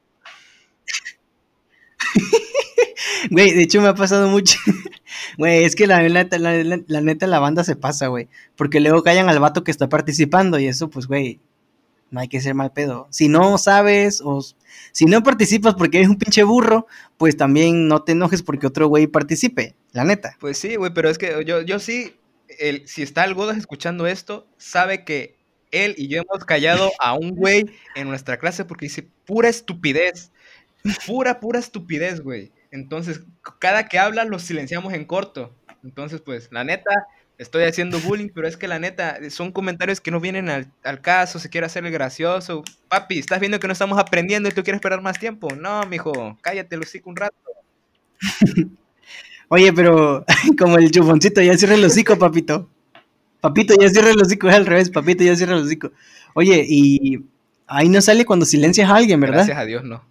[3.29, 4.57] Güey, de hecho me ha pasado mucho.
[5.37, 8.27] Güey, es que la la, la- la neta, la banda se pasa, güey.
[8.55, 11.39] Porque luego callan al vato que está participando y eso, pues, güey,
[12.11, 13.07] no hay que ser mal pedo.
[13.09, 14.41] Si no sabes o
[14.91, 18.87] si no participas porque eres un pinche burro, pues también no te enojes porque otro
[18.87, 20.35] güey participe, la neta.
[20.39, 22.15] Pues sí, güey, pero es que yo, yo sí,
[22.59, 25.35] el, si está el Godas escuchando esto, sabe que
[25.71, 27.65] él y yo hemos callado a un güey
[27.95, 30.31] en nuestra clase porque dice pura estupidez.
[31.05, 32.51] Pura, pura estupidez, güey.
[32.71, 33.21] Entonces,
[33.59, 35.55] cada que habla lo silenciamos en corto.
[35.83, 40.11] Entonces, pues, la neta, estoy haciendo bullying, pero es que la neta, son comentarios que
[40.11, 42.63] no vienen al, al caso, se quiere hacer el gracioso.
[42.87, 45.49] Papi, ¿estás viendo que no estamos aprendiendo y tú quieres esperar más tiempo?
[45.55, 47.35] No, mijo, cállate, lo un rato.
[49.49, 50.23] Oye, pero
[50.57, 52.69] como el chuponcito, ya cierra el hocico, papito.
[53.41, 55.91] Papito, ya cierra el hocico, es al revés, papito, ya cierra el hocico.
[56.33, 57.19] Oye, y
[57.67, 59.37] ahí no sale cuando silencias a alguien, ¿verdad?
[59.37, 60.03] Gracias a Dios, no.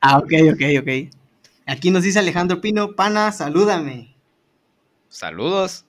[0.00, 0.88] Ah, ok, ok, ok.
[1.66, 4.15] Aquí nos dice Alejandro Pino, pana, salúdame.
[5.16, 5.86] Saludos,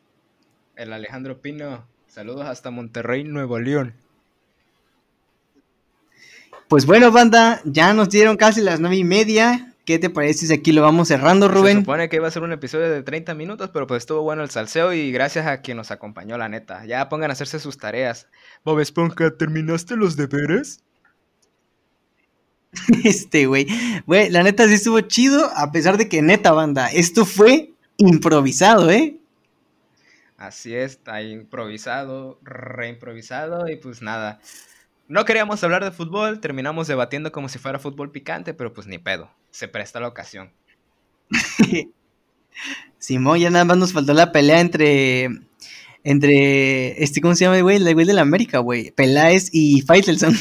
[0.78, 1.86] el Alejandro Pino.
[2.08, 3.94] Saludos hasta Monterrey, Nuevo León.
[6.70, 9.76] Pues bueno, banda, ya nos dieron casi las nueve y media.
[9.84, 11.80] ¿Qué te parece si aquí lo vamos cerrando, Se Rubén?
[11.80, 14.49] supone que iba a ser un episodio de 30 minutos, pero pues estuvo bueno el
[14.49, 16.86] salseo y gracias a quien nos acompañó, la neta.
[16.86, 18.28] Ya pongan a hacerse sus tareas.
[18.64, 20.86] Bob Esponja, ¿terminaste los deberes?
[23.04, 23.68] Este, güey.
[24.06, 28.90] Güey, la neta sí estuvo chido, a pesar de que neta, banda, esto fue improvisado,
[28.90, 29.19] ¿eh?
[30.38, 34.40] Así es, está improvisado, reimprovisado y pues nada.
[35.07, 38.98] No queríamos hablar de fútbol, terminamos debatiendo como si fuera fútbol picante, pero pues ni
[38.98, 39.32] pedo.
[39.52, 40.52] Se presta la ocasión.
[42.99, 45.30] Simón, ya nada más nos faltó la pelea entre.
[46.03, 47.02] Entre.
[47.03, 47.78] Este, ¿cómo se llama, güey?
[47.78, 48.91] El güey de la América, güey.
[48.91, 50.36] Peláez y Faitelson.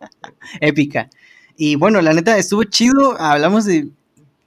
[0.60, 1.10] Épica.
[1.56, 3.20] Y bueno, la neta, estuvo chido.
[3.20, 3.88] Hablamos de.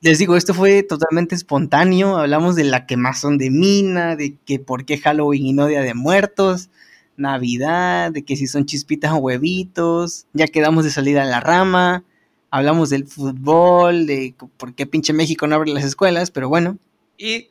[0.06, 2.18] Les digo, esto fue totalmente espontáneo.
[2.18, 5.96] Hablamos de la quemazón de mina, de que por qué Halloween y no Día de
[5.96, 6.70] Muertos,
[7.18, 10.28] Navidad, de que si son chispitas o huevitos.
[10.34, 12.04] Ya quedamos de salida en la rama.
[12.52, 16.78] Hablamos del fútbol, de por qué pinche México no abre las escuelas, pero bueno.
[17.18, 17.50] Y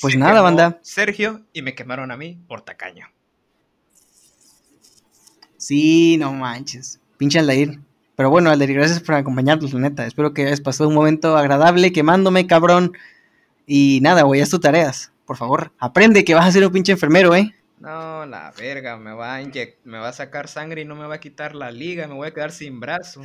[0.00, 0.78] Pues nada, banda.
[0.80, 3.08] Sergio y me quemaron a mí por tacaño.
[5.58, 6.98] Sí, no manches.
[7.18, 7.78] Pinche Aldair.
[8.20, 10.06] Pero bueno, Aldair, gracias por acompañarnos, la neta.
[10.06, 12.92] Espero que hayas pasado un momento agradable quemándome, cabrón.
[13.66, 15.10] Y nada, güey, haz tus tareas.
[15.24, 17.54] Por favor, aprende que vas a ser un pinche enfermero, ¿eh?
[17.78, 19.42] No, la verga, me va a
[19.84, 22.28] me va a sacar sangre y no me va a quitar la liga, me voy
[22.28, 23.22] a quedar sin brazo.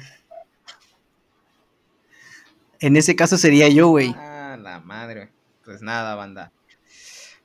[2.80, 4.16] En ese caso sería yo, güey.
[4.18, 5.30] Ah, la madre.
[5.66, 6.54] Pues nada, banda.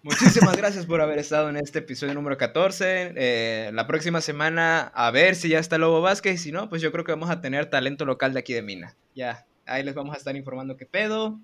[0.03, 3.13] Muchísimas gracias por haber estado en este episodio número 14.
[3.17, 6.41] Eh, la próxima semana, a ver si ya está Lobo Vázquez.
[6.41, 8.97] Si no, pues yo creo que vamos a tener talento local de aquí de Mina.
[9.15, 11.39] Ya, ahí les vamos a estar informando qué pedo.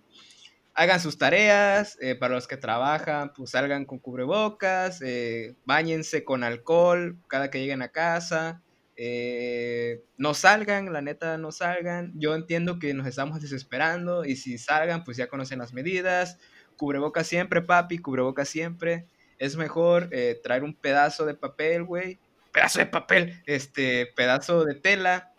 [0.73, 1.99] Hagan sus tareas.
[2.01, 5.03] eh, para los que trabajan, pues salgan con cubrebocas.
[5.03, 8.62] Eh, báñense con alcohol cada que lleguen a casa.
[8.97, 12.12] Eh, no salgan, la neta, no salgan.
[12.15, 16.39] Yo entiendo que nos estamos desesperando y si salgan, pues ya conocen las medidas.
[16.77, 19.07] Cubreboca siempre, papi, cubreboca siempre.
[19.39, 22.19] Es mejor eh, traer un pedazo de papel, güey.
[22.53, 25.32] Pedazo de papel, este, pedazo de tela.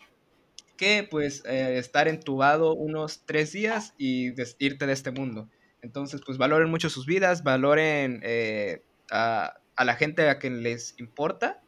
[0.76, 5.48] Que pues eh, estar entubado unos tres días y irte de este mundo.
[5.82, 10.94] Entonces, pues valoren mucho sus vidas, valoren eh, a, a la gente a quien les
[10.98, 11.60] importa.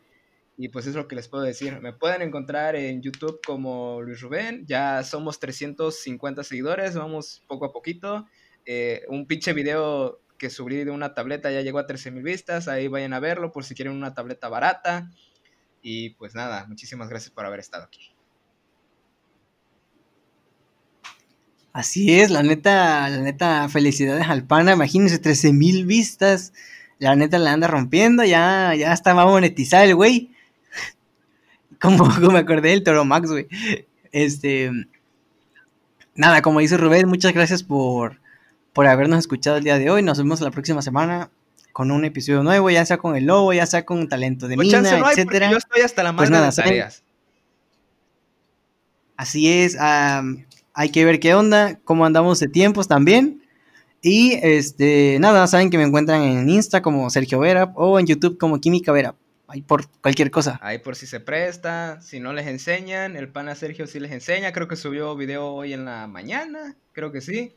[0.56, 1.80] Y pues es lo que les puedo decir.
[1.80, 4.66] Me pueden encontrar en YouTube como Luis Rubén.
[4.66, 8.26] Ya somos 350 seguidores, vamos poco a poquito.
[8.72, 12.68] Eh, un pinche video que subí de una tableta ya llegó a 13 mil vistas.
[12.68, 15.10] Ahí vayan a verlo por si quieren una tableta barata.
[15.82, 18.12] Y pues nada, muchísimas gracias por haber estado aquí.
[21.72, 24.74] Así es, la neta, la neta, felicidades al pana.
[24.74, 26.52] Imagínense, 13 mil vistas.
[27.00, 30.30] La neta la anda rompiendo, ya, ya está más monetizado el güey.
[31.80, 33.48] Como, como me acordé del Toro Max, güey.
[34.12, 34.70] Este.
[36.14, 38.20] Nada, como dice Rubén, muchas gracias por,
[38.72, 40.02] por habernos escuchado el día de hoy.
[40.02, 41.30] Nos vemos la próxima semana
[41.72, 44.68] con un episodio nuevo, ya sea con el lobo, ya sea con talento de Pues
[44.68, 45.50] mina, no etcétera.
[45.50, 47.02] Yo estoy hasta la Pues nada, tareas.
[49.16, 53.42] Así es, hay que ver qué onda, cómo andamos de tiempos también.
[54.02, 58.38] Y este, nada, saben que me encuentran en Insta como Sergio Vera o en YouTube
[58.38, 59.14] como Química Vera.
[59.46, 60.58] Ahí por cualquier cosa.
[60.62, 64.52] Ahí por si se presta, si no les enseñan, el pana Sergio sí les enseña,
[64.52, 67.52] creo que subió video hoy en la mañana, creo que sí.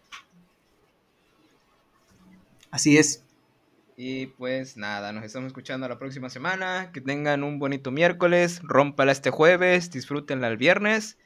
[2.74, 3.24] Así es.
[3.96, 9.12] Y pues nada, nos estamos escuchando la próxima semana, que tengan un bonito miércoles, rómpala
[9.12, 11.20] este jueves, disfrútenla el viernes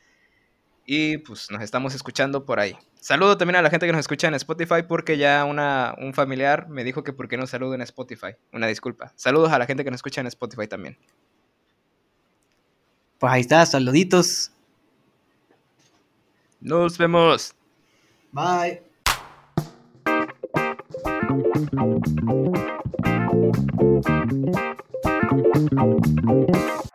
[0.85, 2.75] y pues nos estamos escuchando por ahí.
[2.99, 6.67] Saludo también a la gente que nos escucha en Spotify porque ya una, un familiar
[6.67, 8.35] me dijo que por qué no saludo en Spotify.
[8.51, 9.13] Una disculpa.
[9.15, 10.97] Saludos a la gente que nos escucha en Spotify también.
[13.19, 14.51] Pues ahí está, saluditos.
[16.59, 17.55] Nos vemos.
[18.33, 18.86] Bye.
[21.57, 21.73] Thank
[25.73, 26.86] you.